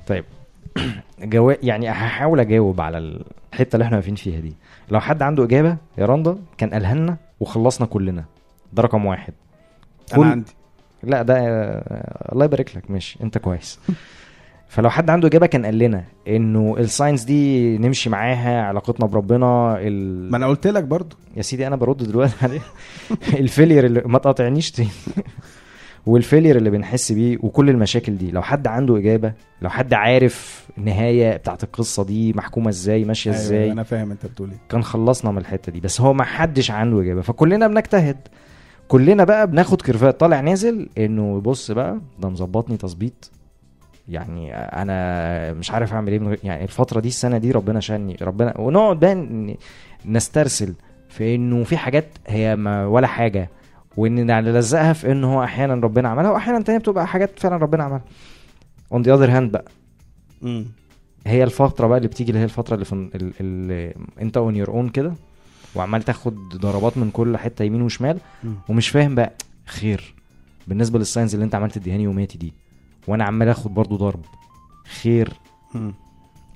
طيب. 0.08 0.26
جو... 1.22 1.50
يعني 1.64 1.90
هحاول 1.90 2.40
أجاوب 2.40 2.82
على 2.82 2.98
الحتة 3.54 3.76
اللي 3.76 3.86
إحنا 3.86 3.98
واقفين 3.98 4.16
فيها 4.16 4.40
دي. 4.40 4.54
لو 4.92 5.00
حد 5.00 5.22
عنده 5.22 5.44
إجابة 5.44 5.78
يا 5.98 6.06
رندا 6.06 6.38
كان 6.58 6.70
قالها 6.70 6.96
لنا 6.96 7.18
وخلصنا 7.40 7.88
كلنا. 7.88 8.26
ده 8.74 8.84
رقم 8.84 9.06
واحد. 9.06 9.34
أنا 10.14 10.22
كل- 10.24 10.28
عندي. 10.28 10.52
لا 11.04 11.22
ده 11.22 11.36
الله 12.32 12.46
يبارك 12.46 12.76
لك. 12.78 12.92
ماشي 12.92 13.20
أنت 13.24 13.38
كويس. 13.38 13.80
فلو 14.74 14.90
حد 14.90 15.10
عنده 15.10 15.28
إجابة 15.28 15.46
كان 15.46 15.66
قال 15.66 15.78
لنا 15.80 16.04
إنه 16.28 16.76
ال 16.78 16.83
science 16.83 17.24
دي 17.24 17.78
نمشي 17.78 18.10
معاها 18.10 18.62
علاقتنا 18.62 19.06
بربنا 19.06 19.78
ال... 19.80 20.32
ما 20.32 20.38
أنا 20.38 20.48
قلت 20.48 20.68
لك 20.68 20.84
برضو. 20.84 21.16
يا 21.38 21.42
سيدي 21.42 21.68
أنا 21.68 21.76
برد 21.76 21.98
دلوقتي 21.98 22.34
عليه. 22.42 22.62
ال 23.44 23.49
failure 23.49 23.86
اللي 23.86 24.02
ما 24.06 24.20
تقاطعنيش 24.20 24.72
تاني. 24.72 24.90
وال 26.06 26.17
failure 26.17 26.56
اللي 26.58 26.70
بنحس 26.70 27.12
بيه 27.12 27.38
وكل 27.42 27.70
المشاكل 27.70 28.18
دي 28.18 28.32
لو 28.32 28.42
حد 28.42 28.68
عنده 28.68 28.98
إجابة 28.98 29.34
لو 29.62 29.70
حد 29.70 29.94
عارف 29.94 30.68
النهاية 30.78 31.38
بتاعت 31.38 31.64
القصة 31.64 32.04
دي 32.04 32.34
محكومة 32.34 32.70
إزاي 32.70 33.06
ماشية 33.06 33.32
أيوة 33.32 33.42
إزاي 33.42 33.72
أنا 33.72 33.84
فاهم 33.84 34.12
أنت 34.12 34.26
بتقول 34.26 34.50
إيه. 34.50 34.58
كان 34.70 34.84
خلصنا 34.84 35.32
من 35.32 35.38
الحتة 35.38 35.72
دي. 35.72 35.80
بس 35.80 36.02
هو 36.02 36.14
ما 36.14 36.24
حدش 36.24 36.72
عنده 36.72 37.02
إجابة. 37.02 37.22
فكلنا 37.22 37.68
بنجتهد. 37.68 38.18
كلنا 38.88 39.24
بقى 39.24 39.48
بناخد 39.48 39.82
curveات. 39.82 40.20
طالع 40.20 40.40
نازل 40.40 40.90
إنه 40.98 41.42
بص 41.42 41.72
بقى 41.72 42.00
ده 42.20 42.30
مظبطني 42.30 42.78
تظبيط. 42.78 43.32
يعني 44.10 44.54
أنا 44.56 45.54
مش 45.54 45.72
عارف 45.72 45.94
أعمل 45.94 46.12
إيه 46.12 46.20
من 46.20 46.28
غير 46.28 46.40
يعني 46.44 46.64
الفترة 46.64 47.00
دي 47.00 47.08
السنة 47.08 47.38
دي 47.38 47.52
ربنا 47.52 47.80
شاني 47.80 48.18
ربنا 48.22 48.60
ونقعد 48.60 49.00
بقى 49.00 49.56
نسترسل 50.06 50.74
في 51.10 51.36
إنه 51.36 51.64
في 51.64 51.78
حاجات 51.78 52.06
هي 52.28 52.56
ما 52.56 52.86
ولا 52.86 53.08
حاجة 53.08 53.50
وإن 53.98 54.26
نلزقها 54.26 54.94
في 54.94 55.12
إنه 55.12 55.34
هو 55.34 55.44
أحيانا 55.44 55.74
ربنا 55.74 56.10
عملها 56.10 56.32
واحيانا 56.32 56.62
تانية 56.62 56.80
بتبقى 56.80 57.08
حاجات 57.08 57.40
فعلا 57.40 57.58
ربنا 57.58 57.84
عملها. 57.84 58.02
on 58.92 59.02
the 59.02 59.14
other 59.14 59.32
hand 59.32 59.52
بقى. 59.52 59.66
امم 60.44 60.66
هي 61.28 61.44
الفترة 61.44 61.88
بقى 61.88 61.98
اللي 61.98 62.08
بتيجي 62.08 62.30
اللي 62.30 62.40
هي 62.40 62.44
الفترة 62.44 62.74
اللي 62.74 62.86
في 62.86 62.94
ال- 62.94 63.34
ال- 63.42 63.94
أنت 64.22 64.38
on 64.38 64.56
your 64.56 64.68
own 64.70 64.90
كده 64.90 65.14
وعمال 65.76 66.04
تاخد 66.04 66.36
ضربات 66.50 66.98
من 66.98 67.12
كل 67.12 67.38
حتة 67.38 67.64
يمين 67.66 67.82
وشمال 67.82 68.18
مم. 68.44 68.56
ومش 68.70 68.90
فاهم 68.90 69.16
بقى 69.16 69.34
خير. 69.66 70.14
بالنسبة 70.68 71.00
لل 71.00 71.09
signs 71.09 71.34
اللي 71.34 71.44
أنت 71.46 71.56
عمال 71.56 71.72
تديهاني 71.72 72.04
يوماتي 72.04 72.38
دي. 72.38 72.54
وأنا 73.08 73.24
عمال 73.24 73.50
اخد 73.50 73.74
برضو 73.74 73.96
ضرب 73.96 74.26
خير. 75.02 75.34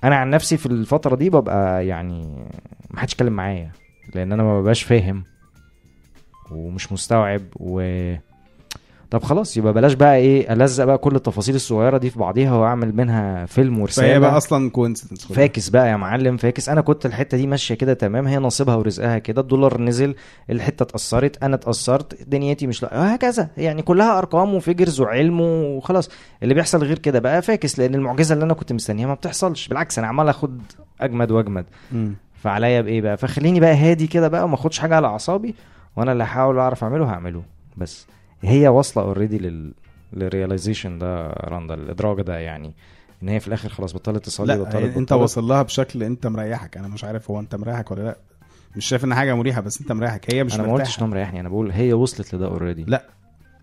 أنا 0.04 0.16
عن 0.16 0.30
نفسي 0.30 0.58
في 0.58 0.66
الفترة 0.66 1.16
دي 1.16 1.30
ببقى 1.30 1.88
يعني 1.88 2.48
ما 2.92 3.00
حدش 3.00 3.14
يتكلم 3.14 3.34
معايا 3.34 3.72
لأن 4.16 4.32
أنا 4.32 4.44
ما 4.44 4.62
ببقاش 4.62 4.84
فاهم 4.84 5.24
ومش 6.52 6.92
مستوعب 6.92 7.42
و 7.56 7.80
طب 9.12 9.24
خلاص 9.24 9.58
يبقى 9.58 9.74
بلاش 9.74 9.94
بقى 9.94 10.16
إيه 10.16 10.54
ألزق 10.54 10.84
بقى 10.84 10.98
كل 10.98 11.16
التفاصيل 11.16 11.56
الصغيرة 11.56 11.98
دي 11.98 12.10
في 12.10 12.20
بعضيها 12.20 12.56
وأعمل 12.56 12.96
منها 12.96 13.46
فيلم 13.46 13.80
ورسالة. 13.80 14.08
فهي 14.08 14.20
بقى 14.20 14.38
أصلا 14.38 14.70
coincidence 14.70 15.26
فاكس 15.34 15.70
بقى 15.70 15.90
يا 15.90 15.96
معلم 15.98 16.38
فاكس. 16.38 16.70
أنا 16.70 16.82
كنت 16.82 17.06
الحتة 17.06 17.38
دي 17.38 17.48
ماشية 17.48 17.76
كده 17.76 17.94
تمام 17.94 18.28
هي 18.28 18.38
نصيبها 18.38 18.76
ورزقها 18.76 19.18
كده 19.18 19.42
الدولار 19.42 19.82
نزل 19.82 20.16
الحتة 20.50 20.84
اتأثرت 20.84 21.44
أنا 21.44 21.56
اتأثرت 21.56 22.24
دنيتي 22.30 22.68
مش 22.68 22.84
لا 22.84 23.00
وهكذا. 23.00 23.50
يعني 23.58 23.82
كلها 23.82 24.18
أرقام 24.18 24.54
و 24.54 24.60
figures 24.60 25.02
وعلم 25.02 25.42
وخلاص. 25.42 26.10
اللي 26.44 26.54
بيحصل 26.54 26.84
غير 26.84 27.00
كده 27.00 27.20
بقى 27.20 27.42
فاكس 27.42 27.80
لأن 27.80 27.96
المعجزة 27.96 28.34
اللي 28.34 28.46
أنا 28.46 28.54
كنت 28.54 28.74
مستنيها 28.74 29.08
ما 29.08 29.14
بتحصلش. 29.14 29.68
بالعكس 29.68 30.00
أنا 30.00 30.08
عمال 30.08 30.30
آخد 30.30 30.62
أجمد 31.02 31.32
وأجمد. 31.32 31.66
فعليا 32.44 32.82
بإيه 32.82 33.02
بقى؟ 33.02 33.18
فخليني 33.18 33.60
بقى 33.60 33.76
هادي 33.76 34.08
كده 34.08 34.28
بقى 34.28 34.44
وما 34.44 34.56
أخدش 34.56 34.80
حاجة 34.80 34.96
على 34.96 35.08
أعصابي 35.08 35.56
وأنا 35.96 36.12
اللي 36.12 36.24
هحاول 36.24 36.60
أعرف 36.60 36.84
أعمله 36.84 37.06
هعمله. 37.06 37.42
بس. 37.78 38.08
هي 38.44 38.68
واصلة 38.68 39.04
already 39.04 39.38
لل 39.38 39.74
لل 40.14 40.27
realization 40.27 41.00
ده 41.00 41.28
رندا 41.28 41.74
الادراك 41.74 42.20
ده 42.20 42.38
يعني 42.38 42.74
إن 43.24 43.30
هي 43.30 43.40
في 43.40 43.48
الآخر 43.48 43.70
خلاص 43.70 43.94
بطلت 43.94 44.26
تصلي 44.26 44.48
لا 44.48 44.64
بطلت 44.64 44.98
أنت. 44.98 45.12
واصل 45.12 45.44
لها 45.44 45.62
بشكل 45.62 46.04
أنت 46.04 46.28
مريحك 46.28 46.78
أنا 46.78 46.88
مش 46.88 47.04
عارف 47.04 47.32
هو 47.32 47.40
أنت 47.40 47.56
مريحك 47.56 47.92
ولا 47.92 48.02
لا 48.02 48.18
مش 48.76 48.86
شايف 48.86 49.04
إن 49.06 49.16
حاجة 49.16 49.34
مريحة 49.34 49.62
بس 49.62 49.82
أنت 49.82 49.92
مريحك 49.92 50.34
هي 50.34 50.44
مش 50.44 50.56
أنا 50.56 50.64
ما 50.68 50.74
قلتش 50.74 50.88
مرتاحه 50.90 51.06
انه 51.06 51.12
مريحني 51.12 51.40
أنا 51.40 51.50
بقول 51.50 51.72
هي 51.72 51.94
وصلت 51.94 52.36
لده 52.36 52.46
already 52.48 52.84
لا. 52.88 53.06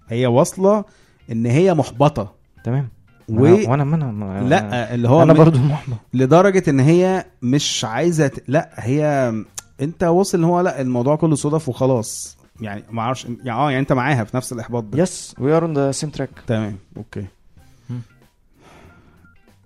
هي 0.08 0.26
واصلة 0.26 0.84
إن 1.32 1.46
هي 1.46 1.74
محبطة 1.74 2.32
تمام 2.64 2.88
و... 3.28 3.42
وأنا 3.70 3.84
ما 3.84 3.96
أنا. 3.96 4.48
لا 4.48 4.94
اللي 4.94 5.08
هو 5.08 5.22
أنا 5.22 5.32
برضو 5.32 5.58
محبط 5.58 5.96
لدرجة 6.14 6.70
إن 6.70 6.80
هي 6.80 7.24
مش 7.42 7.84
عايزة 7.84 8.26
ت... 8.26 8.44
لا 8.48 8.70
هي 8.74 9.32
أنت 9.80 10.04
واصل 10.04 10.38
إن 10.38 10.44
هو 10.44 10.60
لا 10.60 10.80
الموضوع 10.80 11.16
كله 11.16 11.36
صدف 11.36 11.68
وخلاص 11.68 12.33
يعني 12.60 12.82
ما 12.90 13.02
أعرفش 13.02 13.24
يعني 13.24 13.50
آه 13.60 13.70
يعني 13.70 13.78
انت 13.82 13.92
معاها 13.92 14.24
في 14.24 14.36
نفس 14.36 14.52
الإحباط 14.52 14.84
ده. 14.84 15.02
yes 15.02 15.34
we 15.38 15.52
are 15.52 15.64
on 15.64 15.74
the 15.74 15.92
same 15.92 16.10
track 16.10 16.30
تمام 16.46 16.76
okay. 16.96 17.24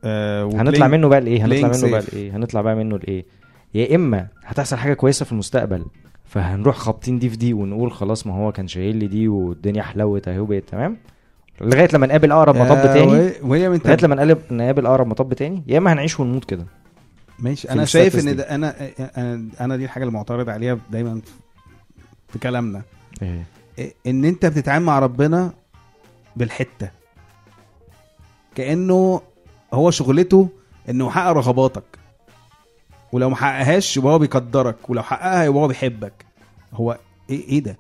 آه 0.04 0.44
هنطلع 0.44 0.88
منه 0.88 1.08
بقى 1.08 1.20
لإيه؟ 1.20 1.44
هنطلع 1.44 1.68
منه 1.68 1.90
بقى. 1.90 2.00
لإيه؟ 2.12 2.36
هنطلع 2.36 2.60
بقى 2.60 2.74
منه 2.76 2.98
لإيه؟ 2.98 3.24
يا 3.74 3.94
إما 3.96 4.26
هتحصل 4.44 4.76
حاجة 4.76 4.94
كويسة 4.94 5.24
في 5.24 5.32
المستقبل 5.32 5.84
فهنروح 6.24 6.76
خابطين 6.76 7.18
دي 7.18 7.28
في 7.28 7.36
دي 7.36 7.54
ونقول 7.54 7.92
خلاص 7.92 8.26
ما 8.26 8.34
هو 8.34 8.52
كان 8.52 8.68
شايل 8.68 8.96
لي 8.96 9.06
دي 9.06 9.28
والدنيا 9.28 9.82
حلوت 9.82 10.28
أهي 10.28 10.38
وبقت 10.38 10.64
تمام؟ 10.68 10.96
لغاية 11.60 11.88
لما 11.94 12.06
نقابل 12.06 12.32
أقرب 12.32 12.56
مطب 12.56 12.70
آه، 12.76 12.92
تاني؟ 12.94 13.32
وهي- 13.42 13.68
من 13.68 13.78
لغاية 13.84 13.96
لما 14.02 14.14
نقابل 14.14 14.38
نقابل 14.50 14.86
أقرب 14.86 15.06
مطب 15.06 15.34
تاني؟ 15.34 15.62
يا 15.66 15.78
إما 15.78 15.92
هنعيش 15.92 16.20
ونموت 16.20 16.44
كده. 16.44 16.66
ماشي 17.38 17.70
أنا 17.70 17.84
شايف 17.84 18.28
إن. 18.28 18.36
ده 18.36 18.42
أنا 18.42 18.74
أنا 19.60 19.76
دي 19.76 19.84
الحاجة 19.84 20.02
اللي 20.04 20.14
معترض 20.14 20.48
عليها 20.48 20.78
دايما 20.90 21.20
في 22.28 22.38
كلامنا. 22.38 22.82
إيه. 23.22 23.44
إن 24.06 24.24
أنت 24.24 24.46
بتتعامل 24.46 24.84
مع 24.84 24.98
ربنا 24.98 25.52
بالحتة. 26.36 26.90
كأنه 28.54 29.20
هو 29.74 29.90
شغلته 29.90 30.48
إنه 30.88 31.06
يحقق 31.06 31.32
رغباتك. 31.32 31.84
ولو 33.12 33.30
ما 33.30 33.36
حققهاش 33.36 33.96
يبقى 33.96 34.12
هو 34.12 34.18
بيقدرك 34.18 34.90
ولو 34.90 35.02
حققها 35.02 35.44
يبقى 35.44 35.62
هو 35.62 35.68
بيحبك. 35.68 36.26
هو 36.74 36.98
إيه 37.30 37.48
إيه 37.48 37.60
ده؟ 37.62 37.78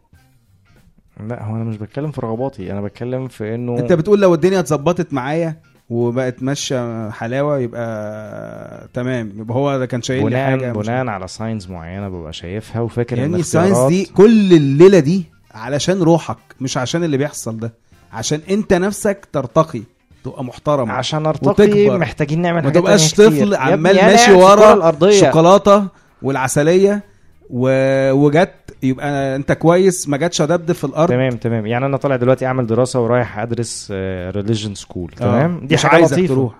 لا 1.20 1.44
هو 1.44 1.56
أنا 1.56 1.64
مش 1.64 1.76
بتكلم 1.76 2.10
في 2.10 2.20
رغباتي 2.20 2.72
أنا 2.72 2.80
بتكلم 2.80 3.28
في 3.28 3.54
إنه 3.54 3.78
أنت 3.78 3.92
بتقول 3.92 4.20
لو 4.20 4.34
الدنيا 4.34 4.60
اتظبطت 4.60 5.12
معايا 5.12 5.56
وبقت 5.90 6.42
ماشيه 6.42 7.10
حلاوة 7.10 7.58
يبقى 7.58 8.88
تمام. 8.94 9.32
يبقى 9.36 9.56
هو 9.56 9.78
ده 9.78 9.86
كان 9.86 10.02
شايل 10.02 10.18
لي 10.24 10.30
بناء 10.30 10.50
حاجة 10.50 10.72
مش- 10.72 10.86
بناء 10.86 11.06
على 11.06 11.28
ساينز 11.28 11.70
معينة 11.70 12.08
ببقى 12.08 12.32
شايفها 12.32 12.80
وفاكر 12.80 13.18
يعني 13.18 13.40
اختيارات- 13.40 13.88
دي 13.88 14.04
كل 14.04 14.52
الليلة 14.52 14.98
دي 14.98 15.24
علشان 15.54 16.02
روحك 16.02 16.36
مش 16.60 16.76
عشان 16.76 17.04
اللي 17.04 17.16
بيحصل 17.16 17.58
ده. 17.58 17.72
عشان 18.12 18.40
انت 18.50 18.72
نفسك 18.74 19.28
ترتقي 19.32 19.82
تبقى 20.24 20.44
محترم 20.44 20.90
عشان 20.90 21.26
أرتقي 21.26 21.50
وتكبر. 21.50 21.98
محتاجين 21.98 22.42
نعمل 22.42 22.56
ما 22.56 22.62
حاجات 22.62 22.74
تبقاش 22.82 23.12
تانية 23.12 23.30
كتير. 23.30 23.44
طفل 23.46 23.54
عمال 23.54 23.96
ماشي 23.96 24.30
الكرة 24.30 24.36
ورا 24.44 24.90
الشوكولاته 25.08 25.84
والعسلية 26.22 27.02
و... 27.50 27.68
وجت 28.12 28.50
يبقى 28.82 29.36
انت 29.36 29.52
كويس 29.52 30.08
ما 30.08 30.16
جاتش 30.16 30.40
ادبدب 30.40 30.72
في 30.74 30.84
الأرض. 30.84 31.08
تمام 31.08 31.30
تمام. 31.36 31.66
يعني 31.66 31.86
أنا 31.86 31.96
طالع 31.96 32.16
دلوقتي 32.16 32.46
أعمل 32.46 32.66
دراسة 32.66 33.00
ورايح 33.00 33.38
أدرس 33.38 33.88
religion 34.30 34.74
school 34.74 35.12
آه. 35.14 35.18
تمام؟ 35.20 35.66
دي 35.66 35.74
مش 35.74 35.82
حاجة 35.82 35.94
عايزك 36.00 36.12
لطيفة. 36.18 36.34
تروح. 36.34 36.54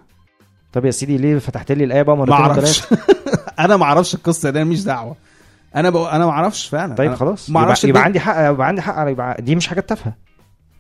طب 0.73 0.85
يا 0.85 0.91
سيدي 0.91 1.17
ليه 1.17 1.39
فتحت 1.39 1.73
لي 1.73 1.85
الايه 1.85 2.03
بقى 2.03 2.17
مرتين 2.17 2.47
وثلاثه 2.51 2.99
أنا 3.65 3.77
ما 3.77 3.85
أعرفش 3.85 4.15
القصة 4.15 4.51
دي 4.51 4.63
أنا 4.63 4.71
مش 4.71 4.85
دعوة. 4.85 5.17
أنا 5.77 5.91
بقى 5.91 6.17
أنا 6.17 6.27
ما 6.27 6.33
أعرفش 6.33 6.67
فعلا. 6.69 6.95
طيب 6.95 7.15
خلاص. 7.15 7.51
ما 7.51 7.61
يبقى, 7.61 7.65
أعرفش 7.67 7.85
يبقى 7.85 7.91
الدنيا. 8.01 8.05
عندي 8.05 8.21
حق 8.21 8.51
يبقى 8.53 8.67
عندي 8.67 8.83
حق. 8.83 9.09
يبقى 9.09 9.43
دي 9.43 9.57
مش 9.57 9.67
حاجة 9.67 9.81
تافهة. 9.81 10.15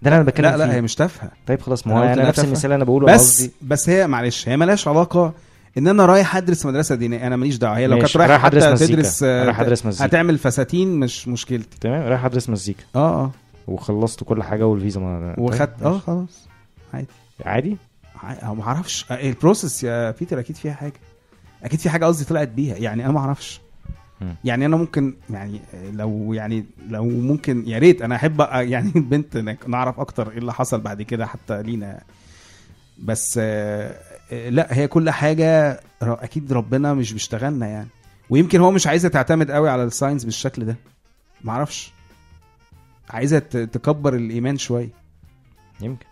ده 0.03 0.11
أنا 0.14 0.22
بتكلم 0.22 0.47
لا 0.51 0.57
لا 0.57 0.66
فيه. 0.66 0.72
هي 0.74 0.80
مش 0.80 0.95
تافهة. 0.95 1.30
طيب 1.47 1.61
خلاص. 1.61 1.86
ما 1.86 1.99
هو 1.99 2.03
أنا 2.03 2.28
نفس. 2.28 2.39
المثال 2.45 2.64
اللي 2.64 2.74
أنا 2.74 2.84
بقوله 2.84 3.07
بس 3.07 3.12
قصدي 3.41 3.53
بس 3.62 3.89
هي 3.89 4.07
معلش 4.07 4.49
هي 4.49 4.57
مالهاش 4.57 4.89
علاقة 4.89 5.32
إن 5.79 5.89
أنا 5.89 6.07
رايح 6.07 6.37
أدرس 6.37 6.66
مدرسة 6.66 6.95
دينية 6.95 7.26
أنا 7.26 7.37
ماليش 7.37 7.57
دعوة. 7.57 7.76
هي 7.79 7.87
لو 7.87 7.99
كانت 7.99 8.16
رايح 8.16 8.45
أدرس 8.45 8.62
حتى 8.64 8.72
مزيكا. 8.72 8.93
تدرس 8.95 9.22
آه، 9.22 9.45
رايح 9.45 9.61
أدرس 9.61 9.87
مزيكا. 9.87 10.05
هتعمل 10.07 10.39
فساتين 10.39 11.01
مش 11.01 11.29
مشكلتي. 11.29 11.79
تمام 11.81 12.03
رايح 12.03 12.24
أدرس 12.24 12.51
مزيكا. 12.51 12.83
آه 12.97 13.24
آه. 13.24 13.31
وخلصت 13.68 14.24
كل 14.24 14.43
حاجة 14.43 14.66
والفيزا 14.66 15.01
ما 15.01 15.35
وخدت 15.39 15.83
آه. 15.83 15.99
خلاص. 15.99 16.49
عادي. 17.45 17.76
ع- 18.22 18.53
ما 18.55 18.62
أعرفش. 18.62 19.07
آه، 19.11 19.29
ال 19.28 19.36
process 19.36 19.84
يا 19.85 20.11
بيتر 20.11 20.39
أكيد 20.41 20.57
فيها 20.57 20.72
حاجة. 20.72 20.93
أكيد 21.64 21.81
في 21.81 21.91
حاجة 21.91 22.05
قصدي 22.07 22.24
طلعت 22.24 22.49
بيها. 22.49 22.76
يعني 22.76 23.05
أنا 23.05 23.12
ما 23.12 23.18
أعرفش. 23.20 23.61
يعني 24.45 24.66
أنا 24.66 24.76
ممكن 24.76 25.14
يعني 25.31 25.61
لو 25.93 26.33
يعني 26.33 26.64
لو 26.89 27.05
ممكن 27.05 27.64
يا 27.66 27.79
ريت. 27.79 28.03
أنا 28.03 28.14
أحب 28.16 28.43
أ- 28.43 28.55
يعني 28.55 28.93
البنت 28.97 29.37
نعرف 29.66 30.01
أكتر 30.01 30.31
إيه 30.31 30.39
اللي 30.39 30.53
حصل 30.53 30.81
بعد 30.81 31.03
كده 31.03 31.26
حتى 31.26 31.62
لينا. 31.62 32.01
بس 32.99 33.39
آه، 33.43 33.43
آه، 33.89 33.95
لا 34.33 34.66
هي 34.70 34.89
كل 34.89 35.11
حاجة 35.11 35.81
أكيد 36.03 36.53
ربنا 36.53 36.95
مش 36.95 37.12
بيشتغلنا 37.12 37.66
يعني. 37.66 37.89
ويمكن 38.31 38.61
هو 38.61 38.70
مش 38.70 38.87
عايزه 38.87 39.09
تعتمد 39.09 39.51
قوي 39.51 39.70
على 39.70 39.85
الساينس 39.85 40.24
بالشكل 40.24 40.64
ده. 40.64 40.76
ما 41.45 41.53
أعرفش 41.53 41.93
عايزه 43.11 43.39
تكبر 43.39 44.14
الإيمان 44.14 44.57
شوية. 44.57 44.91
يمكن. 45.81 46.07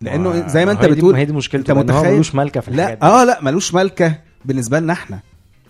لأنه 0.00 0.46
زي 0.48 0.66
ما 0.66 0.72
أنت 0.72 0.84
بتقول 0.84 1.12
ما 1.12 1.18
هي 1.18 1.24
دي 1.24 1.32
مشكلته 1.32 1.80
أنت 1.80 1.90
هو 1.90 1.98
متخيل؟ 1.98 2.14
ملوش 2.14 2.34
ملكة 2.34 2.60
في 2.60 2.68
الحاجات 2.68 3.02
لا 3.02 3.20
آه 3.20 3.24
لا 3.24 3.42
ملوش 3.42 3.74
ملكة 3.74 4.14
بالنسبة 4.44 4.80
لنا 4.80 4.92
إحنا. 4.92 5.20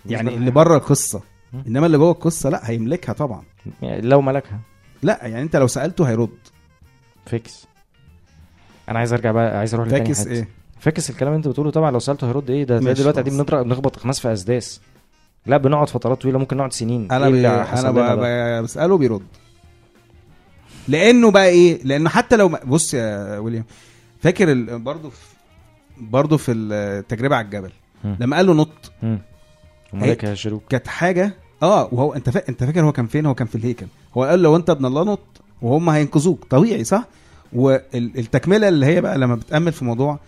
يعني 0.05 0.35
اللي 0.35 0.51
بره 0.51 0.77
القصة. 0.77 1.21
إنما 1.67 1.85
اللي 1.85 1.97
جوه 1.97 2.11
القصة 2.11 2.49
لا 2.49 2.69
هيملكها 2.69 3.13
طبعا. 3.13 3.43
يعني 3.81 4.01
لو 4.01 4.21
ملكها. 4.21 4.59
لا 5.03 5.19
يعني 5.21 5.41
أنت 5.41 5.55
لو 5.55 5.67
سألته 5.67 6.09
هيرد. 6.09 6.37
فيكس. 7.25 7.67
أنا 8.89 8.99
عايز 8.99 9.13
أرجع 9.13 9.31
بقى 9.31 9.57
عايز 9.57 9.73
أروح 9.73 9.87
لتاني 9.87 10.05
فاكس 10.05 10.19
حتة. 10.19 10.31
إيه؟ 10.31 10.47
فاكس 10.79 11.09
الكلام 11.09 11.33
اللي 11.33 11.37
انت 11.37 11.47
بتقوله 11.47 11.71
طبعا 11.71 11.91
لو 11.91 11.99
سألته 11.99 12.27
هيرد 12.27 12.49
إيه 12.49 12.63
ده 12.63 12.79
دلوقتي 12.79 13.11
قاعدين. 13.11 13.37
بنضرب 13.37 13.65
بنخبط 13.65 13.99
خماس 13.99 14.19
في 14.19 14.33
أسداس. 14.33 14.81
لا 15.45 15.57
بنقعد 15.57 15.89
فترات 15.89 16.21
طويلة 16.21 16.39
ممكن 16.39 16.57
نقعد 16.57 16.73
سنين. 16.73 17.11
أنا 17.11 17.25
إيه 17.25 17.31
بي... 17.31 17.47
أنا 17.47 17.79
لنا 17.79 17.91
ب... 17.91 17.95
ده؟ 17.95 18.15
ب... 18.59 18.63
بسأله 18.63 18.97
بيرد. 18.97 19.21
لأنه 20.87 21.31
بقى 21.31 21.47
إيه؟ 21.47 21.83
لأنه 21.83 22.09
حتى 22.09 22.35
لو 22.35 22.57
بص 22.65 22.93
يا 22.93 23.37
ويليام 23.37 23.65
فاكر 24.21 24.51
ال... 24.51 24.79
برضه 24.79 25.09
في 25.09 25.17
برضه 25.97 26.37
في 26.37 26.51
التجربة 26.51 27.35
على 27.35 27.45
الجبل. 27.45 27.71
مم. 28.03 28.17
لما 28.19 28.35
قال 28.37 28.45
له 28.47 28.53
نط. 28.53 28.91
وملك 29.93 30.25
هيشيلوك 30.25 30.63
كانت 30.69 30.87
حاجة 30.87 31.33
آه 31.63 31.89
وهو 31.91 32.13
أنت 32.13 32.29
فا... 32.29 32.49
أنت 32.49 32.63
فاكر 32.63 32.81
هو 32.81 32.91
كان 32.91 33.07
فين؟ 33.07 33.25
هو 33.25 33.35
كان 33.35 33.47
في 33.47 33.55
الهيكل. 33.55 33.87
هو 34.17 34.23
قال 34.23 34.39
لو 34.41 34.55
أنت 34.55 34.69
ابن 34.69 34.85
الله 34.85 35.03
نط 35.03 35.41
وهم 35.61 35.89
هينقذوك. 35.89 36.45
طبيعي 36.49 36.83
صح؟ 36.83 37.07
والتكملة 37.53 38.67
اللي 38.67 38.85
هي 38.85 39.01
بقى 39.01 39.17
لما 39.17 39.35
بتأمل 39.35 39.71
في 39.71 39.85
موضوع 39.85 40.19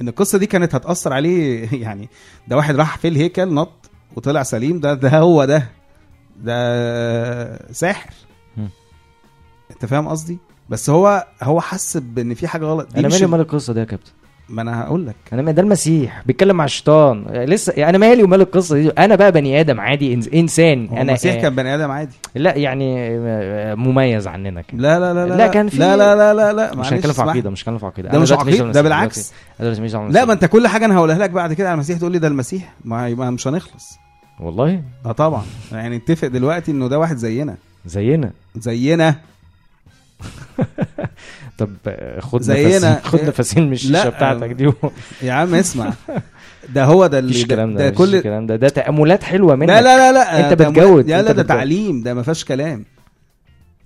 إن 0.00 0.08
القصة 0.08 0.38
دي 0.38 0.46
كانت 0.46 0.74
هتأثر 0.74 1.12
عليه 1.12 1.68
يعني 1.82 2.08
ده 2.48 2.56
واحد 2.56 2.76
راح 2.76 2.98
في 2.98 3.08
الهيكل 3.08 3.54
نط 3.54 3.90
وطلع 4.16 4.42
سليم 4.42 4.80
ده 4.80 4.94
ده 4.94 5.18
هو 5.18 5.44
ده. 5.44 5.68
ده 6.36 7.72
ساحر. 7.72 8.10
أنت 9.70 9.86
فاهم 9.86 10.08
قصدي؟ 10.08 10.38
بس 10.68 10.90
هو 10.90 11.26
هو 11.42 11.60
حس 11.60 11.96
بإن 11.96 12.34
في 12.34 12.48
حاجة 12.48 12.64
غلط. 12.64 12.92
دي 12.92 13.00
أنا 13.00 13.08
مالي 13.08 13.24
ومال 13.24 13.40
القصة 13.40 13.72
دي 13.72 13.80
يا 13.80 13.84
كابتن؟ 13.84 14.12
ما 14.48 14.62
أنا 14.62 14.82
هقول 14.82 15.06
لك. 15.06 15.14
أنا 15.32 15.52
ده 15.52 15.62
المسيح. 15.62 16.22
بيتكلم 16.26 16.56
مع 16.56 16.64
الشيطان. 16.64 17.24
لسه 17.28 17.72
يعني 17.76 17.90
أنا 17.96 17.98
مالي 17.98 18.22
ومال 18.22 18.40
القصة 18.40 18.74
دي. 18.76 18.90
أنا 18.90 19.14
بقى 19.14 19.32
بني 19.32 19.60
آدم 19.60 19.80
عادي 19.80 20.20
إنسان. 20.34 20.88
أنا 20.92 21.02
المسيح 21.02 21.34
كان 21.34 21.54
بني 21.54 21.74
آدم 21.74 21.90
عادي. 21.90 22.14
لا 22.34 22.56
يعني 22.56 22.96
آه، 23.18 23.74
مميز 23.74 24.26
عننا 24.26 24.62
كده. 24.62 24.78
لا 24.80 24.98
لا 25.00 25.14
لا 25.14 25.26
لا 25.28 25.34
لا، 25.34 25.46
كان 25.46 25.68
في- 25.68 25.78
لا 25.78 25.96
لا 25.96 26.14
لا 26.16 26.34
لا 26.34 26.52
لا. 26.52 26.74
مش 26.76 26.92
هنتكلم 26.92 27.12
في. 27.12 27.22
عقيدة 27.22 27.50
مش 27.50 27.60
هنتكلم 27.60 27.78
في 27.78 27.86
عقيدة. 27.86 28.08
ده 28.08 28.18
مش 28.18 28.32
على 28.32 28.72
ده 28.72 28.82
بالعكس. 28.82 29.32
لا. 29.60 30.24
ما 30.24 30.32
أنت 30.32 30.44
كل 30.44 30.66
حاجة 30.68 30.84
أنا 30.84 30.96
هقولها 30.96 31.18
لك 31.18 31.30
بعد 31.30 31.52
كده 31.52 31.68
على 31.68 31.74
المسيح 31.74 31.98
تقول 31.98 32.12
لي 32.12 32.18
ده 32.18 32.28
المسيح. 32.28 32.74
ما 32.84 33.30
مش 33.30 33.48
هنخلص. 33.48 33.98
والله؟ 34.40 34.82
آه 35.06 35.12
طبعا. 35.12 35.42
يعني 35.72 35.96
نتفق 35.96 36.28
دلوقتي 36.28 36.70
إنه 36.70 36.88
ده 36.88 36.98
واحد 36.98 37.16
زينا. 37.16 37.56
زينا. 37.86 38.30
زينا. 38.56 39.14
طب 41.58 41.70
آه، 41.86 42.20
خد 42.20 42.42
زينا. 42.42 43.00
خد 43.04 43.20
نفسين 43.24 43.66
من 43.66 43.72
الشيشه 43.72 43.92
لا، 43.92 44.08
بتاعتك 44.08 44.50
دي. 44.52 44.72
يا 45.22 45.32
عم 45.32 45.54
اسمع. 45.54 45.92
ده 46.74 46.84
هو 46.84 47.06
ده 47.06 47.18
اللي 47.18 47.32
ده, 47.34 47.42
الكلام 47.42 47.74
ده 47.74 47.88
ده 47.88 47.94
كل 47.94 48.14
الكلام 48.14 48.46
ده. 48.46 48.56
ده 48.56 48.68
تأملات 48.68 49.22
حلوة 49.24 49.54
منك. 49.56 49.68
لا 49.68 49.80
لا 49.82 49.96
لا 49.96 50.12
لا 50.12 50.40
انت 50.52 50.62
بتجود، 50.62 51.10
أنت 51.10 51.26
لا 51.28 51.32
ده. 51.32 51.42
تعليم 51.42 52.02
ده 52.02 52.14
ما 52.14 52.22
فيهاش 52.22 52.44
كلام. 52.44 52.84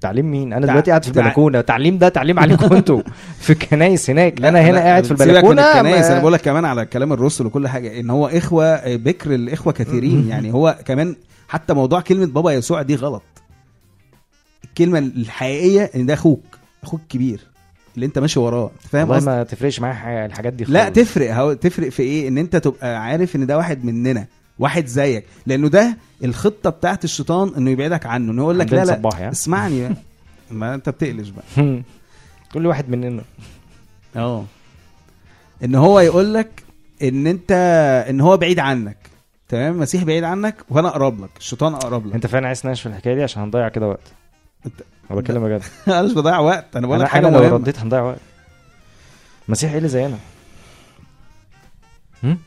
تعليم 0.01 0.31
مين؟ 0.31 0.53
أنا 0.53 0.67
دلوقتي 0.67 0.91
قاعد 0.91 1.03
في 1.05 1.09
البلكونة. 1.09 1.61
تعليم 1.61 1.99
ده 1.99 2.09
تعليم 2.09 2.39
عليكم 2.39 2.75
أنتوا. 2.77 3.03
في 3.41 3.51
الكنايس 3.51 4.11
هناك. 4.11 4.41
لا، 4.41 4.49
أنا 4.49 4.61
هنا 4.61 4.73
لا، 4.73 4.81
قاعد 4.81 5.03
في 5.05 5.09
سيبك 5.09 5.23
من 5.23 5.29
البلكونة 5.31 5.63
الكنايس 5.63 6.07
ما- 6.07 6.13
أنا 6.13 6.21
بقول 6.21 6.33
لك 6.33 6.41
كمان 6.41 6.65
على 6.65 6.87
كلام 6.87 7.13
الرسل 7.13 7.47
وكل 7.47 7.69
حاجة 7.69 8.01
إن 8.01 8.11
هو 8.11 8.27
إخوة 8.27 8.97
بكر 8.97 9.35
الإخوة 9.35 9.73
كثيرين. 9.73 10.29
يعني 10.29 10.53
هو 10.53 10.77
كمان 10.85 11.17
حتى 11.49 11.75
موضوع 11.75 12.01
كلمة 12.01 12.27
بابا 12.27 12.53
يسوع 12.53 12.83
دي 12.83 12.95
غلط. 12.95 13.23
الكلمة 14.65 14.99
الحقيقية 14.99 15.91
إن 15.97 16.07
ده 16.07 16.15
أخوك 16.15 16.45
أخوك 16.83 17.01
الكبير 17.01 17.41
اللي 17.95 18.07
أنت 18.07 18.19
ماشي 18.19 18.41
وراه 18.41 18.71
أنت 18.77 18.87
فاهم 18.87 19.11
والله 19.11 19.25
ما 19.25 19.43
تفرقش 19.43 19.81
معايا 19.81 20.27
الحاجات 20.27 20.53
دي 20.53 20.65
لا 20.65 20.85
خالص. 20.85 20.97
تفرق 20.97 21.35
هو 21.35 21.53
تفرق 21.53 21.89
في 21.89 22.03
إيه؟ 22.03 22.29
إن 22.29 22.39
أنت 22.39 22.57
تبقى 22.57 23.03
عارف 23.03 23.37
إن 23.37 23.47
ده 23.47 23.57
واحد 23.57 23.85
مننا 23.85 24.27
واحد 24.59 24.87
زيك 24.87 25.25
لأنه 25.47 25.69
ده 25.69 25.97
الخطة 26.25 26.71
بتاعت 26.71 27.05
الشيطان 27.05 27.55
إنه 27.57 27.71
يبعدك 27.71 28.07
عنه 28.07 28.33
انه 28.33 28.43
يقول 28.43 28.59
لك 28.59 28.73
لا 28.73 28.85
لا 28.85 29.01
يعني 29.19 29.31
اسمعني 29.33 29.81
بقى. 29.83 29.95
ما 30.51 30.75
أنت 30.75 30.89
بتقلش 30.89 31.29
بقى. 31.29 31.83
كل 32.53 32.67
واحد 32.67 32.89
مننا. 32.91 33.23
آه 34.17 34.45
إن 35.65 35.75
هو 35.75 36.01
يقول 36.01 36.35
لك 36.35 36.63
إن 37.03 37.27
أنت 37.27 37.53
إن 38.11 38.21
هو 38.21 38.37
بعيد 38.37 38.59
عنك. 38.59 38.97
تمام؟ 39.49 39.73
المسيح 39.75 40.03
بعيد 40.05 40.25
عنك 40.25 40.57
وأنا 40.71 40.89
أقرب 40.89 41.25
لك 41.25 41.31
الشيطان 41.39 41.75
أقرب 41.75 42.07
لك. 42.07 42.15
أنت 42.15 42.27
فعلا 42.27 42.47
عايز 42.47 42.63
تناقش 42.63 42.81
في 42.81 42.87
الحكاية 42.89 43.15
دي؟ 43.15 43.23
عشان 43.23 43.43
هنضيع 43.43 43.69
كده 43.69 43.89
وقت. 43.89 44.13
انت- 44.67 44.83
أنا 45.11 45.21
بتكلم 45.21 45.45
بجد 45.45 45.63
أنا 45.89 46.03
مش 46.03 46.13
بضيع 46.13 46.39
وقت 46.39 46.77
أنا 46.77 46.87
بقول 46.87 47.01
لك 47.01 47.09
حاجة 47.09 47.29
أنا 47.29 47.37
لو 47.37 47.57
رديت 47.57 47.79
هنضيع 47.79 48.01
وقت. 48.03 48.21
المسيح 49.49 49.71
إيه 49.71 49.79
اللي 49.79 49.89
زينا؟ 49.89 50.19
هم؟ 52.25 52.39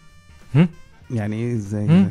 يعني 1.11 1.35
إيه 1.35 1.55
إزاي؟ 1.55 1.87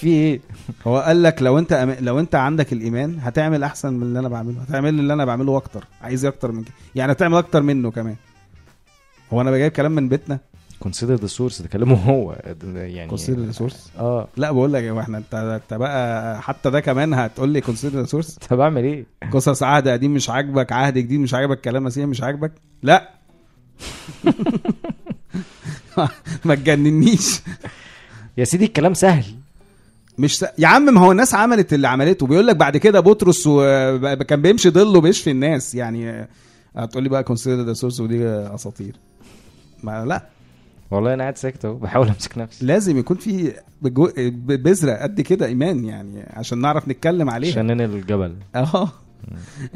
في 0.00 0.06
إيه؟ 0.06 0.40
هو 0.86 0.98
قال 0.98 1.22
لك 1.22 1.42
لو 1.42 1.58
أنت 1.58 1.72
أم... 1.72 1.96
لو 2.00 2.20
أنت 2.20 2.34
عندك 2.34 2.72
الإيمان 2.72 3.18
هتعمل 3.22 3.62
أحسن 3.64 3.92
من 3.92 4.02
اللي 4.02 4.18
أنا 4.18 4.28
بعمله 4.28 4.60
هتعمل 4.62 4.88
اللي 4.88 5.12
أنا 5.12 5.24
بعمله 5.24 5.56
أكتر 5.56 5.84
عايز 6.02 6.24
إيه 6.24 6.32
أكتر 6.32 6.52
من 6.52 6.62
كده؟ 6.62 6.72
يعني 6.94 7.12
هتعمل 7.12 7.36
أكتر 7.36 7.62
منه 7.62 7.90
كمان. 7.90 8.16
هو 9.32 9.40
أنا 9.40 9.50
بجيب 9.50 9.72
كلام 9.72 9.92
من 9.92 10.08
بيتنا؟ 10.08 10.38
consider 10.80 11.14
the 11.14 11.26
source 11.26 11.62
ده 11.62 11.68
كلامه 11.68 11.94
هو. 11.94 12.36
يعني 12.74 13.08
consider 13.08 13.52
source 13.52 13.90
آه. 13.98 14.28
لا 14.36 14.52
بقول 14.52 14.72
لك 14.72 14.84
هو 14.84 15.00
إحنا 15.00 15.18
انت 15.18 15.34
انت 15.34 15.74
بقى 15.74 16.42
حتى 16.42 16.70
ده 16.70 16.80
كمان 16.80 17.14
هتقول 17.14 17.48
لي 17.48 17.60
consider 17.60 18.04
source 18.06 18.34
طب 18.50 18.60
اعمل 18.60 18.84
إيه؟ 18.84 19.06
قصص 19.32 19.62
عهد 19.62 19.88
قديم 19.88 20.14
مش 20.14 20.30
عاجبك 20.30 20.72
عهد 20.72 20.98
جديد 20.98 21.20
مش 21.20 21.34
عاجبك 21.34 21.60
كلام 21.60 21.84
مسيح 21.84 22.06
مش 22.06 22.22
عاجبك؟ 22.22 22.52
لا. 22.82 23.10
ما 26.44 26.54
تجننيش. 26.54 27.40
يا 28.38 28.44
سيدي 28.44 28.64
الكلام 28.64 28.94
سهل. 28.94 29.24
مش 30.18 30.38
س... 30.38 30.44
يا 30.58 30.68
عم 30.68 30.82
ما 30.82 31.00
هو 31.00 31.12
الناس 31.12 31.34
عملت 31.34 31.74
اللي 31.74 31.88
عملته. 31.88 32.26
بيقول 32.26 32.46
لك 32.46 32.56
بعد 32.56 32.76
كده 32.76 33.00
بطرس 33.00 33.46
و... 33.46 33.60
كان 34.28 34.42
بيمشي 34.42 34.70
ضله 34.70 35.00
بيشفي 35.00 35.30
الناس. 35.30 35.74
يعني 35.74 36.28
هتقول 36.76 37.02
لي 37.02 37.08
بقى 37.08 37.24
consider 37.24 37.62
the 37.62 37.72
source 37.72 38.00
ودي 38.00 38.26
أساطير. 38.28 38.96
ما 39.82 40.04
لا. 40.04 40.26
والله 40.90 41.14
أنا 41.14 41.22
قاعد 41.22 41.38
ساكت 41.38 41.64
أهو 41.64 41.74
بحاول 41.74 42.08
أمسك 42.08 42.38
نفسي. 42.38 42.66
لازم 42.66 42.98
يكون 42.98 43.16
في 43.16 43.52
بجو... 43.82 44.08
بذرة 44.36 44.92
قد 44.92 45.20
كده 45.20 45.46
إيمان 45.46 45.84
يعني 45.84 46.24
عشان 46.30 46.58
نعرف 46.60 46.88
نتكلم 46.88 47.30
عليها. 47.30 47.50
عشان 47.50 47.66
ننقل 47.66 47.94
الجبل 47.94 48.34
آه 48.54 48.88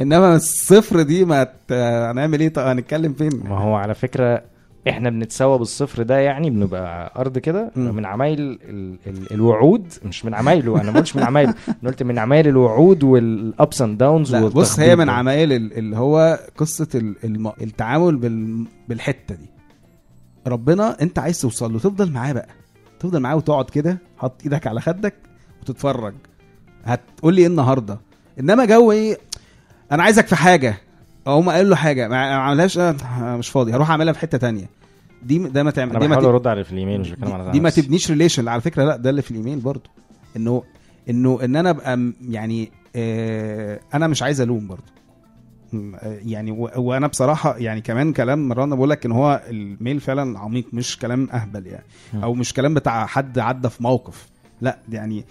إنما 0.00 0.36
الصفر 0.36 1.02
دي 1.02 1.24
ما 1.24 1.44
ت... 1.44 1.72
هنعمل 1.72 2.40
إيه؟ 2.40 2.48
طب 2.48 2.62
هنتكلم 2.66 3.12
فين؟ 3.12 3.30
ما 3.44 3.58
هو 3.58 3.74
على 3.74 3.94
فكرة 3.94 4.42
إحنا 4.88 5.10
بنتساوى 5.10 5.58
بالصفر 5.58 6.02
ده 6.02 6.18
يعني 6.18 6.50
بنبقى 6.50 7.12
أرض 7.20 7.38
كده. 7.38 7.70
من 7.76 8.06
عمايل 8.06 8.40
ال 8.40 8.98
ال 9.06 9.32
الوعود 9.32 9.86
مش 10.04 10.24
من 10.24 10.34
عمايله 10.34 10.80
أنا 10.80 10.90
ما 10.90 10.96
قلتش 10.98 11.16
من 11.16 11.22
عمايله 11.22 11.54
أنا 11.68 11.90
قلت 11.90 12.02
من 12.02 12.18
عمايل 12.18 12.48
الوعود 12.48 13.02
وال 13.04 13.35
ups 13.35 13.82
and 13.82 13.98
downs 13.98 14.34
بص 14.36 14.78
هي 14.80 14.96
من 14.96 15.08
عمايل 15.10 15.52
ال- 15.52 15.78
اللي 15.78 15.96
هو 15.96 16.38
قصة 16.56 16.88
الم... 17.24 17.52
التعامل 17.62 18.16
بال... 18.16 18.64
بالحتة 18.88 19.34
دي. 19.34 19.50
ربنا 20.46 20.96
انت 21.02 21.18
عايز 21.18 21.40
توصل 21.40 21.72
له. 21.72 21.78
تفضل 21.78 22.12
معاه 22.12 22.32
بقى. 22.32 22.48
تفضل 23.00 23.20
معاه 23.20 23.36
وتقعد 23.36 23.70
كده 23.70 23.98
حط 24.18 24.42
إيدك 24.44 24.66
على 24.66 24.80
خدك 24.80 25.14
وتتفرج. 25.62 26.14
هتقول 26.84 27.34
لي 27.34 27.40
إيه 27.40 27.46
النهارده؟ 27.46 27.98
إنما 28.40 28.64
جو 28.64 28.92
إيه؟ 28.92 29.18
أنا 29.92 30.02
عايزك 30.02 30.26
في 30.26 30.36
حاجة. 30.36 30.74
أقوم 31.26 31.50
قايل 31.50 31.70
له 31.70 31.76
حاجة. 31.76 32.08
ما 32.08 32.14
ما 32.28 32.34
عملهاش 32.34 32.78
مش 33.22 33.48
فاضي. 33.48 33.72
هروح 33.72 33.90
أعملها 33.90 34.12
في 34.12 34.18
حتة 34.18 34.38
تانية. 34.38 34.68
دي 35.22 35.38
ده 35.38 35.62
ما 35.62 35.70
تعمل 35.70 35.90
أنا 35.90 35.98
دي 36.00 36.08
ما 36.08 36.14
بحاول 36.16 36.26
ت- 36.26 36.34
أرد 36.34 36.46
على 36.46 36.64
في 36.64 36.72
الإيميل 36.72 37.00
مش 37.00 37.10
بتكلم 37.10 37.32
على 37.32 37.50
دي 37.50 37.60
ما 37.60 37.66
نفسي. 37.68 37.82
تبنيش 37.82 38.10
relation 38.10 38.48
على 38.48 38.60
فكرة 38.60 38.84
لا 38.84 38.96
ده 38.96 39.10
اللي 39.10 39.22
في 39.22 39.30
الإيميل 39.30 39.58
برضو 39.58 39.90
انه 40.36 40.62
إنه 41.10 41.38
إن 41.44 41.56
أنا 41.56 41.70
أبقى 41.70 42.12
يعني 42.28 42.72
آه 42.96 43.80
أنا 43.94 44.06
مش 44.06 44.22
عايز 44.22 44.40
ألوم 44.40 44.66
برضو 44.66 44.82
يعني 46.02 46.50
وأنا 46.76 47.06
بصراحة 47.06 47.56
يعني 47.56 47.80
كمان 47.80 48.12
كلام 48.12 48.48
مرانا 48.48 48.74
بقول 48.74 48.90
لك 48.90 49.06
إن 49.06 49.12
هو 49.12 49.42
ال 49.48 49.58
mail 49.58 50.00
فعلا 50.00 50.38
عميق 50.38 50.64
مش 50.72 50.98
كلام 50.98 51.28
أهبل 51.32 51.66
يعني. 51.66 51.84
أو 52.14 52.34
مش 52.34 52.54
كلام 52.54 52.74
بتاع 52.74 53.06
حد 53.06 53.38
عدى 53.38 53.68
في 53.68 53.82
موقف. 53.82 54.28
لا 54.60 54.78
يعني 54.88 55.24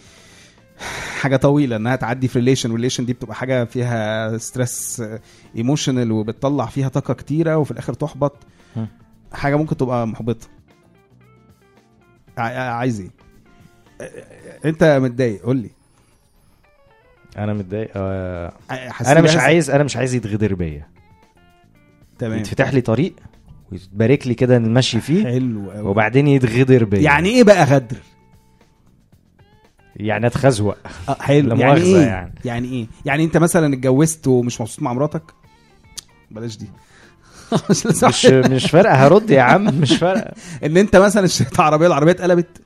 حاجة 1.21 1.35
طويلة 1.35 1.75
إنها 1.75 1.95
تعدي 1.95 2.27
في 2.27 2.39
relation 2.39 2.71
relation 2.71 3.05
دي 3.05 3.13
بتبقى 3.13 3.35
حاجة 3.35 3.63
فيها 3.63 4.37
stress 4.37 5.03
emotional 5.55 6.11
وبتطلع 6.11 6.65
فيها 6.65 6.89
طاقة 6.89 7.13
كتيرة 7.13 7.57
وفي 7.57 7.71
الآخر 7.71 7.93
تحبط. 7.93 8.35
حاجة 9.33 9.55
ممكن 9.55 9.77
تبقى 9.77 10.07
محبطة. 10.07 10.47
عايز 12.37 13.01
إيه؟ 13.01 13.11
أنت 14.65 14.83
متضايق؟ 14.83 15.41
قول 15.43 15.57
لي. 15.57 15.69
أنا 17.37 17.53
متضايق. 17.53 17.89
آه 17.95 18.53
أنا 19.07 19.21
مش 19.21 19.35
عايز 19.35 19.69
أنا 19.69 19.83
مش 19.83 19.97
عايز 19.97 20.15
يتغدر 20.15 20.55
بيا. 20.55 20.87
تمام. 22.19 22.39
يتفتح 22.39 22.73
لي 22.73 22.81
طريق 22.81 23.13
ويتبارك 23.71 24.27
لي 24.27 24.33
كده 24.33 24.57
المشي 24.57 25.01
فيه 25.01 25.23
حلو 25.23 25.71
قوي 25.71 25.81
وبعدين 25.87 26.27
يتغدر 26.27 26.83
بيا. 26.83 26.99
يعني 26.99 27.29
إيه 27.29 27.43
بقى 27.43 27.65
غدر؟ 27.65 27.97
يعني 29.95 30.27
أتخزوق. 30.27 30.77
آه 31.09 31.17
حلو. 31.19 31.55
يعني 31.55 31.81
إيه؟ 31.81 31.97
يعني. 32.05 32.33
يعني 32.45 32.67
إيه؟ 32.67 32.87
يعني 33.05 33.23
أنت 33.23 33.37
مثلا 33.37 33.73
اتجوزت 33.73 34.27
ومش 34.27 34.61
مبسوط 34.61 34.83
مع 34.83 34.93
مراتك؟ 34.93 35.23
بلاش 36.31 36.57
دي. 36.57 36.69
مش 37.69 38.25
مش 38.25 38.71
فارقة. 38.71 38.93
هرد 38.93 39.29
يا 39.29 39.41
عم. 39.41 39.63
مش 39.65 39.97
فارقة. 39.97 40.33
إن 40.65 40.77
أنت 40.77 40.95
مثلا 40.95 41.25
اشتريت 41.25 41.59
عربيه 41.59 41.87
العربية 41.87 42.11
اتقلبت. 42.11 42.61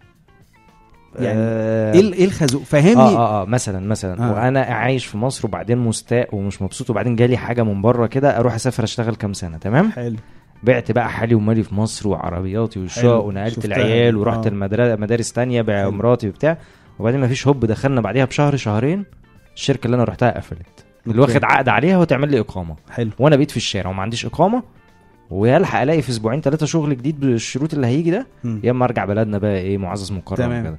يعني 1.19 1.39
آه، 1.39 1.93
إيه 1.93 1.99
ال- 1.99 2.13
إيه 2.13 2.25
الخازوق 2.25 2.63
فاهمني 2.63 2.95
آه 2.95 3.17
آه 3.17 3.41
آه 3.41 3.45
مثلا 3.45 3.87
مثلا 3.87 4.19
آه. 4.23 4.29
آه. 4.29 4.33
وأنا 4.33 4.59
عايش 4.61 5.05
في 5.05 5.17
مصر 5.17 5.47
وبعدين 5.47 5.77
مستاء 5.77 6.35
ومش 6.35 6.61
مبسوط 6.61 6.89
وبعدين 6.89 7.15
جالي 7.15 7.37
حاجة 7.37 7.63
من 7.63 7.81
بره 7.81 8.07
كده 8.07 8.39
أروح 8.39 8.53
أسافر 8.55 8.83
أشتغل 8.83 9.15
كام 9.15 9.33
سنة 9.33 9.57
تمام 9.57 9.91
حلو 9.91 10.15
بعت 10.63 10.91
بقى 10.91 11.09
حالي 11.09 11.35
ومالي 11.35 11.63
في 11.63 11.75
مصر 11.75 12.07
وعربياتي. 12.09 12.79
والشقق 12.79 13.23
ونقلت 13.23 13.65
العيال. 13.65 14.17
ورحت 14.17 14.45
آه. 14.45 14.49
المدارس 14.49 14.99
مدارس 14.99 15.31
تانية 15.33 15.61
بمراتي 15.61 16.27
وبتاع 16.29 16.57
وبعدين 16.99 17.19
ما 17.19 17.27
فيش 17.27 17.47
هوب 17.47 17.65
دخلنا 17.65 18.01
بعديها 18.01 18.25
بشهر 18.25 18.55
شهرين 18.55 19.05
الشركة 19.55 19.85
اللي 19.85 19.95
أنا 19.95 20.03
رحتها 20.03 20.37
قفلت 20.37 20.85
اللي. 21.07 21.21
واخد 21.21 21.43
عقد 21.43 21.69
عليها 21.69 21.97
وتعمل 21.97 22.31
لي 22.31 22.39
إقامة 22.39 22.75
حلو 22.91 23.09
وأنا 23.19 23.35
بقيت 23.35 23.51
في 23.51 23.57
الشارع 23.57 23.89
وما 23.89 24.01
عنديش 24.01 24.25
إقامة 24.25 24.63
ويلحق 25.29 25.81
ألاقي 25.81 26.01
في 26.01 26.09
أسبوعين 26.09 26.41
ثلاثة 26.41 26.65
شغل 26.65 26.97
جديد 26.97 27.19
بالشروط 27.19 27.73
اللي 27.73 27.87
هيجي 27.87 28.11
ده. 28.11 28.27
يا 28.63 28.71
إما 28.71 28.85
أرجع 28.85 29.05
بلدنا 29.05 29.37
بقى 29.37 29.57
إيه 29.57 29.77
معزز 29.77 30.11
مكرم. 30.11 30.61
كده 30.63 30.77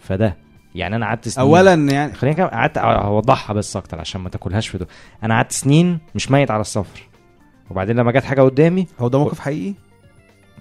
فده. 0.00 0.36
يعني 0.74 0.96
أنا 0.96 1.06
قعدت 1.06 1.28
سنين 1.28 1.46
اولا 1.46 1.74
يعني 1.74 2.12
خلينا 2.12 2.36
كده 2.36 2.46
قعدت 2.46 2.78
أوضحها 2.78 3.54
بس 3.54 3.76
أكتر 3.76 4.00
عشان 4.00 4.20
ما 4.20 4.28
تاكلهاش 4.28 4.68
في 4.68 4.78
ده 4.78 4.86
أنا 5.22 5.34
قعدت 5.34 5.52
سنين 5.52 5.98
مش 6.14 6.30
ميت 6.30 6.50
على 6.50 6.60
السفر. 6.60 7.08
وبعدين 7.70 7.96
لما 7.96 8.12
جت 8.12 8.24
حاجة 8.24 8.42
قدامي 8.42 8.86
هو 9.00 9.08
ده 9.08 9.18
موقف 9.18 9.38
حقيقي؟ 9.38 9.74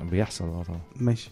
بيحصل 0.02 0.46
آه 0.46 0.64
طبعا. 0.68 0.80
ماشي. 0.96 1.30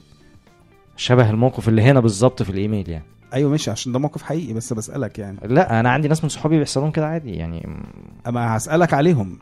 شبه 0.98 1.30
الموقف 1.30 1.68
اللي 1.70 1.82
هنا 1.82 2.00
بالظبط 2.00 2.44
في 2.44 2.50
الإيميل 2.50 2.90
يعني. 2.90 3.06
أيوه 3.34 3.52
ماشي 3.52 3.72
عشان 3.72 3.92
ده 3.92 4.00
موقف 4.00 4.24
حقيقي 4.24 4.54
بس 4.54 4.74
بسألك 4.74 5.20
يعني. 5.20 5.38
لا 5.44 5.80
أنا 5.80 5.90
عندي 5.90 6.08
ناس 6.08 6.24
من 6.24 6.30
صحابي 6.30 6.60
بيحصل 6.60 6.82
لهم 6.82 6.92
كده 6.92 7.08
عادي 7.08 7.32
يعني. 7.32 7.70
أما 8.28 8.58
هسألك 8.58 8.94
عليهم. 8.94 9.40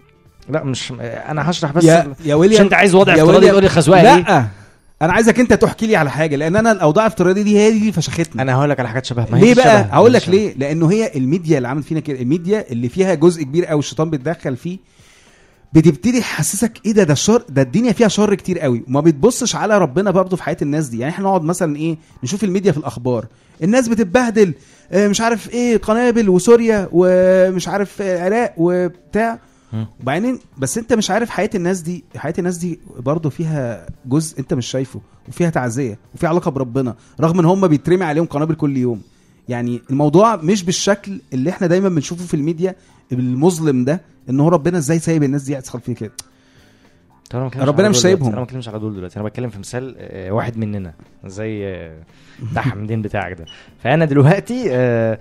لا 0.49 0.63
مش 0.63 0.93
أنا 1.01 1.49
هشرح 1.49 1.71
بس 1.71 1.83
يا 1.83 2.13
يا 2.25 2.35
ويليام 2.35 2.63
أنت 2.63 2.73
عايز 2.73 2.95
وضع 2.95 3.15
يا 3.15 3.23
افتراضي 3.23 3.49
تقول 3.49 3.63
لي 3.63 3.69
خزوقة 3.69 4.01
لا. 4.01 4.47
أنا 5.05 5.13
عايزك 5.13 5.39
انت 5.39 5.53
تحكي 5.53 5.87
لي 5.87 5.95
على 5.95 6.11
حاجة 6.11 6.35
لأن 6.35 6.55
أنا 6.55 6.71
الاوضاع 6.71 7.05
الافتراضيه 7.05 7.41
دي 7.41 7.57
هي 7.59 7.71
دي 7.79 7.91
فشختني. 7.91 8.41
أنا 8.41 8.55
هقول 8.55 8.69
لك 8.69 8.79
على 8.79 8.89
حاجات 8.89 9.05
شبه 9.05 9.25
ما 9.31 9.37
هي 9.37 9.41
ليه 9.41 9.53
بقى؟ 9.55 9.87
هقول 9.91 10.13
لك. 10.13 10.29
ليه. 10.29 10.53
لأنه 10.57 10.91
هي 10.91 11.11
الميديا 11.15 11.57
اللي 11.57 11.67
عملت 11.67 11.85
فينا 11.85 11.99
كده 11.99 12.21
الميديا 12.21 12.65
اللي 12.71 12.89
فيها 12.89 13.13
جزء 13.13 13.43
كبير 13.43 13.65
قوي 13.65 13.79
الشيطان 13.79 14.09
بيتدخل 14.09 14.55
فيه 14.57 14.77
بتبتدي 15.73 16.19
تحسسك 16.19 16.79
إيه 16.85 16.91
ده 16.91 17.03
ده 17.03 17.13
الشر 17.13 17.43
ده 17.49 17.61
الدنيا 17.61 17.91
فيها 17.91 18.07
شر 18.07 18.35
كتير 18.35 18.59
قوي 18.59 18.83
وما 18.87 19.01
بتبصش 19.01 19.55
على 19.55 19.77
ربنا 19.77 20.11
برضه 20.11 20.37
في 20.37 20.43
حياة 20.43 20.57
الناس 20.61 20.87
دي. 20.87 20.99
يعني 20.99 21.13
إحنا 21.13 21.25
نقعد 21.25 21.41
مثلا 21.41 21.75
إيه 21.75 21.97
نشوف 22.23 22.43
الميديا 22.43 22.71
في 22.71 22.77
الأخبار 22.77 23.25
الناس 23.63 23.87
بتتبهدل 23.87 24.53
آه، 24.91 25.07
مش 25.07 25.21
عارف 25.21 25.49
إيه 25.49 25.77
قنابل 25.77 26.29
وسوريا 26.29 26.89
ومش 26.91 27.67
عارف 27.67 28.01
آه، 28.01 28.27
العراق 28.27 28.53
وبتاع. 28.57 29.31
مم. 29.31 29.39
وبعدين 30.01 30.39
بس 30.57 30.77
انت 30.77 30.93
مش 30.93 31.11
عارف 31.11 31.29
حياة 31.29 31.49
الناس 31.55 31.81
دي 31.81 32.03
حياة 32.15 32.33
الناس 32.39 32.57
دي 32.57 32.79
برضه 32.99 33.29
فيها 33.29 33.87
جزء 34.05 34.39
انت 34.39 34.53
مش 34.53 34.67
شايفه 34.67 35.01
وفيها 35.27 35.49
تعزية 35.49 35.97
وفيها 36.15 36.29
علاقة 36.29 36.51
بربنا 36.51 36.95
رغم 37.19 37.39
ان 37.39 37.45
هم 37.45 37.67
بيترمي 37.67 38.03
عليهم 38.03 38.25
قنابل 38.25 38.55
كل 38.55 38.77
يوم. 38.77 39.01
يعني 39.49 39.81
الموضوع 39.89 40.35
مش 40.35 40.63
بالشكل 40.63 41.21
اللي 41.33 41.49
إحنا 41.49 41.67
دايما 41.67 41.89
بنشوفه 41.89 42.25
في 42.25 42.33
الميديا 42.33 42.75
المظلم 43.11 43.85
ده 43.85 44.01
ان 44.29 44.39
هو 44.39 44.49
ربنا 44.49 44.77
إزاي 44.77 44.99
سايب 44.99 45.23
الناس 45.23 45.43
دي 45.43 45.53
يحصل 45.53 45.81
فيه 45.81 45.95
كده. 45.95 46.11
طب 47.29 47.45
بتكلمش 47.45 47.67
ربنا 47.67 47.89
مش 47.89 47.97
سايبهم. 47.97 48.27
أنا 48.27 48.37
ما 48.37 48.43
بتكلمش 48.43 48.67
على 48.67 48.79
دول 48.79 48.95
دلوقتي. 48.95 49.19
أنا 49.19 49.27
بتكلم 49.27 49.49
في 49.49 49.59
مثال 49.59 49.95
آه، 49.97 50.31
واحد 50.31 50.57
مننا 50.57 50.93
زي 51.25 51.67
آه، 51.67 51.97
ده 52.53 52.61
حمدين 52.61 53.01
بتاعك 53.01 53.33
ده. 53.33 53.45
فأنا 53.83 54.05
دلوقتي 54.05 54.65
آه، 54.71 55.19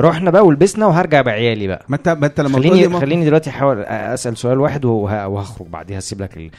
رحنا 0.00 0.30
بقى 0.30 0.46
ولبسنا 0.46 0.86
وهرجع 0.86 1.22
بعيالي 1.22 1.66
بقى 1.66 1.84
ما 1.88 1.96
انت 1.96 2.08
ما 2.08 2.26
انت 2.26 2.40
لما 2.40 2.58
خليني 2.58 2.86
ما- 2.88 3.00
خليني 3.00 3.24
دلوقتي 3.24 3.50
أحاول 3.50 3.80
أسأل 3.82 4.36
سؤال 4.36 4.60
واحد 4.60 4.84
وه- 4.84 5.26
وهخرج 5.26 5.66
بعديها 5.68 5.98
اسيب 5.98 6.22
لك 6.22 6.36
ال... 6.36 6.50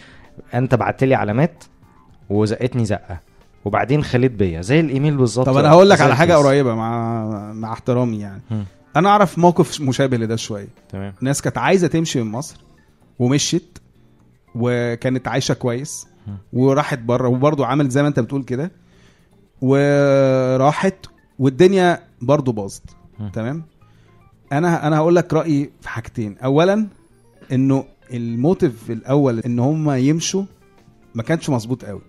أنت 0.54 0.76
بعت 0.76 1.04
لي 1.04 1.16
علامات 1.16 1.64
وزقتني 2.30 2.86
زقة 2.86 3.20
وبعدين 3.66 4.04
خليت 4.04 4.32
بيا 4.32 4.62
زي 4.62 4.80
الإيميل 4.80 5.18
بالظبط 5.18 5.46
طب 5.46 5.58
أنا 5.58 5.70
هقول 5.70 5.90
لك 5.90 6.02
على 6.02 6.16
حاجة. 6.16 6.36
قريبة 6.36 6.76
مع 6.76 7.24
مع 7.54 7.74
احترامي 7.74 8.20
يعني 8.20 8.42
مم. 8.52 8.64
أنا 8.96 9.10
أعرف 9.10 9.38
موقف 9.38 9.82
مشابه 9.82 10.18
لده 10.18 10.36
شوية 10.36 10.68
تمام 10.90 11.14
ناس 11.22 11.42
كانت 11.42 11.58
عايزة 11.58 11.88
تمشي 11.88 12.22
من 12.24 12.32
مصر 12.32 12.58
ومشيت 13.20 13.78
وكانت 14.56 15.28
عايشة 15.28 15.54
كويس 15.54 16.08
مم. 16.28 16.38
وراحت 16.54 17.00
بره 17.00 17.28
وبرضه 17.28 17.66
عملت 17.66 17.92
زي 17.92 18.02
ما 18.02 18.08
أنت 18.08 18.20
بتقول 18.20 18.44
كده 18.44 18.72
وراحت 19.62 21.06
والدنيا 21.40 22.00
برضه 22.22 22.52
باظت. 22.52 22.84
تمام؟ 23.34 23.64
أنا 24.52 24.88
أنا 24.88 24.98
هقول 24.98 25.16
لك 25.16 25.34
رأيي 25.34 25.70
في 25.82 25.90
حاجتين. 25.90 26.38
اولا 26.44 26.88
إنه 27.52 27.86
الموتيف 28.14 28.92
الأول 28.92 29.40
إن 29.40 29.60
هم 29.60 29.92
يمشوا 29.92 30.44
ما 31.16 31.24
كانش 31.24 31.50
مظبوط 31.50 31.86
قوي. 31.86 32.02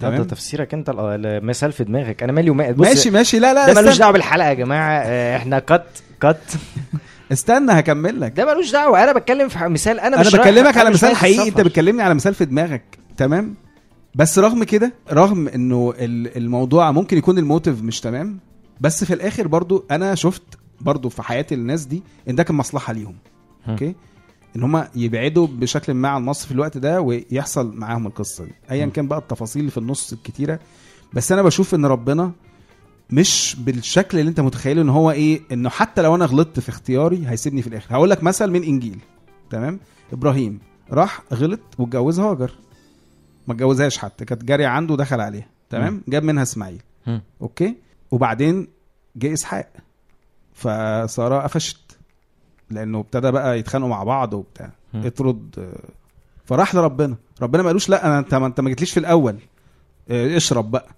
لا 0.00 0.08
ده 0.10 0.16
تمام؟ 0.16 0.26
تفسيرك 0.28 0.74
أنت 0.74 0.88
ال- 0.88 1.26
المثال 1.26 1.72
في 1.72 1.84
دماغك. 1.84 2.22
أنا 2.22 2.32
مالي 2.32 2.50
وما 2.50 2.70
بص 2.70 2.86
ماشي 2.88 3.10
ماشي. 3.10 3.38
لا 3.38 3.54
لا 3.54 3.72
ده 3.72 3.82
ملوش 3.82 3.98
دعوة 3.98 4.12
بالحلقة 4.12 4.48
يا 4.48 4.54
جماعة. 4.54 5.02
آه، 5.04 5.36
إحنا 5.36 5.58
كت 5.58 5.84
كت 6.20 6.58
استنى 7.32 7.72
هكمل 7.72 8.20
لك. 8.20 8.32
ده 8.36 8.54
ملوش 8.54 8.72
دعوة. 8.72 9.04
أنا 9.04 9.12
بتكلم 9.12 9.48
في 9.48 9.68
مثال. 9.68 10.00
أنا 10.00 10.16
أنا 10.16 10.20
مش 10.26 10.36
بكلمك 10.36 10.76
على 10.76 10.82
أنا 10.82 10.90
مثال 10.90 11.16
حقيقي. 11.16 11.48
أنت. 11.48 11.60
بتكلمني 11.60 12.02
على 12.02 12.14
مثال 12.14 12.34
في 12.34 12.44
دماغك. 12.44 12.82
تمام؟ 13.16 13.54
بس 14.14 14.38
رغم 14.38 14.64
كده 14.64 14.92
رغم 15.12 15.48
إنه 15.48 15.94
ال- 15.98 16.36
الموضوع 16.36 16.92
ممكن 16.92 17.18
يكون 17.18 17.38
الموتيف 17.38 17.82
مش 17.82 18.00
تمام 18.00 18.38
بس 18.80 19.04
في 19.04 19.14
الآخر 19.14 19.46
برضو 19.48 19.84
أنا 19.90 20.14
شفت 20.14 20.42
برضو 20.80 21.08
في 21.08 21.22
حياة 21.22 21.46
الناس 21.52 21.84
دي 21.84 22.02
إن 22.28 22.34
ده 22.34 22.42
كان 22.42 22.56
مصلحة 22.56 22.92
ليهم. 22.92 23.16
هم. 23.66 23.70
أوكي؟ 23.70 23.94
إن 24.56 24.62
هم 24.62 24.84
يبعدوا 24.94 25.46
بشكل 25.46 25.94
ما 25.94 26.08
عن 26.08 26.22
مصر 26.22 26.46
في 26.46 26.52
الوقت 26.52 26.78
ده 26.78 27.00
ويحصل 27.00 27.76
معاهم 27.76 28.06
القصة 28.06 28.44
دي. 28.44 28.52
ايا. 28.70 28.86
كان 28.86 29.08
بقى 29.08 29.18
التفاصيل 29.18 29.60
اللي 29.60 29.70
في 29.70 29.78
النص 29.78 30.12
الكتيرة. 30.12 30.60
بس 31.12 31.32
أنا 31.32 31.42
بشوف 31.42 31.74
إن 31.74 31.86
ربنا 31.86 32.32
مش 33.10 33.56
بالشكل 33.58 34.18
اللي 34.18 34.28
أنت 34.28 34.40
متخيله 34.40 34.82
إن 34.82 34.88
هو 34.88 35.10
إيه 35.10 35.40
إنه 35.52 35.68
حتى 35.68 36.02
لو 36.02 36.14
أنا 36.14 36.24
غلطت 36.24 36.60
في 36.60 36.68
اختياري 36.68 37.28
هيسيبني 37.28 37.62
في 37.62 37.68
الآخر. 37.68 37.94
هقول 37.94 38.10
لك 38.10 38.22
مثل 38.22 38.50
من 38.50 38.62
إنجيل. 38.62 38.98
تمام؟ 39.50 39.80
إبراهيم 40.12 40.58
راح 40.92 41.22
غلط 41.34 41.60
واتجوز 41.78 42.20
هاجر 42.20 42.52
ما 43.48 43.54
اتجوزهاش 43.54 43.98
حتى 43.98 44.24
كانت 44.24 44.44
جارية 44.44 44.66
عنده 44.66 44.94
ودخل 44.94 45.20
عليها. 45.20 45.46
تمام؟ 45.70 46.02
جاب 46.08 46.22
منها 46.24 46.42
إسماعيل. 46.42 46.82
أوكي؟ 47.42 47.74
وبعدين 48.10 48.68
جه 49.16 49.32
إسحاق. 49.32 49.68
فسارة 50.54 51.40
قفشت 51.42 51.98
لأنه 52.70 52.98
ابتدى 53.00 53.30
بقى 53.30 53.58
يتخانقوا 53.58 53.90
مع 53.90 54.04
بعض 54.04 54.34
وبتاع. 54.34 54.70
اطرد 54.94 55.72
فراح 56.44 56.74
لربنا. 56.74 57.16
ربنا 57.42 57.62
ما 57.62 57.68
قالوش 57.68 57.88
لا 57.88 58.06
أنا 58.06 58.18
أنت 58.18 58.34
ما 58.34 58.46
أنت 58.46 58.60
ما 58.60 58.68
جيتليش 58.68 58.92
في 58.92 59.00
الأول. 59.00 59.38
آه، 60.10 60.36
اشرب 60.36 60.70
بقى. 60.70 60.88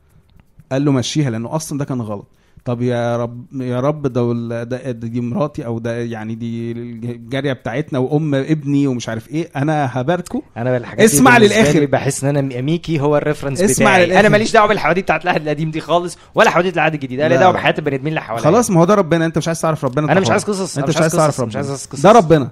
قال 0.73 0.85
له 0.85 0.93
مشيها 0.93 1.31
لأنه 1.31 1.57
أصلا 1.57 1.79
ده 1.79 1.85
كان 1.85 2.01
غلط. 2.01 2.27
طب 2.65 2.83
يا 2.83 3.17
رب 3.17 3.47
يا 3.63 3.81
رب 3.81 4.07
ده 4.07 4.91
دي 4.91 5.21
مراتي 5.21 5.67
أو 5.67 5.79
ده 5.79 5.97
يعني 5.99 6.35
دي 6.35 6.73
الجارية 6.73 7.53
بتاعتنا 7.53 7.99
وأم 7.99 8.35
ابني 8.35 8.87
ومش 8.87 9.09
عارف 9.09 9.29
إيه 9.29 9.49
أنا 9.57 9.89
هباركه 9.93 10.43
أنا 10.57 10.73
بالحاجات 10.73 11.05
اسمع. 11.05 11.37
لي 11.39 11.87
بحس 11.87 12.25
إن 12.25 12.37
أنا 12.37 12.61
ميكي 12.61 13.01
هو 13.01 13.17
الريفرنس 13.17 13.61
اسمع 13.61 13.87
بتاعي 13.87 14.07
للآخر. 14.07 14.21
أنا 14.21 14.29
ماليش 14.29 14.53
دعوة 14.53 14.69
بالحواديت 14.69 15.05
بتاعت 15.05 15.25
العهد 15.25 15.43
القديم 15.43 15.71
دي 15.71 15.81
خالص 15.81 16.19
ولا 16.35 16.51
حواديت 16.51 16.75
العهد 16.75 16.95
الجديد 16.95 17.21
أنا. 17.21 17.37
دعوة 17.37 17.53
بحياة 17.53 17.75
البني 17.79 17.95
آدمين 17.97 18.09
اللي 18.09 18.21
حواليا 18.21 18.45
خلاص 18.45 18.71
ما 18.71 18.81
هو 18.81 18.85
ده 18.85 18.95
ربنا 18.95 19.27
أنت 19.27 19.39
مش 19.39 19.49
عايز 19.49 19.61
تعرف 19.61 19.85
ربنا 19.85 20.05
أنا 20.05 20.13
انت 20.13 20.21
مش. 20.21 20.31
عايز 20.31 20.45
قصص 20.45 20.79
أنت 20.79 20.89
مش 20.89 20.97
عايز 20.97 21.13
تعرف 21.13 21.41
ربنا 21.41 21.77
ده 22.03 22.13
ربنا 22.13 22.51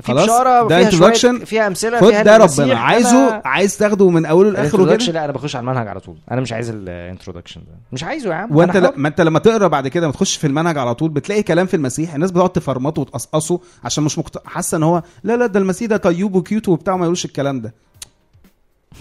في 0.00 0.06
خلاص؟ 0.06 0.24
بشارة 0.24 0.68
ده 0.68 0.90
introduction. 0.90 1.44
فيها 1.44 1.66
أمثلة 1.66 2.00
خد 2.00 2.08
فيها 2.10 2.22
ده. 2.22 2.36
ربنا 2.36 2.74
أنا- 2.74 2.78
عايزه 2.78 3.42
عايز 3.44 3.78
تاخده 3.78 4.10
من 4.10 4.26
أوله 4.26 4.50
لآخره 4.50 4.96
كده 4.96 5.12
لا 5.12 5.24
أنا 5.24 5.32
بخش 5.32 5.56
على 5.56 5.62
المنهج 5.64 5.88
على 5.88 6.00
طول 6.00 6.16
أنا 6.30 6.40
مش 6.40 6.52
عايز 6.52 6.70
ال 6.70 6.77
introduction 6.77 7.60
ده 7.60 7.72
مش 7.92 8.04
عايزه 8.04 8.30
يا 8.30 8.34
عم 8.34 8.56
وأنت 8.56 8.76
لا 8.76 8.92
ما 8.96 9.08
أنت 9.08 9.20
لما 9.20 9.38
تقرأ 9.38 9.68
بعد 9.68 9.88
كده 9.88 10.06
ما 10.06 10.12
تخش 10.12 10.36
في 10.36 10.46
المنهج 10.46 10.78
على 10.78 10.94
طول 10.94 11.10
بتلاقي 11.10 11.42
كلام 11.42 11.66
في 11.66 11.74
المسيح 11.74 12.14
الناس 12.14 12.30
بتقعد 12.30 12.50
تفرمطه 12.50 13.00
وتقصقصه 13.02 13.60
عشان 13.84 14.04
مش 14.04 14.18
مقت... 14.18 14.46
حاسة 14.46 14.76
إن 14.76 14.82
هو 14.82 15.02
لا 15.24 15.36
لا 15.36 15.46
ده 15.46 15.60
المسيح 15.60 15.88
ده 15.88 15.96
طيوب 15.96 16.34
و 16.34 16.41
cute 16.41 16.68
وبتاع 16.68 16.96
ما 16.96 17.04
يقولش 17.04 17.24
الكلام 17.24 17.60
ده 17.60 17.74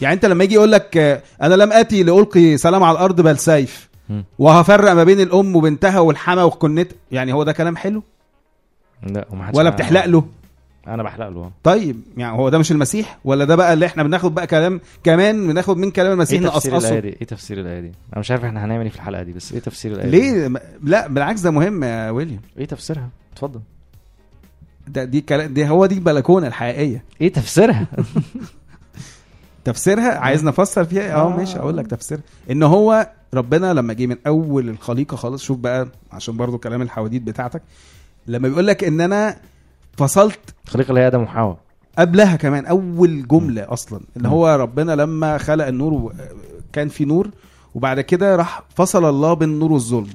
يعني 0.02 0.14
أنت 0.16 0.26
لما 0.26 0.44
يجي 0.44 0.56
يقول 0.56 0.72
لك 0.72 0.98
أنا 1.42 1.56
لم 1.56 1.72
آتي 1.74 2.04
لألقي 2.04 2.58
سلام 2.58 2.84
على 2.84 2.98
الأرض 2.98 3.22
بل 3.22 3.38
سيف. 3.38 3.90
وهفرق 4.40 4.92
ما 4.92 5.04
بين 5.04 5.20
الأم 5.22 5.56
وبنتها 5.56 6.00
والحما 6.00 6.44
والكنة 6.44 6.92
يعني 7.12 7.34
هو 7.34 7.44
ده 7.44 7.52
كلام 7.52 7.76
حلو 7.78 8.04
لا 9.04 9.26
ولا. 9.54 9.70
بتحلق 9.70 10.06
له 10.06 10.24
أنا 10.88 11.04
بحلق 11.04 11.28
له. 11.30 11.52
طيب 11.64 12.02
يعني 12.18 12.38
هو 12.38 12.50
ده 12.50 12.58
مش 12.58 12.72
المسيح؟ 12.72 13.20
ولا 13.26 13.46
ده 13.46 13.56
بقى 13.56 13.74
اللي 13.74 13.86
إحنا 13.86 14.04
بناخد 14.04 14.36
بقى 14.36 14.48
كلام 14.48 14.82
كمان 15.04 15.48
بناخد 15.48 15.78
من 15.78 15.92
كلام 15.92 16.12
المسيح 16.12 16.42
إيه 16.42 16.50
تفسير 16.50 16.78
الآية 16.78 17.00
دي؟ 17.00 17.08
إيه 17.10 17.28
تفسير 17.28 17.60
الآية 17.60 17.80
دي؟ 17.80 17.92
أنا 18.14 18.20
مش 18.20 18.32
عارف 18.32 18.44
إحنا 18.46 18.66
هنعمل 18.66 18.84
إيه 18.84 18.90
في 18.90 18.96
الحلقة 18.96 19.24
دي 19.24 19.34
بس 19.34 19.54
إيه 19.54 19.60
تفسير 19.60 19.92
الآية 19.92 20.10
دي؟ 20.10 20.18
ليه؟ 20.32 20.48
م- 20.48 20.58
لا 20.84 21.08
بالعكس 21.08 21.42
ده 21.42 21.52
مهم 21.52 21.84
يا 21.84 22.10
ويليام. 22.10 22.42
إيه 22.58 22.66
تفسيرها؟ 22.66 23.10
اتفضل. 23.34 23.60
ده 24.88 25.04
دي 25.04 25.22
كلام 25.22 25.54
دي 25.54 25.70
هو 25.70 25.86
دي 25.86 25.96
البلكونة 25.96 26.48
الحقيقية. 26.48 27.04
إيه 27.22 27.34
تفسيرها؟ 27.34 27.88
تفسيرها؟ 29.66 30.18
عايز 30.18 30.44
نفسر 30.46 30.84
فيها؟ 30.86 31.16
آه 31.16 31.34
آه. 31.34 31.38
ماشي 31.38 31.58
أقول 31.60 31.78
لك 31.78 31.88
تفسيرها 31.88 32.22
إن 32.52 32.64
هو 32.64 33.10
ربنا 33.34 33.74
لما 33.74 33.94
جه 33.94 34.06
من 34.08 34.16
أول 34.28 34.70
الخليقة 34.70 35.16
خالص 35.18 35.44
شوف 35.44 35.58
بقى 35.58 35.88
عشان 36.12 36.38
برضو 36.38 36.58
كلام 36.58 36.82
الحواديت 36.82 37.22
بتاعتك 37.22 37.62
لما 38.28 38.48
بيقول 38.48 38.68
لك 38.68 38.84
إن 38.84 39.02
أنا 39.02 39.38
فصلت 40.00 40.40
الخليقه 40.66 40.90
اللي 40.90 41.02
هي 41.02 41.08
آدم 41.08 41.22
وحواء 41.22 41.58
قبلها 41.98 42.36
كمان 42.36 42.66
أول 42.66 43.28
جملة 43.28 43.74
أصلا 43.74 44.02
إن. 44.18 44.26
هو 44.26 44.48
ربنا 44.56 44.92
لما 44.96 45.38
خلق 45.38 45.68
النور 45.68 46.14
كان 46.74 46.90
في 46.90 47.06
نور 47.06 47.30
وبعد 47.76 48.02
كده 48.02 48.36
راح 48.36 48.64
فصل 48.76 49.10
الله 49.10 49.34
بين 49.34 49.50
النور 49.50 49.72
والظلم. 49.72 50.08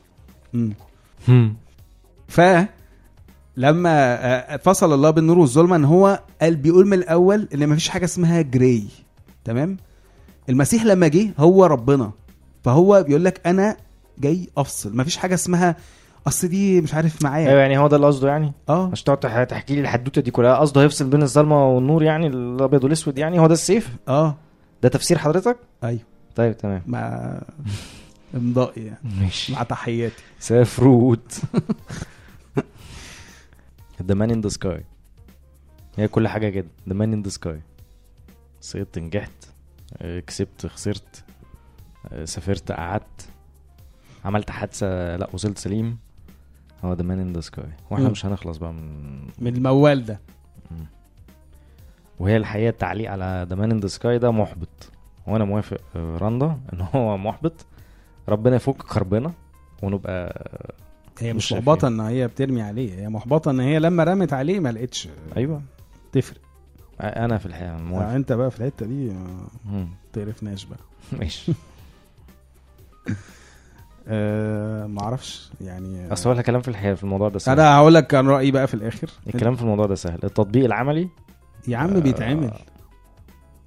ف 2.28 2.40
لما 3.56 3.90
آه، 4.24 4.56
فصل 4.56 4.92
الله 4.94 5.10
بين 5.10 5.22
النور 5.24 5.38
والظلمه 5.38 5.76
إن 5.76 5.84
هو 5.84 6.20
قال 6.42 6.56
بيقول 6.56 6.86
من 6.86 6.92
الأول 6.98 7.48
إن 7.54 7.68
مفيش 7.68 7.88
حاجة 7.88 8.04
اسمها 8.04 8.42
جراي 8.42 8.84
تمام؟ 9.44 9.76
المسيح 10.48 10.84
لما 10.84 11.08
جه 11.08 11.30
هو 11.38 11.64
ربنا. 11.64 12.10
فهو 12.64 13.02
بيقول 13.02 13.24
لك 13.24 13.40
أنا 13.46 13.76
جاي 14.18 14.48
أفصل. 14.56 14.96
مفيش 14.96 15.16
حاجة 15.16 15.34
اسمها 15.34 15.76
اصل 16.26 16.48
دي 16.48 16.80
مش 16.80 16.94
عارف 16.94 17.12
أيوه 17.24 17.30
معايا 17.32 17.58
يعني 17.60 17.78
هو 17.78 17.86
ده 17.86 17.96
اللي 17.96 18.06
قصده 18.06 18.28
يعني؟ 18.28 18.52
آه. 18.68 18.90
عشان 18.92 19.04
تقعد 19.04 19.20
تح- 19.20 19.44
تحكي 19.44 19.74
لي 19.74 19.80
الحدوتة 19.80 20.20
دي 20.22 20.30
كلها. 20.30 20.56
قصده 20.56 20.82
هيفصل 20.82 21.10
بين 21.10 21.22
الظلمة 21.22 21.68
والنور 21.68 22.02
يعني 22.02 22.26
الأبيض 22.26 22.84
والأسود 22.84 23.18
يعني 23.18 23.38
هو 23.40 23.46
ده 23.46 23.52
السيف؟ 23.54 23.96
آه. 24.08 24.36
ده 24.82 24.88
تفسير 24.88 25.18
حضرتك؟ 25.18 25.56
أيوه. 25.84 26.00
طيب 26.36 26.56
تمام. 26.56 26.82
مع 26.86 27.40
إمضائي 28.34 28.84
يعني. 28.86 28.98
ماشي. 29.20 29.52
مع 29.52 29.62
تحياتي. 29.62 30.22
سافرت 30.38 31.40
the 34.02 34.14
man 34.14 34.30
in 34.30 34.40
the 34.40 34.48
sky 34.48 34.84
هي 35.96 36.08
كل 36.08 36.28
حاجة 36.28 36.48
كده. 36.48 36.66
the 36.88 36.94
man 36.94 37.12
in 37.12 37.22
the 37.22 37.28
sky 37.28 37.60
سقطت 38.60 38.98
نجحت. 38.98 39.30
آه، 39.98 40.20
كسبت 40.20 40.66
خسرت. 40.66 41.24
آه، 42.12 42.24
سافرت 42.24 42.72
قعدت. 42.72 43.28
عملت 44.24 44.50
حادثة 44.50 45.16
لا 45.16 45.28
وصلت 45.32 45.58
سليم. 45.58 45.98
هو 46.84 46.92
the 46.92 47.02
man 47.02 47.18
in 47.20 47.32
the 47.32 47.40
sky 47.40 47.64
وإحنا 47.90 48.04
مم. 48.06 48.10
مش 48.12 48.26
هنخلص 48.26 48.56
بقى 48.56 48.72
من 48.72 49.20
من 49.38 49.56
الموال 49.56 50.04
ده. 50.04 50.20
وهي 52.18 52.36
الحقيقة 52.36 52.68
التعليق 52.70 53.10
على 53.10 53.46
the 53.48 53.56
man 53.56 53.70
in 53.70 53.80
the 53.80 53.86
sky 53.86 54.18
ده 54.18 54.30
محبط. 54.30 54.68
وأنا 55.26 55.44
موافق 55.44 55.78
آه، 55.96 56.16
رندا 56.18 56.58
إن 56.72 56.80
هو 56.94 57.16
محبط. 57.18 57.66
ربنا 58.28 58.56
يفك 58.56 58.76
كربنا 58.76 59.32
ونبقى 59.82 60.42
هي 61.18 61.32
مش 61.32 61.52
محبطة 61.52 61.88
إن 61.88 62.00
هي 62.00 62.26
بترمي 62.28 62.62
عليه. 62.62 62.94
هي 63.00 63.08
محبطة 63.08 63.50
إن 63.50 63.60
هي 63.60 63.78
لما 63.78 64.04
رمت 64.04 64.32
عليه 64.32 64.60
ما 64.60 64.72
لقتش. 64.72 65.08
أيوه. 65.36 65.62
تفرق. 66.12 66.40
أنا 67.00 67.38
في 67.38 67.46
الحقيقة 67.46 67.76
موافق. 67.76 68.08
أنت 68.08 68.32
بقى 68.32 68.50
في 68.50 68.60
الحتة 68.60 68.86
دي 68.86 69.10
ما 69.10 69.46
مم. 69.64 69.88
تقرفناش 70.12 70.64
بقى. 70.64 70.78
ماشي. 71.12 71.52
أه 74.08 74.86
ما 74.86 75.00
أعرفش 75.02 75.50
يعني 75.60 76.12
أصل 76.12 76.30
هو 76.30 76.38
الكلام 76.38 76.60
في 76.60 76.68
الحقيقة 76.68 76.94
في 76.94 77.04
الموضوع 77.04 77.28
ده 77.28 77.38
سهل. 77.38 77.60
أنا 77.60 77.76
هقول 77.76 77.94
لك 77.94 78.06
كان 78.06 78.28
رأيي 78.28 78.50
بقى 78.50 78.66
في 78.66 78.74
الآخر. 78.74 79.10
الكلام 79.26 79.54
في 79.56 79.62
الموضوع 79.62 79.86
ده 79.86 79.94
سهل. 79.94 80.18
التطبيق 80.24 80.64
العملي؟ 80.64 81.08
يا 81.68 81.76
عم 81.76 82.00
بيتعمل. 82.00 82.50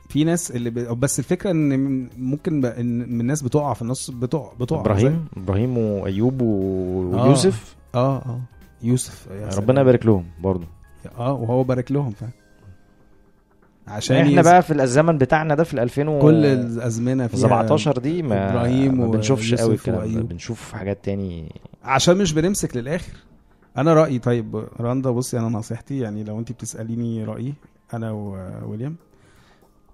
في 0.09 0.23
ناس 0.23 0.51
اللي 0.51 0.69
ب... 0.69 0.73
بس 0.99 1.19
الفكرة 1.19 1.51
إن 1.51 2.09
ممكن 2.17 2.61
ب... 2.61 2.65
إن 2.65 2.99
من 3.13 3.21
الناس 3.21 3.41
بتقع 3.41 3.73
في 3.73 3.81
النص 3.81 4.11
بتقع 4.11 4.53
بتقع 4.59 4.79
إبراهيم 4.81 5.25
إبراهيم 5.37 5.77
وأيوب 5.77 6.41
آه. 6.41 6.45
ويوسف؟ 7.23 7.75
آه 7.95 8.17
آه. 8.17 8.41
يوسف 8.81 9.27
يا 9.31 9.49
سلام. 9.49 9.63
ربنا 9.63 9.81
يبارك 9.81 10.05
لهم 10.05 10.25
برضه. 10.39 10.67
آه 11.17 11.33
وهو 11.33 11.63
بارك 11.63 11.91
لهم 11.91 12.11
فعلا. 12.11 12.31
عشان 13.87 14.15
إحنا 14.17 14.39
يز- 14.41 14.45
بقى 14.47 14.61
في 14.63 14.73
الزمن 14.83 15.17
بتاعنا 15.17 15.55
ده 15.55 15.63
في 15.63 15.73
ال 15.73 15.79
2000 15.79 16.07
و 16.09 16.19
كل 16.19 16.45
الأزمنة 16.45 17.27
فيها 17.27 17.39
17 17.39 17.97
دي 17.97 18.23
ما 18.23 18.49
إبراهيم 18.49 18.99
ما 18.99 19.07
بنشوفش 19.07 19.53
قوي 19.53 19.73
الكلام 19.75 20.13
ده. 20.13 20.21
بنشوف 20.21 20.73
حاجات 20.73 21.05
تاني. 21.05 21.51
عشان 21.83 22.17
مش 22.17 22.33
بنمسك 22.33 22.77
للآخر. 22.77 23.13
أنا 23.77 23.93
رأيي 23.93 24.19
طيب 24.19 24.65
رندا 24.79 25.09
بصي 25.11 25.39
أنا 25.39 25.49
نصيحتي 25.49 25.99
يعني 25.99 26.23
لو 26.23 26.39
انت 26.39 26.51
بتسأليني 26.51 27.23
رأيي 27.25 27.53
أنا 27.93 28.11
وويليام 28.11 28.95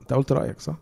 أنت 0.01 0.13
قلت 0.13 0.31
رأيك 0.31 0.59
صح؟ 0.59 0.75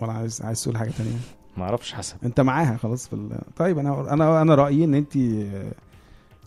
ولا 0.00 0.12
عايز 0.12 0.42
عايز 0.42 0.62
تقول 0.62 0.76
حاجة 0.78 0.90
تانية؟ 0.90 1.16
ما 1.56 1.64
أعرفش 1.64 1.92
حسب 1.92 2.16
أنت 2.24 2.40
معاها 2.40 2.76
خلاص 2.76 3.08
في 3.08 3.12
ال... 3.12 3.28
طيب 3.56 3.78
أنا 3.78 4.12
أنا 4.12 4.42
أنا 4.42 4.54
رأيي 4.54 4.84
إن 4.84 4.94
انت 4.94 5.16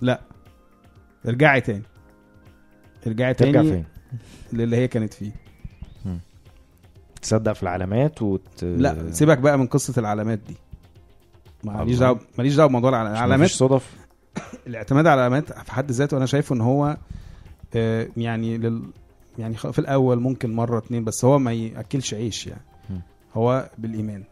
لا. 0.02 0.22
ارجعي 1.28 1.62
تاني. 1.62 1.84
ارجعي 3.08 3.34
تاني 3.34 3.52
ترجع 3.54 3.70
فين؟ 3.70 3.86
للي 4.54 4.76
هي 4.78 4.88
كانت 4.88 5.14
فيه. 5.14 5.32
تصدق 7.22 7.54
في 7.54 7.64
العلامات 7.64 8.22
وت... 8.22 8.64
لا 8.64 9.12
سيبك 9.12 9.38
بقى 9.38 9.58
من 9.58 9.68
قصة 9.68 9.94
العلامات 9.98 10.40
دي. 10.48 10.56
ماليش. 11.64 12.00
دعوه 12.00 12.20
ماليش 12.38 12.56
دعوة 12.56 12.70
بموضوع 12.70 12.90
العلامات. 13.02 13.50
صدف. 13.50 13.96
الاعتماد 14.68 15.08
على 15.08 15.14
العلامات 15.14 15.54
في 15.64 15.72
حد 15.72 15.92
ذاته 15.92 16.18
أنا 16.18 16.26
شايفه 16.26 16.56
إن 16.56 16.62
هو 16.62 16.98
آه، 17.76 18.08
يعني 18.18 18.58
لل 18.58 18.82
يعني 19.40 19.56
في 19.56 19.80
الأول 19.80 20.20
ممكن 20.20 20.54
مرة 20.54 20.78
اتنين 20.78 21.04
بس 21.04 21.26
هو 21.26 21.40
ما 21.40 21.54
يأكلش 21.54 22.14
عيش 22.14 22.48
يعني. 22.48 22.62
هو 23.34 23.70
بالإيمان 23.78 24.24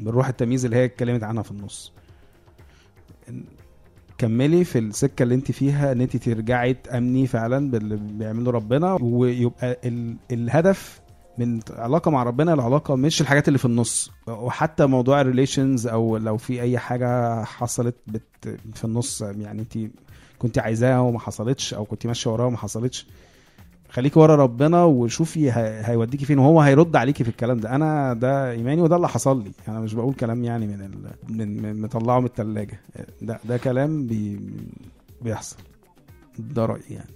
بالروح 0.00 0.28
التمييز 0.28 0.64
اللي 0.64 0.76
هي 0.76 0.84
اتكلمت 0.84 1.22
عنها 1.22 1.42
في 1.42 1.50
النص. 1.50 1.92
كملي 4.18 4.64
في 4.64 4.78
السكة 4.78 5.22
اللي 5.22 5.34
أنت 5.34 5.52
فيها 5.52 5.92
إن 5.92 6.00
أنت 6.00 6.16
ترجعي 6.16 6.74
تأمني 6.74 7.26
فعلا 7.26 7.70
باللي 7.70 7.96
بيعمله 7.96 8.50
ربنا 8.50 8.98
ويبقى 9.00 9.78
ال... 9.84 10.16
الهدف 10.30 11.00
من 11.38 11.60
علاقة 11.70 12.10
مع 12.10 12.22
ربنا 12.22 12.54
العلاقه 12.54 12.94
مش 12.96 13.20
الحاجات 13.20 13.48
اللي 13.48 13.58
في 13.58 13.64
النص. 13.64 14.10
وحتى 14.26 14.86
موضوع 14.86 15.20
الريليشنز 15.20 15.86
أو 15.86 16.16
لو 16.16 16.36
في 16.36 16.62
أي 16.62 16.78
حاجة 16.78 17.44
حصلت 17.44 17.94
بت 18.06 18.58
في 18.74 18.84
النص 18.84 19.22
يعني 19.22 19.60
انت 19.60 19.78
كنت 20.38 20.58
عايزاها 20.58 21.00
وما 21.00 21.18
حصلتش 21.18 21.74
أو 21.74 21.84
كنت 21.84 22.06
ماشية 22.06 22.30
وراها 22.30 22.46
وما 22.46 22.56
حصلتش. 22.56 23.06
خليكي 23.90 24.18
ورا 24.18 24.36
ربنا 24.36 24.84
وشوفي 24.84 25.52
هي- 25.52 25.82
هيوديكي 25.84 26.24
فين 26.24 26.38
وهو 26.38 26.60
هيرد 26.60 26.96
عليكي 26.96 27.24
في 27.24 27.30
الكلام 27.30 27.60
ده. 27.60 27.74
أنا 27.74 28.12
ده 28.14 28.50
إيماني 28.50 28.80
وده 28.82 28.96
اللي 28.96 29.08
حصل 29.08 29.44
لي. 29.44 29.50
أنا 29.68 29.80
مش 29.80 29.94
بقول 29.94 30.14
كلام 30.14 30.44
يعني 30.44 30.66
من 30.66 30.80
ال... 30.80 30.92
من- 31.62 31.82
مطلعه 31.82 32.18
من 32.20 32.26
الثلاجه 32.26 32.80
ده 33.22 33.40
ده 33.44 33.56
كلام 33.56 34.06
بي... 34.06 34.40
بيحصل. 35.22 35.56
ده 36.38 36.66
رأيي 36.66 36.82
يعني. 36.90 37.10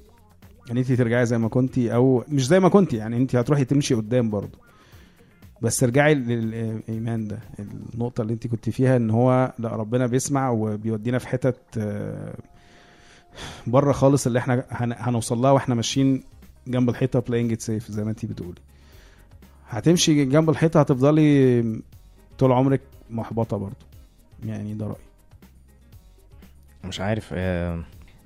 يعني 0.69 0.81
انت 0.81 0.93
ترجعي 0.93 1.27
زي 1.27 1.39
ما 1.39 1.49
كنتي 1.49 1.95
أو 1.95 2.25
مش 2.29 2.47
زي 2.47 2.61
ما 2.61 2.69
كنتي 2.69 2.97
يعني 2.97 3.17
انت 3.17 3.37
هتروحي 3.37 3.65
تمشي 3.65 3.95
قدام 3.95 4.31
برضه. 4.31 4.59
بس 5.63 5.83
ارجعي 5.83 6.15
للإيمان 6.15 7.29
ده. 7.29 7.39
النقطة 7.59 8.23
اللي 8.23 8.33
انت 8.33 8.47
كنت 8.47 8.71
فيها 8.71 8.97
ان 8.97 9.11
هو 9.11 9.53
لا 9.59 9.69
ربنا 9.77 10.07
بيسمع 10.07 10.51
وبيودينا 10.51 11.19
في 11.19 11.29
حتت 11.29 11.57
آه، 11.79 12.35
بره 13.67 13.93
خالص 13.93 14.27
اللي 14.27 14.39
إحنا 14.39 14.65
هن- 14.71 14.95
هنوصل 14.99 15.39
لها 15.39 15.51
وإحنا 15.51 15.75
ماشيين 15.75 16.23
جنب 16.67 16.89
الحيطة 16.89 17.19
بلاينج 17.21 17.59
سيف 17.59 17.91
زي 17.91 18.05
ما 18.05 18.11
انت 18.11 18.27
بتقولي. 18.27 18.61
هتمشي 19.69 20.25
جنب 20.25 20.51
الحيطة 20.51 20.81
هتفضلي 20.81 21.63
طول 22.39 22.53
عمرك 22.53 22.81
محبطة 23.11 23.57
برضه. 23.57 23.77
يعني 24.45 24.75
ده 24.75 24.87
رأيي. 24.87 24.97
مش 26.85 27.01
عارف 27.01 27.29
آه، 27.33 27.77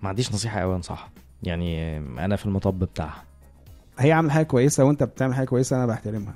ما 0.03 0.09
عنديش 0.09 0.33
نصيحة 0.33 0.61
قوي 0.61 0.77
انصحها 0.77 1.11
يعني 1.43 1.99
أنا 1.99 2.37
في 2.37 2.47
المطب 2.47 2.79
بتاعها. 2.79 3.23
هي 3.99 4.13
عامل 4.13 4.31
حاجة 4.31 4.45
كويسة 4.45 4.85
وانت 4.85 5.03
بتعمل 5.03 5.35
حاجة 5.35 5.47
كويسة 5.47 5.77
أنا 5.77 5.87
بحترمها. 5.87 6.35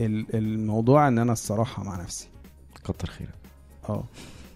الموضوع 0.00 1.08
ان 1.08 1.18
أنا 1.18 1.32
الصراحة 1.32 1.82
مع 1.84 2.02
نفسي. 2.02 2.28
كتر 2.84 3.08
خيرك. 3.10 3.34
آه. 3.88 4.04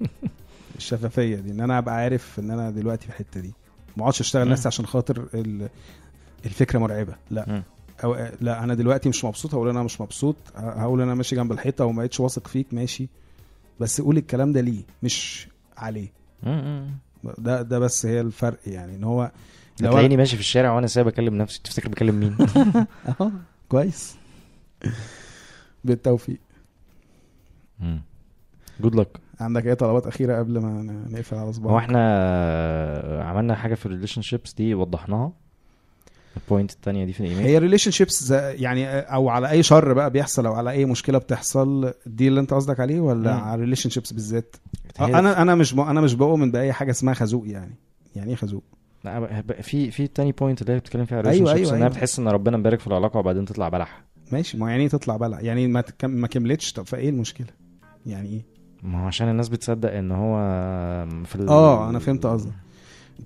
الشفافية 0.76 1.36
دي 1.36 1.50
ان 1.50 1.60
أنا 1.60 1.78
ابقى 1.78 1.94
عارف 1.94 2.38
ان 2.38 2.50
أنا 2.50 2.70
دلوقتي 2.70 3.02
في 3.06 3.08
الحتة 3.12 3.40
دي. 3.40 3.52
ما 3.96 4.02
اقعدش 4.02 4.20
اشتغل. 4.20 4.48
نفسي 4.48 4.68
عشان 4.68 4.86
خاطر 4.86 5.28
ال- 5.34 5.68
الفكرة 6.46 6.78
مرعبة. 6.78 7.14
لا. 7.30 7.62
أو 8.04 8.16
لا 8.40 8.64
أنا 8.64 8.74
دلوقتي 8.74 9.08
مش 9.08 9.24
مبسوط 9.24 9.54
هقول 9.54 9.68
أنا 9.68 9.82
مش 9.82 10.00
مبسوط. 10.00 10.36
هقول 10.56 11.00
أنا 11.00 11.14
ماشي 11.14 11.36
جنب 11.36 11.52
الحيطة 11.52 11.84
وما 11.84 12.02
بقتش 12.02 12.20
واثق 12.20 12.46
فيك 12.48 12.66
ماشي. 12.74 13.08
بس 13.80 14.00
قول 14.00 14.16
الكلام 14.16 14.52
ده 14.52 14.60
ليه 14.60 14.82
مش 15.02 15.48
عليه. 15.76 16.08
ده 17.38 17.62
ده 17.62 17.78
بس 17.78 18.06
هي 18.06 18.20
الفرق 18.20 18.58
يعني 18.66 18.94
إن 18.96 19.04
هو 19.04 19.30
لو 19.80 19.88
هتلاقيني 19.88 20.16
ماشي 20.16 20.36
في 20.36 20.42
الشارع 20.42 20.72
وأنا 20.72 20.86
سايب 20.86 21.08
أكلم 21.08 21.34
نفسي. 21.34 21.60
تفتكر 21.64 21.88
بكلم 21.88 22.20
مين؟ 22.20 22.36
آه 23.20 23.32
كويس. 23.68 24.16
بالتوفيق. 25.84 26.38
good 28.80 28.94
luck 28.94 29.18
عندك 29.40 29.66
أي 29.66 29.74
طلبات 29.74 30.06
أخيرة 30.06 30.38
قبل 30.38 30.58
ما 30.58 30.82
نقفل 31.10 31.36
على 31.36 31.52
صباعك؟ 31.52 31.72
هو 31.72 31.78
إحنا 31.78 33.22
عملنا 33.24 33.54
حاجة 33.54 33.74
في 33.74 33.86
ال 33.86 34.22
relationships 34.22 34.52
دي 34.52 34.74
وضحناها. 34.74 35.32
ال 36.36 36.42
point 36.42 36.72
التانية 36.72 37.04
دي 37.04 37.12
في 37.12 37.20
الإيميل. 37.20 37.46
هي 37.46 37.58
relationships 37.58 38.30
يعني 38.30 38.98
أو 38.98 39.28
على 39.28 39.50
أي 39.50 39.62
شر 39.62 39.92
بقى 39.92 40.10
بيحصل 40.10 40.46
أو 40.46 40.52
على 40.52 40.70
أي 40.70 40.84
مشكلة 40.84 41.18
بتحصل 41.18 41.92
دي 42.06 42.28
اللي 42.28 42.40
أنت 42.40 42.54
قصدك 42.54 42.80
عليه 42.80 43.00
ولا 43.00 43.36
مم. 43.36 43.40
على 43.42 43.54
ال 43.54 43.90
relationships 43.90 44.12
بالذات 44.12 44.56
أنا 45.00 45.42
أنا 45.42 45.54
مش 45.54 45.74
أنا 45.74 46.00
مش 46.00 46.14
بؤمن 46.14 46.50
بأي 46.50 46.72
حاجة 46.72 46.90
اسمها 46.90 47.14
خازوق 47.14 47.48
يعني. 47.48 47.74
يعني 48.16 48.30
إيه 48.30 48.36
خازوق 48.36 48.62
لا، 49.04 49.42
في 49.62 49.90
في 49.90 50.06
تاني 50.06 50.32
point 50.32 50.62
اللي 50.62 50.72
هي 50.72 50.78
بتتكلم 50.78 51.04
فيها 51.04 51.16
أيوة، 51.18 51.30
ال 51.30 51.56
relationships 51.56 51.66
أيوة، 51.66 51.76
إنها 51.76 51.86
أيوة. 51.86 51.96
بتحس 51.96 52.18
إن 52.18 52.28
ربنا 52.28 52.56
مبارك 52.56 52.80
في 52.80 52.86
العلاقة 52.86 53.18
وبعدين 53.18 53.44
تطلع 53.44 53.68
بلح. 53.68 54.02
ماشي 54.32 54.56
ما 54.58 54.70
يعني 54.70 54.82
إيه 54.82 54.88
تطلع 54.88 55.16
بلح 55.16 55.40
يعني 55.40 55.66
ما 55.66 55.80
تكم 55.80 56.10
ما 56.10 56.26
كملتش؟ 56.26 56.72
طب 56.72 56.86
فإيه 56.86 57.08
المشكلة؟ 57.10 57.46
يعني 58.06 58.28
إيه؟ 58.28 58.42
ما 58.82 59.02
هو 59.02 59.06
عشان 59.06 59.28
الناس 59.28 59.48
بتصدق 59.48 59.92
إن 59.92 60.12
هو 60.12 60.36
في 61.24 61.36
ال... 61.36 61.48
آه 61.48 61.90
أنا 61.90 61.98
فهمت 61.98 62.26
قصدك. 62.26 62.52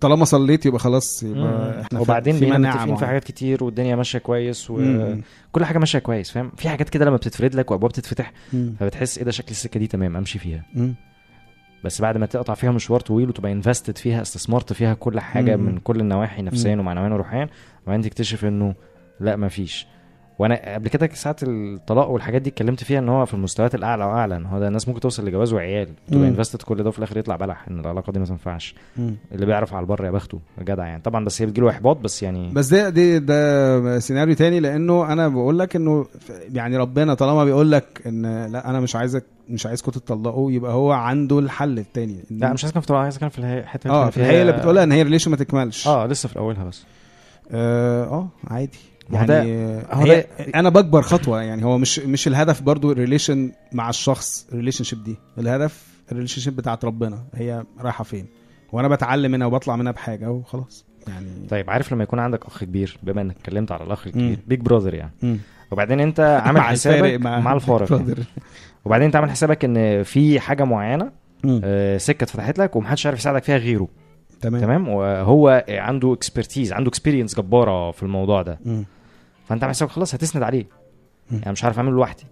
طالما 0.01 0.25
صليت 0.25 0.67
يبقى 0.67 0.79
خلاص 0.79 1.23
يبقى. 1.23 1.81
إحنا 1.81 2.01
وبعدين 2.01 2.35
في 2.37 2.47
بقينا 2.47 2.71
متفقين 2.71 2.97
في. 2.97 3.07
حاجات 3.07 3.25
كتير 3.25 3.65
والدنيا 3.65 3.97
ماشية 3.97 4.19
كويس. 4.19 4.71
وكل 4.71 5.65
حاجة 5.65 5.79
ماشية 5.79 5.99
كويس 5.99 6.31
فاهم 6.31 6.53
في 6.57 6.69
حاجات 6.69 6.89
كده 6.89 7.05
لما 7.05 7.17
بتتفرد 7.17 7.55
لك 7.55 7.71
وأبواب 7.71 7.93
تتفتح. 7.93 8.33
فبتحس 8.81 9.19
إيه 9.19 9.25
ده 9.25 9.31
شكل 9.31 9.51
السكة 9.51 9.81
دي 9.81 9.87
تمام 9.87 10.17
أمشي 10.17 10.39
فيها 10.39 10.65
مم. 10.75 10.95
بس 11.85 12.01
بعد 12.03 12.17
ما 12.19 12.27
تقطع 12.27 12.55
فيها 12.55 12.71
مشوار 12.71 13.01
طويل 13.01 13.29
وتبقى 13.29 13.53
invested 13.53 13.99
فيها 13.99 14.23
استثمرت 14.23 14.73
فيها 14.73 14.95
كل 14.95 15.21
حاجة 15.21 15.57
مم. 15.57 15.63
من 15.67 15.79
كل 15.79 16.01
النواحي 16.01 16.43
نفسيا. 16.43 16.77
ومعنويا 16.77 17.09
وروحيا 17.15 17.49
وبعدين 17.87 18.11
تكتشف 18.11 18.45
إنه 18.45 18.75
لا 19.21 19.37
مفيش 19.37 19.87
وأنا 20.39 20.75
قبل 20.75 20.89
كده 20.89 21.09
ساعة 21.13 21.37
الطلاق 21.43 22.09
والحاجات 22.11 22.43
دي 22.43 22.51
اتكلمت 22.51 22.85
فيها 22.85 22.99
إن 22.99 23.09
هو 23.09 23.27
في 23.27 23.35
المستويات 23.35 23.75
الأعلى 23.75 24.05
وأعلى 24.05 24.37
إن 24.37 24.47
هو 24.47 24.59
ده 24.59 24.69
الناس 24.69 24.89
ممكن 24.89 25.01
توصل 25.01 25.27
لجواز 25.29 25.53
وعيال. 25.53 25.89
تبقى. 26.11 26.29
invested 26.29 26.63
كل 26.63 26.83
ده 26.83 26.89
وفي 26.89 26.99
الآخر 26.99 27.19
يطلع 27.19 27.37
بلح 27.37 27.69
إن 27.69 27.81
العلاقة 27.81 28.13
دي 28.13 28.19
ما 28.19 28.25
تنفعش. 28.25 28.75
اللي 29.33 29.47
بيعرف 29.47 29.75
على 29.75 29.83
البر 29.83 30.05
يا 30.05 30.11
بخته 30.11 30.41
جدع 30.63 30.87
يعني. 30.87 31.03
طبعا 31.03 31.25
بس 31.25 31.43
هي 31.43 31.47
بتجيله 31.47 31.71
إحباط 31.71 31.97
بس 31.97 32.23
يعني 32.23 32.51
بس 32.53 32.69
ده 32.69 32.89
دي 32.89 33.19
ده 33.19 33.99
سيناريو 33.99 34.35
تاني 34.35 34.61
لأنه 34.61 35.13
أنا 35.13 35.29
بقول 35.29 35.59
لك 35.59 35.77
إنه 35.77 36.07
يعني 36.53 36.77
ربنا 36.77 37.15
طالما 37.15 37.45
بيقول 37.45 37.73
لك 37.73 38.03
إن 38.07 38.47
لأ 38.53 38.71
أنا 38.71 38.81
مش 38.81 38.97
عايزك 38.97 39.25
مش 39.49 39.67
عايزكم 39.67 39.91
تتطلقوا 39.93 40.53
يبقى 40.53 40.73
هو 40.73 40.93
عنده 40.93 41.39
الحل 41.39 41.79
التاني. 41.79 42.17
لأ 42.31 42.53
مش 42.53 42.65
عايز 42.65 42.73
كان 42.73 42.83
في 42.83 42.95
عايز 42.95 43.19
كان 43.19 43.29
في 43.29 43.39
الحته 43.39 43.91
آه 43.91 44.11
في 44.11 44.17
الحقيقة 44.17 44.43
اللي 44.43 44.53
بتقولها 44.53 44.83
إن 44.85 44.93
هي 44.93 45.03
relation 45.03 45.31
ما 45.31 45.37
تكملش. 45.37 45.89
آه 45.89 46.07
لسه 46.07 46.29
في 46.29 46.39
اولها 46.39 46.65
بس 46.65 46.85
آه 47.53 48.05
آه، 48.05 48.29
عادي. 48.47 48.79
يعني 49.11 49.83
هو 49.93 50.25
أنا 50.55 50.69
بكبر 50.69 51.03
خطوة 51.03 51.43
يعني 51.43 51.65
هو 51.65 51.79
مش 51.79 51.99
مش 51.99 52.29
الهدف 52.29 52.63
برضو 52.63 52.93
ال 52.93 52.99
relation 52.99 53.53
مع 53.73 53.89
الشخص 53.89 54.47
ال 54.53 54.85
relationship 54.85 55.05
دي 55.05 55.17
الهدف 55.39 55.87
ال 56.13 56.41
relationship 56.41 56.57
بتاعت 56.57 56.85
ربنا 56.85 57.25
هي 57.35 57.65
رايحة 57.81 58.05
فين 58.05 58.27
وأنا 58.73 58.89
بتعلم 58.89 59.31
منها 59.31 59.47
وبطلع 59.47 59.77
منها 59.77 59.93
بحاجة 59.93 60.31
وخلاص 60.31 60.87
يعني 61.09 61.27
طيب 61.51 61.71
عارف 61.71 61.93
لما 61.93 62.03
يكون 62.03 62.19
عندك 62.19 62.47
أخ 62.47 62.65
كبير 62.65 62.99
بما 63.03 63.21
إنك 63.21 63.37
اتكلمت 63.37 63.73
على 63.73 63.85
الأخ 63.85 64.07
الكبير. 64.07 64.39
big 64.47 64.61
brother 64.61 64.95
يعني 64.95 65.13
مم. 65.23 65.39
وبعدين 65.71 66.01
أنت 66.01 66.21
عامل 66.47 66.61
مع 66.61 66.67
حسابك 66.67 67.21
مع, 67.21 67.53
الفارق 67.53 67.93
يعني. 67.93 68.15
وبعدين 68.85 69.05
أنت 69.07 69.17
عامل 69.17 69.31
حسابك 69.31 69.65
إن 69.65 70.03
في 70.03 70.41
حاجة 70.41 70.65
معينة. 70.65 71.11
آه، 71.65 71.97
سكة 71.99 72.25
اتفتحت 72.25 72.59
لك 72.59 72.77
ومحدش 72.77 73.07
عارف 73.07 73.19
يساعدك 73.19 73.43
فيها 73.43 73.57
غيره 73.57 73.89
تمام 74.41 74.61
تمام 74.61 74.89
وهو 74.89 75.65
عنده 75.69 76.13
expertise 76.13 76.73
عنده 76.73 76.89
experience 76.89 77.37
جبارة 77.37 77.91
في 77.91 78.03
الموضوع 78.03 78.43
ده 78.43 78.59
مم. 78.65 78.85
فأنت 79.49 79.63
عامل 79.63 79.75
حسابك 79.75 79.91
خلاص 79.93 80.15
هتسند 80.15 80.43
عليه 80.43 80.65
مم. 81.31 81.39
يعني 81.39 81.53
مش 81.53 81.65
عارف 81.65 81.77
أعمله 81.79 81.93
لوحدي. 81.95 82.25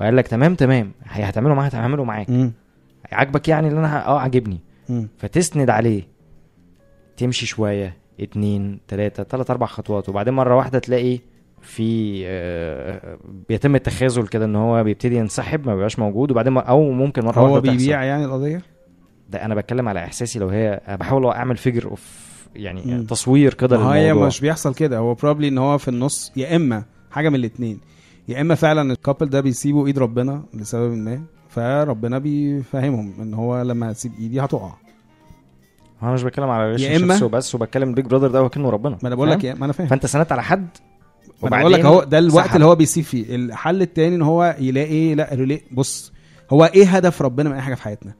وقال 0.00 0.16
لك 0.16 0.28
تمام 0.28 0.54
تمام 0.54 0.92
هي 1.04 1.24
هتعمله 1.24 1.54
معاك 1.54 1.74
هتعمله 1.74 2.04
معاك. 2.04 2.26
عاجبك 3.12 3.48
يعني 3.48 3.68
اللي 3.68 3.78
أنا 3.80 4.06
آه 4.06 4.18
عاجبني. 4.20 4.58
فتسند 5.18 5.70
عليه 5.70 6.02
تمشي 7.16 7.46
شوية 7.46 7.96
اتنين 8.20 8.80
تلاتة 8.88 9.22
تلات 9.22 9.50
أربع 9.50 9.66
خطوات 9.66 10.08
وبعدين 10.08 10.34
مرة 10.34 10.56
واحدة 10.56 10.78
تلاقي 10.78 11.18
في 11.62 12.22
آه، 12.26 13.18
بيتم 13.48 13.74
التخاذل 13.74 14.26
كده 14.28 14.44
إن 14.44 14.56
هو 14.56 14.84
بيبتدي 14.84 15.16
ينسحب 15.16 15.66
ما 15.66 15.74
بيبقاش 15.74 15.98
موجود 15.98 16.30
وبعدين 16.30 16.56
أو 16.58 16.90
ممكن 16.90 17.24
مرة 17.24 17.38
هو 17.40 17.44
واحدة 17.54 17.60
تحصل. 17.60 17.76
بيبيع 17.78 18.04
يعني 18.04 18.24
القضية 18.24 18.62
ده 19.30 19.44
أنا 19.44 19.54
بتكلم 19.54 19.88
على 19.88 20.04
إحساسي 20.04 20.38
لو 20.38 20.48
هي 20.48 20.80
بحاول 20.88 21.26
أعمل 21.26 21.56
figure 21.56 21.84
of 21.90 22.21
يعني 22.56 22.82
مم. 22.86 23.04
تصوير 23.06 23.54
كده 23.54 23.78
ما 23.78 23.94
هي 23.94 24.06
للموضوع. 24.08 24.26
مش 24.26 24.40
بيحصل 24.40 24.74
كده. 24.74 24.98
هو 24.98 25.14
probably 25.14 25.48
إن 25.48 25.58
هو 25.58 25.78
في 25.78 25.88
النص 25.88 26.32
يا 26.36 26.56
إما 26.56 26.84
حاجة 27.10 27.28
من 27.28 27.34
الاثنين 27.34 27.80
يا 28.28 28.40
إما 28.40 28.54
فعلا 28.54 28.92
ال 28.92 28.97
couple 28.97 29.26
ده 29.26 29.40
بيسيبوا 29.40 29.86
إيد 29.86 29.98
ربنا 29.98 30.42
لسبب 30.54 30.92
ما 30.92 31.22
فربنا 31.48 32.18
بيفهمهم 32.18 33.12
إن 33.20 33.34
هو 33.34 33.62
لما 33.62 33.90
هتسيب 33.90 34.12
إيدي 34.18 34.40
هتقع. 34.40 34.72
أنا 36.02 36.12
مش 36.12 36.22
بتكلم 36.22 36.50
على 36.50 36.62
يا 36.64 36.68
relationships 36.76 37.22
وبس 37.22 37.54
وبتكلم 37.54 37.94
big 37.94 38.06
brother 38.06 38.28
ده 38.28 38.38
هو 38.38 38.48
كأنه 38.48 38.70
ربنا. 38.70 38.98
ما 39.02 39.08
أنا 39.08 39.14
بقول 39.14 39.30
لك؟ 39.30 39.44
يا- 39.44 39.54
ما 39.54 39.64
أنا 39.64 39.72
فاهم. 39.72 39.88
فأنت 39.88 40.06
سندت 40.06 40.32
على 40.32 40.42
حد 40.42 40.68
ما 41.42 41.48
أنا 41.48 41.58
بقول 41.60 41.72
لك 41.72 41.78
وبعدين 41.80 41.86
هو 41.86 42.04
ده 42.04 42.18
الوقت 42.18 42.46
سحب. 42.46 42.54
اللي 42.54 42.66
هو 42.66 42.74
بيسيب 42.74 43.04
فيه. 43.04 43.36
الحل 43.36 43.82
التاني 43.82 44.16
إن 44.16 44.22
هو 44.22 44.56
يلاقي 44.58 45.14
لأ 45.14 45.58
بص 45.72 46.12
هو 46.50 46.64
إيه 46.64 46.86
هدف 46.96 47.22
ربنا 47.22 47.48
من 47.48 47.54
أي 47.54 47.60
حاجة 47.62 47.74
في 47.74 47.82
حياتنا؟ 47.82 48.12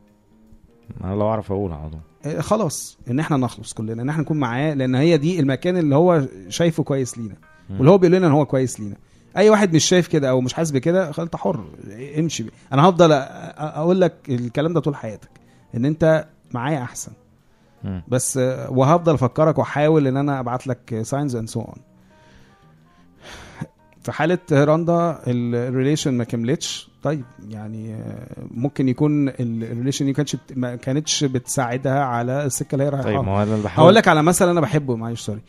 أنا 1.04 1.14
لو 1.14 1.28
أعرف 1.28 1.52
أقول 1.52 1.72
على 1.72 1.90
طول. 1.90 2.00
إيه 2.00 2.11
خلاص 2.40 2.98
إن 3.10 3.20
إحنا 3.20 3.36
نخلص 3.36 3.72
كلنا 3.72 4.02
إن 4.02 4.08
إحنا 4.08 4.22
نكون 4.22 4.36
معاه 4.36 4.74
لأن 4.74 4.94
هي 4.94 5.16
دي 5.16 5.40
المكان 5.40 5.76
اللي 5.76 5.94
هو 5.96 6.22
شايفه 6.48 6.82
كويس 6.82 7.18
لينا. 7.18 7.34
واللي 7.70 7.90
هو 7.90 7.98
بيقول 7.98 8.16
لنا 8.16 8.26
إن 8.26 8.32
هو 8.32 8.46
كويس 8.46 8.80
لينا 8.80 8.96
أي 9.36 9.50
واحد 9.50 9.74
مش 9.74 9.84
شايف 9.84 10.06
كده 10.08 10.30
أو 10.30 10.40
مش 10.40 10.54
حاسس 10.54 10.70
بكده 10.70 11.04
خلاص 11.12 11.18
انت 11.18 11.36
حر 11.36 11.64
امشي. 12.18 12.44
أنا 12.72 12.82
هفضل 12.88 13.12
أقول 13.12 14.00
لك 14.00 14.14
الكلام 14.28 14.72
ده 14.72 14.80
طول 14.80 14.96
حياتك 14.96 15.30
إن 15.74 15.84
أنت 15.84 16.26
معايا 16.54 16.82
أحسن. 16.82 17.12
بس 18.08 18.36
آه، 18.36 18.70
وهفضل 18.70 19.14
أفكرك 19.14 19.58
وأحاول 19.58 20.06
إن 20.06 20.16
أنا 20.16 20.40
أبعت 20.40 20.66
لك 20.66 21.00
signs 21.02 21.36
and 21.36 21.48
so 21.48 21.60
on 21.60 21.76
في 24.02 24.12
حالة 24.12 24.38
رندا 24.52 25.22
ال 25.26 25.36
relation 25.36 26.14
ما 26.14 26.24
كملتش. 26.24 26.88
طيب 27.02 27.24
يعني 27.48 27.96
ممكن 28.50 28.88
يكون 28.88 29.28
ال 29.28 29.37
relation 29.37 30.04
دي 30.04 30.12
كانتش 30.12 30.36
ما 30.56 30.76
كانتش 30.76 31.24
بتساعدها 31.24 32.04
على 32.04 32.44
السكة 32.44 32.74
اللي 32.74 32.84
هي 32.84 32.88
رايحة. 32.88 33.04
طيب 33.04 33.20
ما 33.24 33.32
هو 33.32 33.42
أنا 33.42 33.56
بحاول. 33.56 33.84
هقول 33.84 33.94
لك 33.94 34.08
على 34.08 34.22
مثل 34.22 34.48
أنا 34.48 34.60
بحبه 34.60 34.96
معلش 34.96 35.20
sorry 35.20 35.40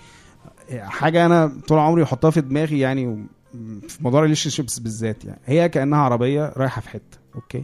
حاجة 0.72 1.26
أنا 1.26 1.52
طول 1.68 1.80
عمري 1.80 2.04
احطها 2.04 2.32
في 2.32 2.42
دماغي 2.42 2.80
يعني 2.80 3.26
في 3.88 4.04
موضوع 4.04 4.20
ال 4.20 4.50
relationships 4.50 4.80
بالذات 4.80 5.26
يعني. 5.26 5.40
هي 5.46 5.70
كأنها 5.70 6.00
عربية 6.00 6.54
رايحة 6.58 6.82
في 6.82 6.90
حتة 6.90 7.18
okay؟ 7.36 7.64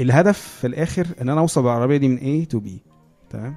الهدف 0.00 0.38
في 0.38 0.66
الآخر 0.66 1.06
إن 1.22 1.28
أنا 1.28 1.40
أوصل 1.40 1.62
بالعربية 1.62 1.96
دي 1.96 2.08
من 2.08 2.18
A 2.18 2.46
to 2.54 2.56
B 2.58 2.68
تمام؟ 3.30 3.56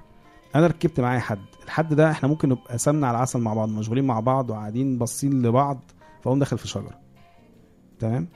أنا 0.56 0.68
ركبت 0.68 1.00
معايا 1.00 1.20
حد. 1.20 1.40
الحد 1.66 1.94
ده 1.94 2.12
إحنا 2.12 2.30
ممكن 2.30 2.50
نبقى 2.50 2.78
سمنة 2.78 3.08
على 3.08 3.18
عسل 3.18 3.40
مع 3.40 3.54
بعض 3.54 3.70
مشغولين 3.70 4.06
مع 4.06 4.20
بعض 4.20 4.50
وقاعدين 4.50 4.98
باصين 4.98 5.42
لبعض. 5.42 5.80
فاقوم 6.24 6.40
داخل 6.40 6.58
في 6.58 6.68
شجرة. 6.68 7.00
تمام؟ 8.00 8.28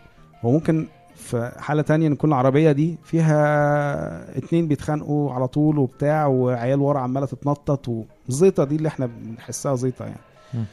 وممكن 0.44 0.88
في 1.16 1.52
حالة 1.58 1.82
تانية 1.82 2.08
نكون 2.08 2.30
العربية 2.30 2.72
دي 2.72 2.98
فيها 3.04 4.38
اتنين 4.38 4.68
بيتخانقوا 4.68 5.34
على 5.34 5.48
طول 5.48 5.78
وبتاع 5.78 6.26
وعيال 6.26 6.80
ورا 6.80 7.00
عمالة 7.00 7.26
تتنطط 7.26 7.90
وزيطة 8.30 8.64
دي 8.64 8.76
اللي 8.76 8.88
إحنا 8.88 9.06
بنحسها 9.06 9.76
زيطة 9.76 10.06
يعني. 10.06 10.20
مم. 10.54 10.66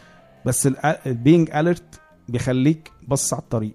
بس 0.47 0.67
البينج 1.07 1.51
اليرت 1.51 2.01
بيخليك 2.29 2.91
بص 3.09 3.35
على 3.35 3.43
الطريق. 3.43 3.75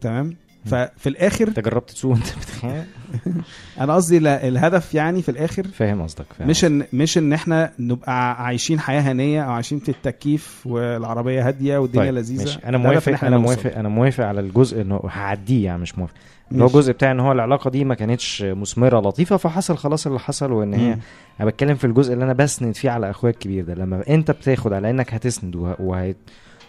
تمام؟ 0.00 0.36
ففي 0.64 1.08
الآخر 1.08 1.48
انت 1.48 1.60
جربت 1.60 1.90
تسوق 1.90 2.12
وانت 2.12 2.26
أنا 3.80 3.94
قصدي 3.94 4.18
الهدف 4.18 4.94
يعني 4.94 5.22
في 5.22 5.28
الآخر 5.28 5.66
فاهم 5.66 6.02
قصدك 6.02 6.26
فاهم 6.38 6.48
مش 6.48 6.64
ان 6.64 6.86
مش 6.92 7.18
إن 7.18 7.32
إحنا 7.32 7.72
نبقى 7.78 8.44
عايشين 8.44 8.80
حياة 8.80 9.00
هنية 9.00 9.42
أو 9.42 9.50
عايشين 9.52 9.78
في 9.78 9.88
التكييف 9.88 10.66
والعربية 10.66 11.48
هادية 11.48 11.78
والدنيا 11.78 12.04
طيب، 12.04 12.14
لذيذة 12.14 12.44
ماشي. 12.44 12.58
أنا 12.64 12.78
موافق 12.78 13.24
أنا. 13.24 13.38
موافق 13.38 13.76
أنا 13.76 13.88
موافق 13.88 14.24
على 14.24 14.40
الجزء 14.40 14.80
إنه 14.80 15.00
هعديه 15.04 15.64
يعني 15.64 15.82
مش 15.82 15.98
موافق 15.98 16.14
اللي 16.52 16.64
هو. 16.64 16.66
الجزء 16.66 16.92
بتاع 16.92 17.10
إن 17.10 17.20
هو 17.20 17.32
العلاقة 17.32 17.70
دي 17.70 17.84
ما 17.84 17.94
كانتش 17.94 18.42
مثمرة 18.42 19.00
لطيفة 19.00 19.36
فحصل 19.36 19.76
خلاص 19.76 20.06
اللي 20.06 20.18
حصل 20.18 20.52
وإن 20.52 20.74
هي. 20.74 20.98
أنا 21.40 21.48
بتكلم 21.50 21.74
في 21.74 21.84
الجزء 21.86 22.12
اللي 22.12 22.24
أنا 22.24 22.32
بسند 22.32 22.74
فيه 22.74 22.90
على 22.90 23.10
أخويا 23.10 23.32
الكبير 23.32 23.64
ده 23.64 23.74
لما 23.74 24.08
أنت 24.08 24.30
بتاخد 24.30 24.72
على 24.72 24.90
إنك 24.90 25.14
هتسند 25.14 25.56
وه... 25.56 25.76
وهي... 25.80 26.14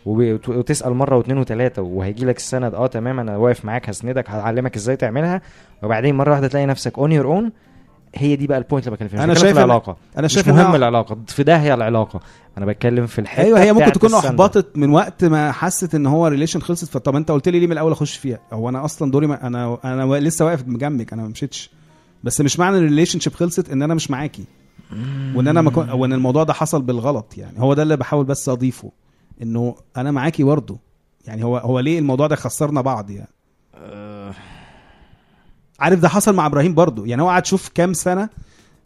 وتسأل 0.05 0.93
مرة 0.93 1.17
واثنين 1.17 1.37
وثلاثه 1.37 1.81
وهيجي 1.81 2.25
لك 2.25 2.37
السند 2.37 2.73
آه 2.75 2.87
تمام 2.87 3.19
أنا 3.19 3.37
واقف 3.37 3.65
معاك 3.65 3.89
هسندك 3.89 4.29
هعلمك 4.29 4.75
إزاي 4.75 4.95
تعملها. 4.95 5.41
وبعدين 5.83 6.15
مرة 6.15 6.31
واحدة 6.31 6.47
تلاقي 6.47 6.65
نفسك 6.65 6.99
on 6.99 7.11
your 7.11 7.25
own 7.25 7.51
هي 8.15 8.35
دي 8.35 8.47
بقى 8.47 8.57
ال 8.57 8.62
point 8.62 8.87
اللي 8.87 8.95
بتكلم 8.95 9.09
فيها 9.09 9.17
مش 9.19 9.23
أنا 9.23 9.33
بتكلم 9.33 9.47
شايف 9.47 9.57
العلاقة. 9.57 9.97
أنا 10.17 10.25
مش 10.25 10.33
شايف 10.33 10.47
مهم 10.49 10.71
إنها- 10.71 10.75
العلاقة. 10.75 11.17
في 11.27 11.43
ده 11.43 11.57
هي 11.57 11.73
العلاقة. 11.73 12.19
أنا 12.57 12.65
بتكلم 12.65 13.05
في 13.07 13.19
الحتة 13.19 13.43
أيوه 13.45 13.59
هي 13.61 13.73
ممكن 13.73 13.91
تكون. 13.91 14.13
أحبطت 14.13 14.77
من 14.77 14.89
وقت 14.89 15.25
ما 15.25 15.51
حست 15.51 15.95
إن 15.95 16.05
هو 16.05 16.27
relation 16.27 16.59
خلصت 16.61 16.85
فطب 16.89 17.15
أنت 17.15 17.31
قلت 17.31 17.49
لي 17.49 17.59
ليه 17.59 17.67
من 17.67 17.73
الأول 17.73 17.91
أخش 17.91 18.17
فيها؟ 18.17 18.39
هو 18.53 18.69
أنا 18.69 18.85
أصلا 18.85 19.11
دوري 19.11 19.27
ما 19.27 19.47
أنا 19.47 19.77
أنا 19.83 20.13
لسه 20.19 20.45
واقف 20.45 20.63
جنبك 20.63 21.13
أنا 21.13 21.21
ما 21.21 21.27
مشيتش. 21.27 21.69
بس 22.23 22.41
مش 22.41 22.59
معنى 22.59 22.77
ال 22.77 23.19
relationship 23.19 23.33
خلصت 23.33 23.69
إن 23.69 23.81
أنا 23.81 23.93
مش 23.93 24.11
معاكي. 24.11 24.43
وإن 25.35 25.47
أنا 25.47 25.61
ما 25.61 25.71
كن... 25.71 25.89
وإن 25.89 26.13
الموضوع 26.13 26.43
ده 26.43 26.53
حصل 26.53 26.81
بالغلط 26.81 27.37
يعني. 27.37 27.59
هو 27.59 27.73
ده 27.73 27.83
اللي 27.83 27.97
بحاول 27.97 28.25
بس 28.25 28.49
أضيفه. 28.49 28.91
انه 29.41 29.75
أنا 29.97 30.11
معاكي 30.11 30.43
برضه. 30.43 30.79
يعني 31.27 31.43
هو 31.43 31.57
هو 31.57 31.79
ليه 31.79 31.99
الموضوع 31.99 32.27
ده 32.27 32.35
خسرنا 32.35 32.81
بعض 32.81 33.09
يعني؟ 33.09 33.29
عارف 35.79 35.99
ده 35.99 36.09
حصل 36.09 36.35
مع 36.35 36.45
إبراهيم 36.45 36.73
برضه. 36.73 37.07
يعني 37.07 37.21
هو 37.21 37.29
قعد 37.29 37.45
شوف 37.45 37.69
كام 37.69 37.93
سنة 37.93 38.29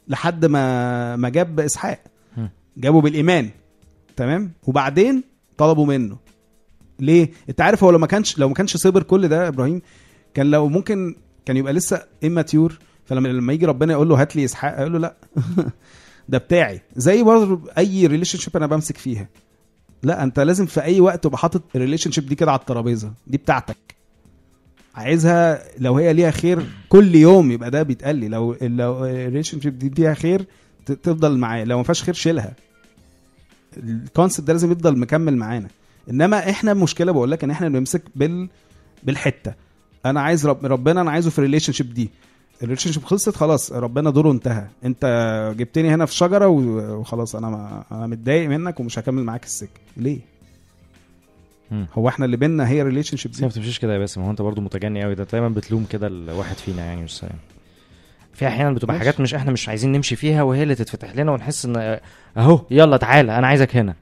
لحد 0.07 0.45
ما 0.45 1.15
ما 1.15 1.29
جاب 1.29 1.59
إسحاق. 1.59 1.99
جابه 2.77 3.01
بالإيمان. 3.01 3.49
تمام؟ 4.15 4.51
وبعدين 4.67 5.23
طلبوا 5.57 5.85
منه. 5.85 6.17
ليه؟ 6.99 7.29
أنت 7.49 7.61
عارف 7.61 7.83
هو 7.83 7.91
لو 7.91 7.97
ما 7.97 8.07
كانش 8.07 8.37
لو 8.37 8.47
ما 8.47 8.53
كانش 8.53 8.77
صبر 8.77 9.03
كل 9.03 9.27
ده 9.27 9.47
إبراهيم 9.47 9.81
كان 10.33 10.51
لو 10.51 10.67
ممكن 10.67 11.15
كان 11.45 11.57
يبقى 11.57 11.73
لسه 11.73 12.03
amateur 12.23 12.79
فلما 13.05 13.27
لما 13.27 13.53
يجي 13.53 13.65
ربنا 13.65 13.93
يقول 13.93 14.09
له 14.09 14.21
هات 14.21 14.35
لي 14.35 14.45
إسحاق 14.45 14.79
يقول 14.79 14.93
له 14.93 14.99
لا. 14.99 15.15
ده 16.29 16.37
بتاعي. 16.37 16.81
زي 16.95 17.23
برضه 17.23 17.61
أي 17.77 18.07
relationship 18.07 18.57
أنا 18.57 18.67
بمسك 18.67 18.97
فيها. 18.97 19.27
لا 20.03 20.23
انت 20.23 20.39
لازم 20.39 20.65
في 20.65 20.81
اي 20.81 21.01
وقت 21.01 21.23
تبقى 21.23 21.37
حاطط 21.37 21.61
ال 21.75 22.11
relationship 22.11 22.25
دي 22.25 22.35
كده 22.35 22.51
على 22.51 22.59
الترابيزة 22.59 23.11
دي 23.27 23.37
بتاعتك. 23.37 23.77
عايزها 24.95 25.63
لو 25.79 25.97
هي 25.97 26.13
ليها 26.13 26.31
خير 26.31 26.65
كل 26.89 27.15
يوم 27.15 27.51
يبقى 27.51 27.71
ده 27.71 27.83
بيتقال 27.83 28.15
لي. 28.15 28.27
لو 28.27 28.55
لو 28.61 29.05
ال 29.05 29.61
relationship 29.61 29.79
دي 29.79 29.89
فيها 29.89 30.13
خير 30.13 30.45
تفضل 30.85 31.37
معايا. 31.37 31.65
لو 31.65 31.77
ما 31.77 31.83
فيهاش 31.83 32.03
خير 32.03 32.13
شيلها. 32.13 32.53
ال 33.77 33.86
concept 33.86 34.47
ده 34.47 34.53
لازم 34.53 34.71
يفضل 34.71 34.97
مكمل 34.97 35.37
معانا. 35.37 35.67
انما 36.09 36.49
إحنا 36.49 36.73
مشكلة 36.73 37.11
بقول 37.11 37.31
لك 37.31 37.43
إن 37.43 37.51
إحنا 37.51 37.69
بنمسك 37.69 38.01
بال 38.15 38.49
بالحتة. 39.03 39.53
أنا 40.05 40.21
عايز 40.21 40.47
رب 40.47 40.65
ربنا 40.65 41.01
أنا 41.01 41.11
عايزه 41.11 41.29
في 41.29 41.39
ال 41.39 41.73
relationship 41.73 41.93
دي. 41.93 42.09
ال 42.63 42.91
relationship 42.91 43.03
خلصت 43.03 43.35
خلاص 43.35 43.71
ربنا 43.71 44.09
دوره 44.09 44.31
انتهى. 44.31 44.65
انت 44.85 45.05
جبتني 45.57 45.89
هنا 45.93 46.05
في 46.05 46.15
شجرة 46.15 46.47
وخلاص 46.47 47.35
أنا 47.35 47.49
ما 47.49 47.83
أنا 47.91 48.07
متضايق 48.07 48.49
منك 48.49 48.79
ومش 48.79 48.99
هكمل 48.99 49.23
معاك 49.23 49.43
السكه 49.43 49.79
ليه؟ 49.97 50.19
مم. 51.71 51.85
هو 51.93 52.07
إحنا 52.07 52.25
اللي 52.25 52.37
بينا 52.37 52.69
هي 52.69 52.83
relationship 52.83 53.31
ما 53.41 53.47
بتمشيش 53.47 53.79
كده 53.79 53.93
يا 53.93 53.99
باسم. 53.99 54.21
هو 54.21 54.31
أنت 54.31 54.41
برضو 54.41 54.61
متجني 54.61 55.03
قوي 55.03 55.15
ده 55.15 55.23
دايما 55.23 55.49
بتلوم 55.49 55.85
كده 55.89 56.07
الواحد 56.07 56.55
فينا 56.55 56.85
يعني 56.85 57.01
مش 57.03 57.25
في 58.33 58.47
أحيانا 58.47 58.71
بتبقى 58.71 58.93
ماشي. 58.93 59.05
حاجات 59.05 59.21
مش 59.21 59.33
إحنا 59.33 59.51
مش 59.51 59.69
عايزين 59.69 59.91
نمشي 59.91 60.15
فيها 60.15 60.43
وهي 60.43 60.63
اللي 60.63 60.75
تتفتح 60.75 61.15
لنا 61.15 61.31
ونحس 61.31 61.65
إن 61.65 61.99
أهو 62.37 62.61
يلا 62.71 62.97
تعالى 62.97 63.37
أنا 63.37 63.47
عايزك 63.47 63.75
هنا. 63.75 63.95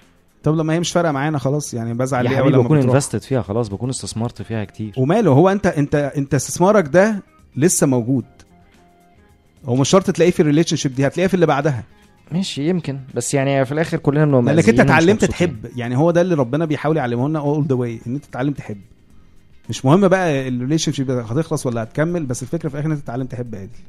طب 0.43 0.55
لما 0.55 0.74
هي 0.74 0.80
مش 0.80 0.91
فارقة 0.91 1.12
معانا 1.12 1.38
خلاص 1.38 1.74
يعني 1.74 1.93
بزعل 1.93 2.26
يا 2.26 2.38
حبيبي 2.38 2.58
بكون؟ 2.58 2.78
invested 2.78 3.22
فيها 3.22 3.41
خلاص 3.41 3.68
بكون 3.68 3.89
استثمرت 3.89 4.41
فيها 4.41 4.66
كتير. 4.66 4.93
وماله 4.97 5.32
هو 5.32 5.49
انت 5.49 5.68
انت 5.68 5.95
أنت 5.95 6.34
استثمارك 6.34 6.88
ده 6.88 7.24
لسه 7.55 7.88
موجود. 7.88 8.26
هو 9.66 9.76
مش 9.76 9.89
شرط 9.89 10.12
تلاقيه 10.12 10.32
في 10.32 10.39
ال 10.39 10.76
relationship 10.76 10.95
دي 10.95 11.08
هتلاقيه 11.08 11.28
في 11.28 11.34
اللي 11.34 11.45
بعدها. 11.45 11.84
ماشي 12.32 12.70
يمكن. 12.70 12.99
بس 13.16 13.34
يعني 13.34 13.66
في 13.66 13.72
الآخر 13.72 13.97
كلنا 13.97 14.26
بنبقى 14.26 14.53
لأنك 14.55 14.70
أنت 14.70 14.80
اتعلمت. 14.80 15.26
تحب. 15.26 15.66
يعني 15.76 15.97
هو 15.97 16.12
ده 16.12 16.22
اللي 16.22 16.36
ربنا 16.36 16.66
بيحاول 16.66 16.97
يعلمه 16.97 17.30
لنا 17.30 17.39
all 17.39 17.66
the 17.66 17.76
way 17.76 18.00
إن 18.08 18.14
أنت 18.16 18.26
تتعلم 18.26 18.53
تحب. 18.53 18.78
مش 19.70 19.86
مهم 19.86 20.08
بقى 20.08 20.47
ال 20.48 20.91
relationship 20.91 21.12
هتخلص 21.12 21.66
ولا 21.66 21.84
هتكمل 21.84 22.26
بس 22.26 22.43
الفكرة 22.43 22.70
في 22.70 22.76
الآخر 22.76 22.88
إن 22.88 22.91
أنت 22.91 23.01
تتعلم 23.03 23.28
تحب 23.28 23.55
عادي. 23.55 23.80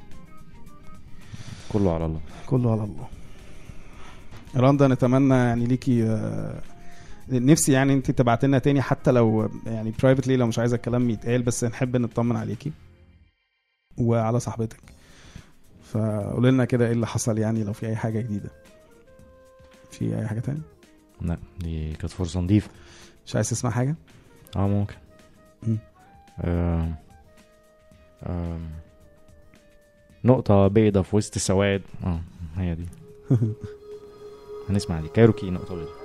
كله 1.69 1.95
على 1.95 2.07
الله. 2.07 2.21
كله 2.47 2.73
على 2.73 2.85
الله. 2.85 3.07
رندا 4.57 4.89
نتمنى 4.89 5.35
يعني 5.35 5.67
ليكي 5.67 6.05
آه، 6.05 6.61
نفسي 7.29 7.73
يعني 7.73 7.93
أنت 7.93 8.11
تبعت 8.11 8.45
لنا 8.45 8.59
تاني 8.59 8.83
حتى 8.83 9.11
لو 9.11 9.51
يعني 9.67 9.93
privately 10.03 10.37
لو 10.37 10.47
مش 10.47 10.59
عايزة 10.59 10.77
الكلام 10.77 11.11
يتقال 11.11 11.43
بس 11.43 11.65
نحب 11.65 11.97
نطمن 11.97 12.37
عليكي. 12.37 12.73
وعلى 13.99 14.41
صاحبتك. 14.41 14.81
فقول 15.93 16.45
لنا 16.45 16.65
كده 16.65 16.87
إيه 16.87 16.93
اللي 16.93 17.07
حصل 17.07 17.39
يعني 17.39 17.65
لو 17.65 17.73
في 17.73 17.87
أي 17.87 17.97
حاجة 17.97 18.21
جديدة؟ 18.21 18.51
في 19.91 20.19
أي 20.19 20.27
حاجة 20.27 20.41
تانية 20.41 20.61
لا 21.21 21.39
دي 21.61 21.93
كانت 21.93 22.11
فرصة 22.13 22.41
نظيفة. 22.41 22.71
مش 23.27 23.35
عايز 23.37 23.51
تسمع 23.51 23.71
حاجة؟ 23.71 23.97
آه 24.57 24.69
ممكن. 24.69 24.95
مم. 25.63 25.79
آم. 26.45 26.95
آم. 28.27 28.71
نقطة 30.25 30.69
بيضة 30.69 31.03
في 31.03 31.17
وسط 31.17 31.39
سواد. 31.39 31.83
آه 32.05 32.21
هي 32.57 32.75
دي. 32.75 32.87
هنسمع 34.71 35.01
دي. 35.01 35.09
كايروكي 35.09 35.51
نقطة 35.51 35.75
بيضة. 35.75 35.98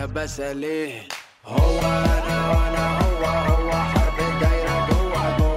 الاسباب 0.00 0.16
ولسه 0.16 0.24
بساليه 0.24 1.08
هو 1.46 1.80
أنا 1.80 2.50
وأنا 2.50 2.98
هو 3.00 3.24
هو 3.24 3.70
حرب 3.72 4.40
دايرة 4.40 4.88
جوه. 4.88 5.49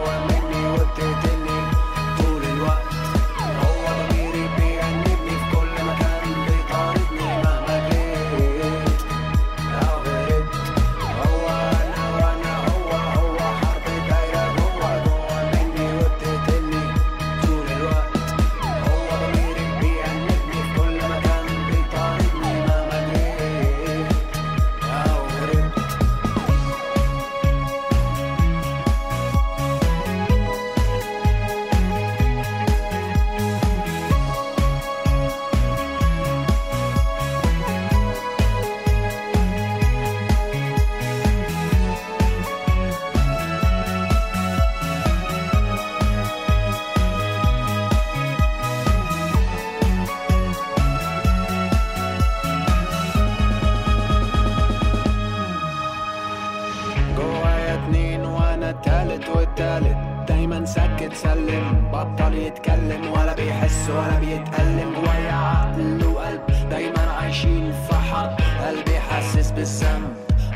بطل 62.14 62.34
يتكلم 62.34 63.12
ولا 63.12 63.34
بيحس 63.34 63.90
ولا 63.90 64.20
بيتألم. 64.20 64.94
جوايا 64.96 65.32
عقل 65.32 66.06
وقلب 66.06 66.42
دايما 66.70 67.12
عايشين 67.12 67.74
في 67.88 67.96
حرب 67.96 68.38
قلبي 68.66 69.00
حاسس 69.00 69.52
بالذنب 69.52 70.14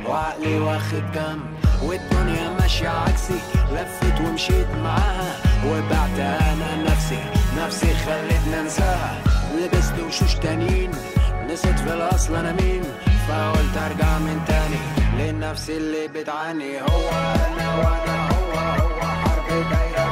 وعقلي 0.10 0.60
واخد 0.60 1.12
جنب 1.14 1.42
والدنيا 1.84 2.50
ماشية 2.60 2.90
عكسي 2.90 3.40
لفت 3.72 4.22
ومشيت 4.22 4.68
معاها. 4.84 5.36
وبعت 5.66 6.20
أنا 6.20 6.84
نفسي 6.84 7.20
نفسي 7.58 7.94
خلتني 7.94 8.60
أنساها. 8.62 9.16
لبست 9.58 9.94
وشوش 10.08 10.36
تانيين 10.36 10.92
نسيت 11.50 11.80
في 11.80 11.94
الأصل 11.94 12.36
أنا 12.36 12.52
مين. 12.52 12.84
فقلت 13.28 13.78
أرجع 13.78 14.18
من 14.20 14.42
تاني 14.48 14.82
لنفسي 15.32 15.78
اللي 15.78 16.08
بتعاني. 16.08 16.82
هو 16.82 17.10
أنا 17.10 17.76
وأنا 17.78 18.30
هو 18.30 18.54
هو 18.60 19.02
حرب 19.02 19.48
دايرة. 19.50 20.07